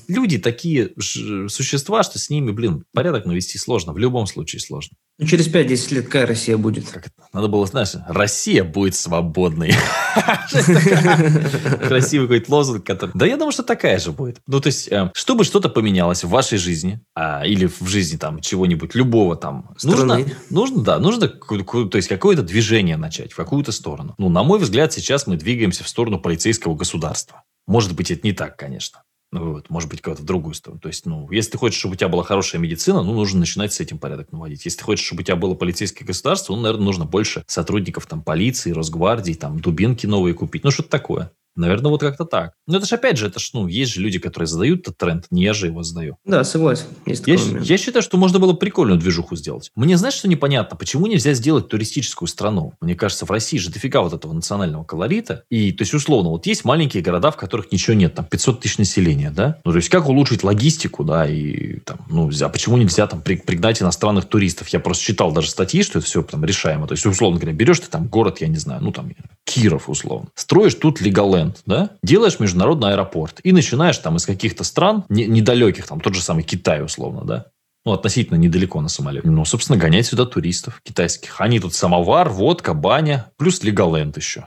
Люди 0.09 0.39
такие 0.39 0.91
ж- 0.97 1.49
существа, 1.49 2.03
что 2.03 2.19
с 2.19 2.31
ними, 2.31 2.51
блин, 2.53 2.85
порядок 2.93 3.27
навести 3.27 3.59
сложно. 3.59 3.93
В 3.93 3.99
любом 3.99 4.27
случае 4.27 4.61
сложно. 4.61 4.97
Ну, 5.19 5.27
через 5.27 5.49
5-10 5.49 5.95
лет 5.95 6.07
какая 6.07 6.27
Россия 6.27 6.57
будет? 6.59 6.89
Как 6.89 7.07
это? 7.07 7.15
Надо 7.33 7.49
было, 7.49 7.65
знаешь, 7.67 7.93
Россия 8.07 8.65
будет 8.65 8.95
свободной. 8.95 9.73
Красивый 11.89 12.29
какой-то 12.29 12.53
лозунг, 12.53 12.85
который... 12.85 13.13
Да 13.15 13.25
я 13.27 13.37
думаю, 13.37 13.53
что 13.53 13.63
такая 13.63 13.99
же 13.99 14.13
будет. 14.13 14.41
Ну, 14.47 14.61
то 14.61 14.67
есть, 14.67 14.89
э, 14.89 15.11
чтобы 15.15 15.45
что-то 15.45 15.71
поменялось 15.71 16.25
в 16.25 16.29
вашей 16.29 16.59
жизни, 16.59 17.01
а, 17.15 17.47
или 17.47 17.67
в 17.67 17.87
жизни 17.87 18.19
там 18.19 18.41
чего-нибудь, 18.41 18.95
любого 18.95 19.37
там, 19.37 19.75
нужно, 19.83 20.21
нужно, 20.51 20.83
да, 20.83 20.99
нужно 20.99 21.29
то 21.29 21.97
есть, 21.97 22.09
какое-то 22.09 22.43
движение 22.43 22.97
начать 22.97 23.33
в 23.33 23.37
какую-то 23.37 23.73
сторону. 23.73 24.15
Ну, 24.19 24.29
на 24.29 24.43
мой 24.43 24.59
взгляд, 24.59 24.93
сейчас 24.93 25.27
мы 25.27 25.37
двигаемся 25.37 25.83
в 25.85 25.89
сторону 25.89 26.21
полицейского 26.21 26.75
государства. 26.75 27.43
Может 27.67 27.95
быть, 27.95 28.11
это 28.11 28.27
не 28.27 28.33
так, 28.33 28.57
конечно. 28.57 29.03
Ну, 29.33 29.55
вот, 29.55 29.71
может 29.71 29.91
быть, 29.91 30.01
кого-то 30.01 30.23
в 30.23 30.25
другую 30.25 30.55
сторону. 30.55 30.81
То 30.81 30.89
есть, 30.89 31.05
ну, 31.05 31.31
если 31.31 31.53
ты 31.53 31.59
хочешь, 31.59 31.79
чтобы 31.79 31.95
у 31.95 31.97
тебя 31.97 32.09
была 32.09 32.23
хорошая 32.23 32.61
медицина, 32.61 33.03
ну, 33.03 33.13
нужно 33.13 33.41
начинать 33.41 33.73
с 33.73 33.81
этим 33.81 33.99
порядок 33.99 34.31
наводить. 34.31 34.65
Если 34.65 34.79
ты 34.79 34.85
хочешь, 34.85 35.05
чтобы 35.05 35.23
у 35.23 35.25
тебя 35.25 35.37
было 35.37 35.55
полицейское 35.55 36.07
государство, 36.07 36.55
ну, 36.55 36.63
наверное, 36.63 36.85
нужно 36.85 37.05
больше 37.05 37.45
сотрудников 37.49 38.07
там 38.07 38.23
полиции, 38.23 38.71
Росгвардии, 38.71 39.35
там, 39.35 39.59
дубинки 39.59 40.07
новые 40.07 40.35
купить. 40.35 40.63
Ну, 40.63 40.71
что-то 40.71 40.91
такое. 40.91 41.33
Наверное, 41.57 41.91
вот 41.91 42.01
как-то 42.01 42.25
так. 42.25 42.53
Но 42.67 42.77
это 42.77 42.87
же, 42.87 42.95
опять 42.95 43.17
же, 43.17 43.27
это 43.27 43.41
ж, 43.41 43.51
ну, 43.55 43.67
есть 43.67 43.93
же 43.93 44.01
люди, 44.01 44.19
которые 44.19 44.47
задают 44.47 44.81
этот 44.83 44.99
тренд, 44.99 45.27
не 45.31 45.43
я 45.45 45.55
же 45.55 45.67
его 45.67 45.83
задаю. 45.83 46.17
Да, 46.25 46.45
согласен. 46.45 46.87
Есть 47.07 47.27
Я, 47.27 47.37
такой 47.39 47.65
я 47.65 47.79
считаю, 47.79 48.03
что 48.03 48.17
можно 48.19 48.39
было 48.39 48.53
прикольную 48.53 48.99
движуху 48.99 49.37
сделать. 49.37 49.71
Мне 49.75 49.97
знаешь, 49.97 50.15
что 50.15 50.29
непонятно? 50.29 50.77
Почему 50.77 51.07
нельзя 51.07 51.33
сделать 51.33 51.69
туристическую 51.69 52.29
страну? 52.29 52.75
Мне 52.81 52.95
кажется, 52.95 53.25
в 53.27 53.31
России 53.31 53.59
же 53.59 53.71
дофига 53.71 54.03
вот 54.03 54.13
этого 54.13 54.33
национального 54.33 54.85
колорита. 54.85 55.45
И, 55.51 55.73
то 55.73 55.83
есть, 55.83 55.95
условно, 55.95 56.31
вот 56.31 56.47
есть 56.47 56.65
маленькие 56.65 57.03
города, 57.03 57.31
в 57.31 57.37
которых 57.37 57.73
ничего 57.73 57.95
нет, 57.97 58.15
там 58.15 58.25
500 58.27 58.61
тысяч 58.61 58.79
населения, 58.79 59.31
да? 59.31 59.59
Ну, 59.65 59.73
то 59.73 59.77
есть, 59.79 59.89
как 59.89 60.09
улучшить 60.09 60.45
логистику, 60.45 61.05
да, 61.05 61.27
и 61.27 61.79
там, 61.81 61.99
ну, 62.11 62.31
а 62.41 62.49
почему 62.49 62.77
нельзя 62.77 63.07
там 63.07 63.23
при- 63.23 63.37
пригнать 63.37 63.81
иностранных 63.83 64.27
туристов? 64.27 64.69
Я 64.69 64.81
просто 64.81 65.05
читал 65.05 65.33
даже 65.33 65.51
статьи, 65.51 65.83
что 65.83 65.99
это 65.99 66.07
все 66.07 66.23
там 66.23 66.45
решаемо. 66.45 66.87
То 66.87 66.93
есть, 66.93 67.07
условно 67.07 67.39
говоря, 67.39 67.57
берешь 67.57 67.81
ты 67.81 67.87
там 67.89 68.07
город, 68.09 68.41
я 68.41 68.49
не 68.49 68.57
знаю, 68.59 68.83
ну, 68.83 68.93
там, 68.93 69.11
Киров, 69.45 69.89
условно. 69.89 70.29
Строишь 70.35 70.75
тут 70.75 71.01
Леголенд, 71.47 71.63
да? 71.67 71.91
Делаешь 72.03 72.41
международный 72.41 72.93
аэропорт. 72.93 73.41
И 73.43 73.53
начинаешь 73.53 73.99
там 73.99 74.17
из 74.17 74.27
каких-то 74.27 74.65
стран, 74.65 75.05
не- 75.09 75.27
недалеких, 75.27 75.87
там, 75.87 76.01
тот 76.01 76.15
же 76.15 76.23
самый 76.23 76.43
Китай, 76.43 76.83
условно, 76.83 77.25
да? 77.25 77.47
ну, 77.87 77.93
относительно 77.93 78.37
недалеко 78.37 78.81
на 78.81 78.89
самолете. 78.89 79.31
Ну, 79.31 79.45
собственно, 79.45 79.79
гонять 79.79 80.07
сюда 80.07 80.27
туристов 80.27 80.81
китайских. 80.83 81.41
Они 81.41 81.61
тут 81.61 81.73
самовар, 81.73 82.29
водка, 82.29 82.75
баня, 82.75 83.31
плюс 83.39 83.63
Леголенд 83.63 84.17
еще. 84.17 84.41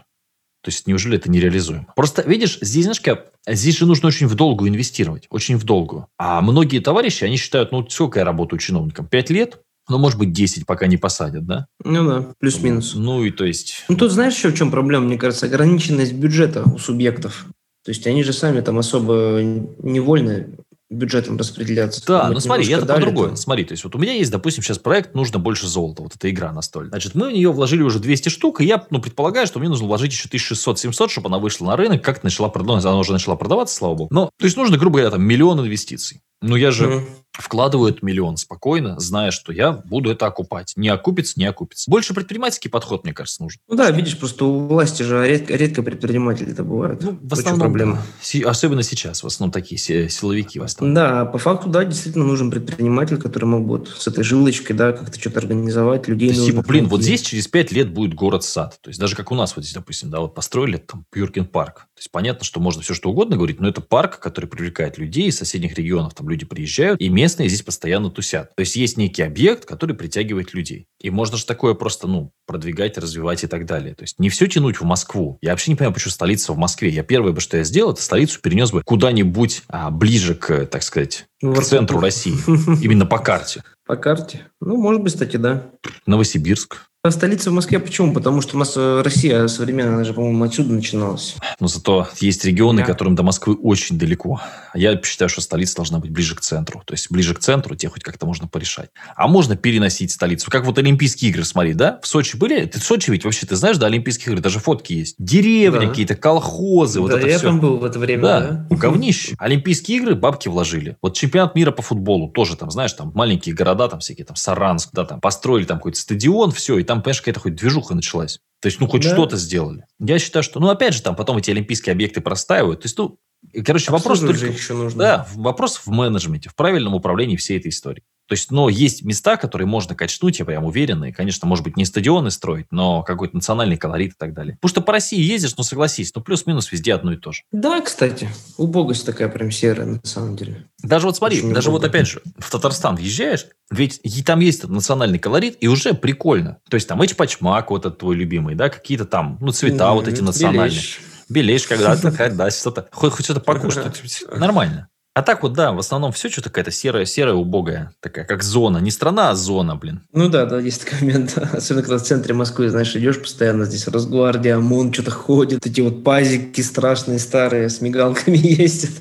То 0.62 0.67
есть, 0.67 0.88
неужели 0.88 1.17
это 1.17 1.31
нереализуемо? 1.31 1.88
Просто, 1.95 2.21
видишь, 2.23 2.57
здесь, 2.59 2.83
знаешь, 2.83 3.01
здесь 3.47 3.77
же 3.77 3.85
нужно 3.85 4.09
очень 4.09 4.27
в 4.27 4.35
долгую 4.35 4.69
инвестировать. 4.69 5.25
Очень 5.29 5.55
в 5.55 5.63
долгую. 5.63 6.07
А 6.17 6.41
многие 6.41 6.79
товарищи, 6.79 7.23
они 7.23 7.38
считают, 7.38 7.71
ну, 7.71 7.88
сколько 7.89 8.19
я 8.19 8.25
работаю 8.25 8.59
чиновником? 8.59 9.07
Пять 9.07 9.29
лет? 9.29 9.62
Ну, 9.89 9.97
может 9.97 10.17
быть, 10.19 10.32
10, 10.32 10.65
пока 10.65 10.88
не 10.88 10.97
посадят, 10.97 11.45
да? 11.45 11.65
Ну 11.84 12.08
да, 12.08 12.28
плюс-минус. 12.39 12.93
Ну, 12.95 13.23
и 13.23 13.32
то 13.32 13.43
есть... 13.43 13.86
Ну 13.89 13.97
тут 13.97 14.12
знаешь 14.12 14.36
еще 14.36 14.49
в 14.49 14.56
чем 14.56 14.71
проблема, 14.71 15.06
мне 15.06 15.17
кажется, 15.17 15.47
ограниченность 15.47 16.13
бюджета 16.13 16.63
у 16.63 16.78
субъектов. 16.78 17.45
То 17.84 17.91
есть 17.91 18.06
они 18.06 18.23
же 18.23 18.34
сами 18.34 18.62
там 18.62 18.78
особо 18.78 19.39
невольно 19.41 20.47
бюджетом 20.89 21.38
распределяться. 21.38 22.04
Да, 22.06 22.21
Там 22.23 22.34
ну 22.34 22.39
смотри, 22.39 22.65
немножко 22.65 22.91
это 22.91 23.02
другое. 23.02 23.36
Смотри, 23.36 23.63
то 23.63 23.73
есть 23.73 23.84
вот 23.84 23.95
у 23.95 23.99
меня 23.99 24.13
есть, 24.13 24.32
допустим, 24.32 24.63
сейчас 24.63 24.80
проект 24.80 25.13
«Нужно 25.13 25.38
больше 25.38 25.67
золота». 25.67 26.02
Вот 26.02 26.15
эта 26.15 26.30
игра 26.30 26.52
настольная. 26.52 26.89
Значит, 26.89 27.15
мы 27.15 27.30
в 27.30 27.32
нее 27.32 27.52
вложили 27.52 27.84
уже 27.84 27.99
200 27.99 28.30
штук, 28.30 28.62
и 28.62 28.65
я, 28.65 28.84
ну, 28.89 28.99
предполагаю, 28.99 29.45
что 29.45 29.60
мне 29.60 29.69
нужно 29.69 29.88
вложить 29.88 30.12
еще 30.12 30.28
1600-700, 30.30 31.10
чтобы 31.10 31.28
она 31.28 31.38
вышла 31.38 31.67
на 31.67 31.75
рынок, 31.75 32.04
как-то 32.04 32.25
начала 32.25 32.49
продаваться. 32.49 32.89
Она 32.89 32.97
уже 32.97 33.12
начала 33.12 33.36
продаваться, 33.36 33.75
слава 33.75 33.93
богу. 33.93 34.13
Но, 34.13 34.32
то 34.38 34.45
есть 34.45 34.58
нужно, 34.58 34.78
грубо 34.78 34.97
говоря, 34.97 35.12
там 35.12 35.21
миллион 35.23 35.60
инвестиций. 35.60 36.21
Ну, 36.41 36.56
я 36.56 36.71
же 36.71 36.88
Мгм. 36.88 37.06
Вкладываю 37.41 37.89
этот 37.89 38.04
миллион 38.04 38.38
спокойно, 38.38 38.99
зная, 38.99 39.32
что 39.32 39.52
я 39.52 39.71
буду 39.71 40.12
это 40.12 40.25
окупать. 40.25 40.73
Не 40.75 40.89
окупится, 40.89 41.39
не 41.39 41.45
окупится. 41.45 41.89
Больше 41.89 42.13
предпринимательский 42.13 42.69
подход, 42.69 43.04
мне 43.04 43.13
кажется, 43.13 43.41
нужен. 43.41 43.60
Ну 43.67 43.75
да, 43.75 43.89
видишь, 43.91 44.17
просто 44.17 44.45
у 44.45 44.67
власти 44.67 45.04
же 45.04 45.28
редко, 45.28 45.56
редко 45.56 45.84
предприниматели 45.84 46.52
это 46.52 46.63
бывают. 46.63 47.02
Ну, 47.02 47.17
в 47.21 47.34
основном, 47.34 47.60
проблема. 47.62 48.02
особенно 48.45 48.84
сейчас, 48.84 49.23
в 49.23 49.28
основном 49.28 49.52
такие 49.52 49.80
си- 49.80 50.10
силовики 50.10 50.60
в 50.60 50.63
основном. 50.63 50.95
Да, 50.95 51.25
по 51.25 51.38
факту, 51.38 51.69
да, 51.69 51.84
действительно 51.84 52.25
нужен 52.25 52.52
предприниматель, 52.52 53.17
который 53.17 53.45
мог 53.45 53.62
бы 53.63 53.78
вот 53.80 53.89
с 53.89 54.08
этой 54.08 54.23
жилочкой, 54.23 54.75
да, 54.75 54.91
как-то 54.91 55.19
что-то 55.19 55.39
организовать, 55.39 56.08
людей 56.08 56.30
То 56.30 56.36
есть, 56.36 56.45
типа, 56.45 56.62
блин, 56.62 56.88
вот 56.88 57.02
здесь 57.02 57.21
через 57.21 57.47
пять 57.47 57.71
лет 57.71 57.91
будет 57.91 58.13
город-сад. 58.13 58.80
То 58.82 58.89
есть, 58.89 58.99
даже 58.99 59.15
как 59.15 59.32
у 59.32 59.36
нас 59.36 59.56
вот 59.56 59.63
здесь, 59.63 59.75
допустим, 59.75 60.10
да, 60.10 60.19
вот 60.19 60.36
построили 60.36 60.78
там 60.78 61.06
Пьюркин 61.12 61.45
парк. 61.45 61.88
То 61.95 61.99
есть, 61.99 62.12
понятно, 62.12 62.45
что 62.45 62.60
можно 62.60 62.82
все 62.82 62.93
что 62.93 63.10
угодно 63.10 63.36
говорить, 63.36 63.60
но 63.60 63.67
это 63.67 63.82
парк, 63.82 64.19
который 64.19 64.45
привлекает 64.45 64.97
людей 64.97 65.28
из 65.28 65.38
соседних 65.38 65.75
регионов. 65.75 66.13
Там 66.13 66.30
люди 66.30 66.45
приезжают, 66.45 66.99
и 66.99 67.10
местные 67.29 67.47
здесь 67.47 67.61
постоянно 67.61 68.09
тусят. 68.09 68.55
То 68.55 68.61
есть, 68.61 68.75
есть 68.75 68.97
некий 68.97 69.21
объект, 69.21 69.65
который 69.65 69.95
притягивает 69.95 70.55
людей. 70.55 70.87
И 70.99 71.11
можно 71.11 71.37
же 71.37 71.45
такое 71.45 71.75
просто, 71.75 72.07
ну, 72.07 72.31
продвигать, 72.47 72.97
развивать 72.97 73.43
и 73.43 73.47
так 73.47 73.67
далее. 73.67 73.93
То 73.93 74.01
есть, 74.03 74.17
не 74.17 74.29
все 74.29 74.47
тянуть 74.47 74.81
в 74.81 74.83
Москву. 74.83 75.37
Я 75.41 75.51
вообще 75.51 75.69
не 75.69 75.75
понимаю, 75.75 75.93
почему 75.93 76.11
столица 76.11 76.53
в 76.53 76.57
Москве. 76.57 76.89
Я 76.89 77.03
первое 77.03 77.31
бы, 77.31 77.39
что 77.39 77.57
я 77.57 77.63
сделал, 77.63 77.93
это 77.93 78.01
столицу 78.01 78.41
перенес 78.41 78.71
бы 78.71 78.81
куда-нибудь 78.81 79.61
а, 79.67 79.91
ближе 79.91 80.33
к, 80.33 80.65
так 80.65 80.81
сказать, 80.81 81.27
Ну, 81.43 81.53
к 81.53 81.63
центру 81.63 81.99
России. 81.99 82.35
Именно 82.83 83.05
по 83.05 83.19
карте. 83.19 83.63
По 83.85 83.95
карте. 83.95 84.47
Ну, 84.59 84.77
может 84.77 85.03
быть, 85.03 85.13
кстати, 85.13 85.37
да. 85.37 85.69
Новосибирск. 86.07 86.88
А 87.01 87.12
столица 87.12 87.49
в 87.49 87.53
Москве 87.53 87.79
почему? 87.79 88.13
Потому 88.13 88.41
что 88.41 88.57
у 88.57 88.59
нас 88.59 88.73
э, 88.75 89.01
Россия 89.01 89.47
современная, 89.47 89.93
она 89.95 90.03
же, 90.03 90.13
по-моему, 90.13 90.43
отсюда 90.43 90.73
начиналась. 90.73 91.38
Но 91.57 91.67
зато 91.67 92.09
есть 92.19 92.43
регионы, 92.43 92.81
Да. 92.81 92.85
которым 92.88 93.15
до 93.15 93.23
Москвы 93.23 93.55
очень 93.55 93.97
далеко. 93.97 94.41
Я 94.75 95.01
считаю, 95.01 95.29
что 95.29 95.39
столица 95.39 95.77
должна 95.77 95.99
быть 95.99 96.12
ближе 96.12 96.35
к 96.35 96.41
центру. 96.41 96.81
То 96.85 96.93
есть, 96.95 97.09
ближе 97.09 97.33
к 97.35 97.39
центру 97.39 97.73
тебе 97.77 97.89
хоть 97.89 98.03
как-то 98.03 98.25
можно 98.25 98.49
порешать. 98.49 98.89
А 99.15 99.29
можно 99.29 99.55
переносить 99.55 100.12
столицу. 100.12 100.51
Как 100.51 100.65
вот 100.65 100.77
Олимпийские 100.77 101.31
игры, 101.31 101.45
смотри, 101.45 101.73
да? 101.73 102.01
В 102.03 102.07
Сочи 102.07 102.35
были? 102.35 102.65
Ты 102.65 102.81
в 102.81 102.83
Сочи 102.83 103.12
ведь 103.12 103.23
вообще, 103.23 103.45
ты 103.47 103.55
знаешь, 103.55 103.77
да, 103.77 103.85
Олимпийские 103.88 104.33
игры, 104.33 104.41
даже 104.43 104.59
фотки 104.59 104.91
есть. 104.91 105.15
Деревни 105.19 105.85
Да. 105.85 105.88
какие-то, 105.91 106.15
колхозы, 106.17 106.99
вот 106.99 107.12
да, 107.12 107.19
это 107.19 107.29
я 107.29 107.38
все. 107.38 107.47
там 107.47 107.62
был 107.62 107.77
в 107.77 107.85
это 107.85 107.97
время, 107.97 108.21
Да, 108.23 108.39
да. 108.69 108.75
говнище. 108.75 109.35
Олимпийские 109.39 109.99
игры 109.99 110.15
бабки 110.15 110.49
вложили. 110.49 110.97
Вот 111.01 111.15
чемпионат 111.15 111.55
мира 111.55 111.71
по 111.71 111.81
футболу 111.81 112.27
тоже 112.27 112.57
там, 112.57 112.69
знаешь, 112.71 112.91
там 112.91 113.13
маленькие 113.15 113.55
города, 113.55 113.88
там 113.88 114.01
всякие, 114.01 114.25
там 114.25 114.35
Саранск, 114.35 114.89
да, 114.91 115.05
там 115.05 115.21
построили 115.21 115.63
там 115.63 115.77
какой-то 115.77 115.97
стадион, 115.97 116.51
все, 116.51 116.77
и 116.77 116.88
там, 116.89 117.04
понимаешь, 117.04 117.21
какая-то 117.21 117.39
хоть 117.39 117.54
движуха 117.54 117.93
началась. 117.93 118.39
То 118.62 118.65
есть, 118.65 118.80
ну, 118.80 118.88
хоть 118.88 119.04
Да. 119.04 119.12
что-то 119.12 119.38
сделали. 119.38 119.86
Я 119.99 120.17
считаю, 120.17 120.41
что, 120.41 120.60
ну, 120.60 120.69
опять 120.69 120.95
же, 120.95 121.04
там 121.04 121.15
потом 121.15 121.38
эти 121.38 121.52
олимпийские 121.52 121.93
объекты 121.93 122.19
простаивают. 122.19 122.82
То 122.82 122.88
есть, 122.88 122.97
ну, 122.97 123.19
короче, 123.63 123.91
вопрос 123.91 124.21
только... 124.21 124.47
еще 124.47 124.73
нужно. 124.73 124.97
Да, 124.99 125.28
вопрос 125.36 125.78
в 125.78 125.88
менеджменте, 125.89 126.49
в 126.49 126.56
правильном 126.56 126.95
управлении 126.95 127.36
всей 127.36 127.60
этой 127.60 127.67
истории. 127.69 128.02
То 128.29 128.33
есть, 128.33 128.51
но 128.51 128.69
есть 128.69 129.03
места, 129.03 129.37
которые 129.37 129.67
можно 129.67 129.95
качнуть, 129.95 130.37
я 130.37 130.45
прям 130.45 130.63
уверен, 130.63 131.03
и, 131.03 131.11
конечно, 131.11 131.47
может 131.47 131.63
быть, 131.63 131.77
не 131.77 131.83
стадионы 131.83 132.29
строить, 132.29 132.67
но 132.69 133.01
какой-то 133.01 133.35
национальный 133.35 133.75
колорит 133.75 134.11
и 134.11 134.15
так 134.15 134.35
далее. 134.35 134.55
Потому 134.61 134.69
что 134.69 134.81
по 134.81 134.93
России 134.93 135.19
ездишь, 135.19 135.55
ну, 135.57 135.63
согласись, 135.63 136.13
ну, 136.13 136.21
плюс-минус 136.21 136.71
везде 136.71 136.93
одно 136.93 137.13
и 137.13 137.17
то 137.17 137.31
же. 137.31 137.41
Да, 137.51 137.81
кстати, 137.81 138.29
убогость 138.57 139.03
такая 139.03 139.29
прям 139.29 139.49
серая 139.49 139.87
на 139.87 139.99
самом 140.03 140.35
деле. 140.35 140.67
Даже 140.83 141.07
вот 141.07 141.17
смотри, 141.17 141.39
Очень 141.39 141.53
даже 141.55 141.71
вот 141.71 141.79
удобно. 141.79 141.89
опять 141.89 142.07
же, 142.07 142.21
в 142.37 142.51
Татарстан 142.51 142.97
въезжаешь, 142.97 143.47
ведь 143.71 143.99
и 144.03 144.21
там 144.21 144.41
есть 144.41 144.59
этот 144.59 144.69
национальный 144.69 145.17
колорит, 145.17 145.57
и 145.59 145.67
уже 145.67 145.95
прикольно. 145.95 146.59
То 146.69 146.75
есть 146.75 146.87
там 146.87 147.03
эчпачмак, 147.03 147.71
вот 147.71 147.87
этот 147.87 147.97
твой 147.97 148.15
любимый, 148.15 148.53
да, 148.53 148.69
какие-то 148.69 149.05
там, 149.05 149.39
ну, 149.41 149.51
цвета 149.51 149.91
вот 149.93 150.07
эти 150.07 150.21
национальные. 150.21 150.69
Беляешь. 150.69 150.99
Белеешь 151.29 151.63
когда-то, 151.65 152.11
да, 152.31 152.51
что-то, 152.51 152.87
хоть, 152.91 153.11
хоть 153.11 153.25
что-то 153.25 153.39
покушать, 153.39 154.23
нормально. 154.35 154.89
А 155.19 155.21
так 155.21 155.43
вот, 155.43 155.51
да, 155.51 155.73
в 155.73 155.79
основном 155.79 156.13
все 156.13 156.29
что-то 156.29 156.47
какая-то 156.49 156.71
серая, 156.71 157.03
серая, 157.03 157.36
убогая, 157.36 157.91
такая, 157.99 158.23
как 158.23 158.41
зона. 158.41 158.77
Не 158.77 158.89
страна, 158.89 159.32
а 159.32 159.36
зона, 159.36 159.75
блин. 159.75 159.99
Ну 160.13 160.29
да, 160.29 160.45
да, 160.45 160.62
есть 160.62 160.86
такой 160.86 161.01
момент. 161.01 161.38
Особенно, 161.51 161.84
когда 161.84 161.97
в 161.97 162.03
центре 162.03 162.34
Москвы, 162.34 162.69
знаешь, 162.69 162.95
идешь 162.95 163.19
постоянно, 163.21 163.65
здесь 163.65 163.86
Росгвардия, 163.89 164.55
ОМОН 164.55 164.93
что-то 164.93 165.12
ходит, 165.12 165.67
эти 165.67 165.82
вот 165.82 166.05
пазики 166.05 166.62
страшные, 166.62 167.19
старые, 167.19 167.67
с 167.67 167.82
мигалками 167.82 168.38
ездят. 168.41 168.91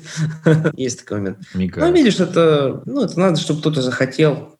Есть 0.73 0.99
такой 0.99 1.19
момент. 1.19 1.37
Ну, 1.53 1.59
Мигают. 1.61 1.95
видишь, 1.95 2.19
это, 2.19 2.83
ну, 2.85 3.05
это 3.05 3.17
надо, 3.17 3.39
чтобы 3.39 3.61
кто-то 3.61 3.81
захотел, 3.81 4.59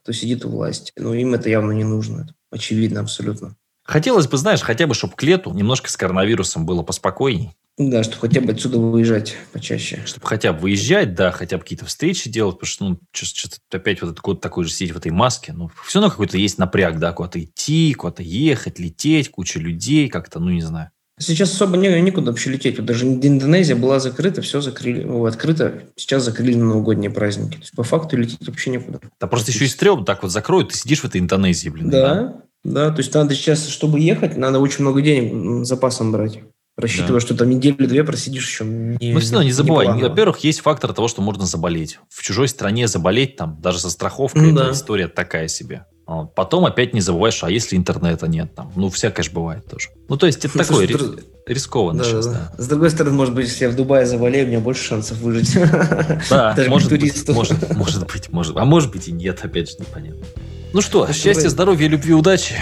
кто 0.00 0.12
сидит 0.12 0.46
у 0.46 0.48
власти. 0.48 0.90
Но 0.96 1.12
им 1.12 1.34
это 1.34 1.50
явно 1.50 1.72
не 1.72 1.84
нужно. 1.84 2.22
Это 2.22 2.34
очевидно 2.50 3.00
абсолютно. 3.00 3.56
Хотелось 3.82 4.26
бы, 4.26 4.38
знаешь, 4.38 4.62
хотя 4.62 4.86
бы, 4.86 4.94
чтобы 4.94 5.16
к 5.16 5.22
лету 5.22 5.52
немножко 5.52 5.90
с 5.90 5.98
коронавирусом 5.98 6.64
было 6.64 6.82
поспокойней. 6.82 7.54
Да, 7.76 8.04
чтобы 8.04 8.20
хотя 8.20 8.40
бы 8.40 8.52
отсюда 8.52 8.78
выезжать 8.78 9.36
почаще. 9.52 10.00
Чтобы 10.04 10.26
хотя 10.26 10.52
бы 10.52 10.60
выезжать, 10.60 11.14
да, 11.14 11.32
хотя 11.32 11.56
бы 11.56 11.62
какие-то 11.64 11.86
встречи 11.86 12.30
делать, 12.30 12.54
потому 12.54 12.68
что, 12.68 12.84
ну, 12.84 12.98
что-то 13.12 13.56
опять 13.72 14.00
вот 14.00 14.12
этот 14.12 14.20
год 14.20 14.40
такой 14.40 14.64
же 14.64 14.70
сидеть 14.70 14.94
в 14.94 14.98
этой 14.98 15.10
маске, 15.10 15.52
ну, 15.52 15.70
все 15.84 15.98
равно 15.98 16.10
какой-то 16.10 16.38
есть 16.38 16.58
напряг, 16.58 17.00
да, 17.00 17.12
куда-то 17.12 17.42
идти, 17.42 17.92
куда-то 17.94 18.22
ехать, 18.22 18.78
лететь, 18.78 19.30
куча 19.30 19.58
людей, 19.58 20.08
как-то, 20.08 20.38
ну, 20.38 20.50
не 20.50 20.62
знаю. 20.62 20.90
Сейчас 21.18 21.52
особо 21.52 21.76
не, 21.76 21.88
некуда 22.00 22.30
вообще 22.30 22.50
лететь. 22.50 22.76
Вот 22.76 22.86
даже 22.86 23.06
Индонезия 23.06 23.76
была 23.76 24.00
закрыта, 24.00 24.42
все 24.42 24.60
закрыли. 24.60 25.04
Ну, 25.04 25.24
открыто, 25.26 25.84
сейчас 25.94 26.24
закрыли 26.24 26.54
на 26.54 26.66
новогодние 26.66 27.10
праздники. 27.10 27.54
То 27.54 27.60
есть, 27.60 27.72
по 27.72 27.84
факту 27.84 28.16
лететь 28.16 28.46
вообще 28.46 28.70
некуда. 28.70 29.00
Да 29.20 29.26
просто 29.28 29.52
еще 29.52 29.64
и 29.64 29.68
стрёмно 29.68 30.04
так 30.04 30.22
вот 30.22 30.32
закроют, 30.32 30.70
ты 30.70 30.76
сидишь 30.76 31.00
в 31.00 31.04
этой 31.04 31.20
Индонезии, 31.20 31.68
блин. 31.68 31.90
Да, 31.90 32.42
да, 32.64 32.90
то 32.90 32.98
есть 32.98 33.14
надо 33.14 33.34
сейчас, 33.34 33.68
чтобы 33.68 34.00
ехать, 34.00 34.36
надо 34.36 34.58
очень 34.58 34.82
много 34.82 35.02
денег 35.02 35.64
запасом 35.64 36.10
брать. 36.10 36.40
Рассчитывая, 36.76 37.20
что 37.20 37.36
там 37.36 37.50
неделю-две 37.50 38.02
просидишь 38.02 38.48
еще. 38.48 38.64
Не, 38.64 39.12
Ну, 39.12 39.20
все 39.20 39.32
равно 39.32 39.42
не 39.44 39.52
забывай. 39.52 39.86
неплохо. 39.86 40.08
Во-первых, 40.08 40.38
есть 40.40 40.60
фактор 40.60 40.92
того, 40.92 41.06
что 41.08 41.22
можно 41.22 41.46
заболеть. 41.46 41.98
В 42.10 42.22
чужой 42.22 42.48
стране 42.48 42.88
заболеть, 42.88 43.36
там, 43.36 43.60
даже 43.60 43.78
со 43.78 43.90
страховкой, 43.90 44.42
Ну 44.42 44.48
это 44.54 44.64
да. 44.66 44.72
история 44.72 45.06
такая 45.08 45.46
себе. 45.48 45.86
А 46.06 46.24
Потом 46.24 46.66
опять 46.66 46.92
не 46.92 47.00
забываешь, 47.00 47.42
а 47.44 47.50
если 47.50 47.76
интернета 47.76 48.26
нет 48.26 48.54
там? 48.54 48.72
Ну, 48.76 48.90
всякое 48.90 49.22
же 49.22 49.30
бывает 49.30 49.66
тоже. 49.66 49.88
Ну, 50.08 50.16
то 50.16 50.26
есть, 50.26 50.44
это 50.44 50.48
Слушай, 50.64 50.66
такое 50.66 50.86
с 50.86 50.88
ри- 50.90 50.94
друг- 50.96 51.20
рискованно 51.46 51.98
Да, 52.02 52.04
сейчас, 52.04 52.26
да, 52.26 52.32
да. 52.32 52.52
да. 52.58 52.62
С 52.62 52.66
другой 52.68 52.90
стороны, 52.90 53.16
может 53.16 53.34
быть, 53.34 53.46
если 53.48 53.64
я 53.64 53.70
в 53.70 53.76
Дубае 53.76 54.04
заболею, 54.04 54.44
у 54.44 54.48
меня 54.48 54.60
больше 54.60 54.82
шансов 54.84 55.18
выжить. 55.18 55.54
Да, 56.28 56.56
может 56.68 56.90
быть, 56.90 57.28
может, 57.28 57.76
может 57.76 58.06
быть, 58.12 58.30
может. 58.32 58.56
А 58.56 58.64
может 58.64 58.90
быть 58.90 59.08
и 59.08 59.12
нет, 59.12 59.38
опять 59.44 59.70
же, 59.70 59.76
непонятно. 59.78 60.26
Ну 60.72 60.80
что, 60.80 61.10
счастья, 61.12 61.48
здоровья, 61.48 61.86
любви, 61.86 62.12
удачи. 62.14 62.56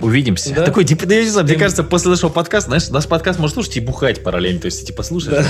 Увидимся. 0.00 0.54
Да. 0.54 0.64
Такой, 0.64 0.84
типа, 0.84 1.06
да 1.06 1.14
я 1.14 1.22
не 1.22 1.28
знаю, 1.28 1.46
мне 1.46 1.56
кажется, 1.56 1.84
после 1.84 2.10
нашего 2.10 2.30
подкаста, 2.30 2.70
знаешь, 2.70 2.88
наш 2.88 3.06
подкаст 3.06 3.38
можно 3.38 3.54
слушать 3.54 3.76
и 3.76 3.80
бухать 3.80 4.22
параллельно. 4.22 4.60
То 4.60 4.66
есть, 4.66 4.86
типа, 4.86 5.02
слушаешь, 5.02 5.44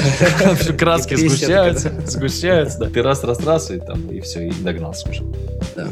все 0.61 0.73
краски 0.73 1.15
сгущаются, 1.15 1.93
сгущаются, 2.07 2.79
да. 2.79 2.91
Ты 2.91 3.03
раз, 3.03 3.23
раз, 3.25 3.45
раз, 3.45 3.71
и 3.71 3.79
там, 3.79 4.09
и 4.09 4.21
все, 4.21 4.49
и 4.49 4.53
догнался 4.53 5.09
уже. 5.09 5.23
Да. 5.77 5.89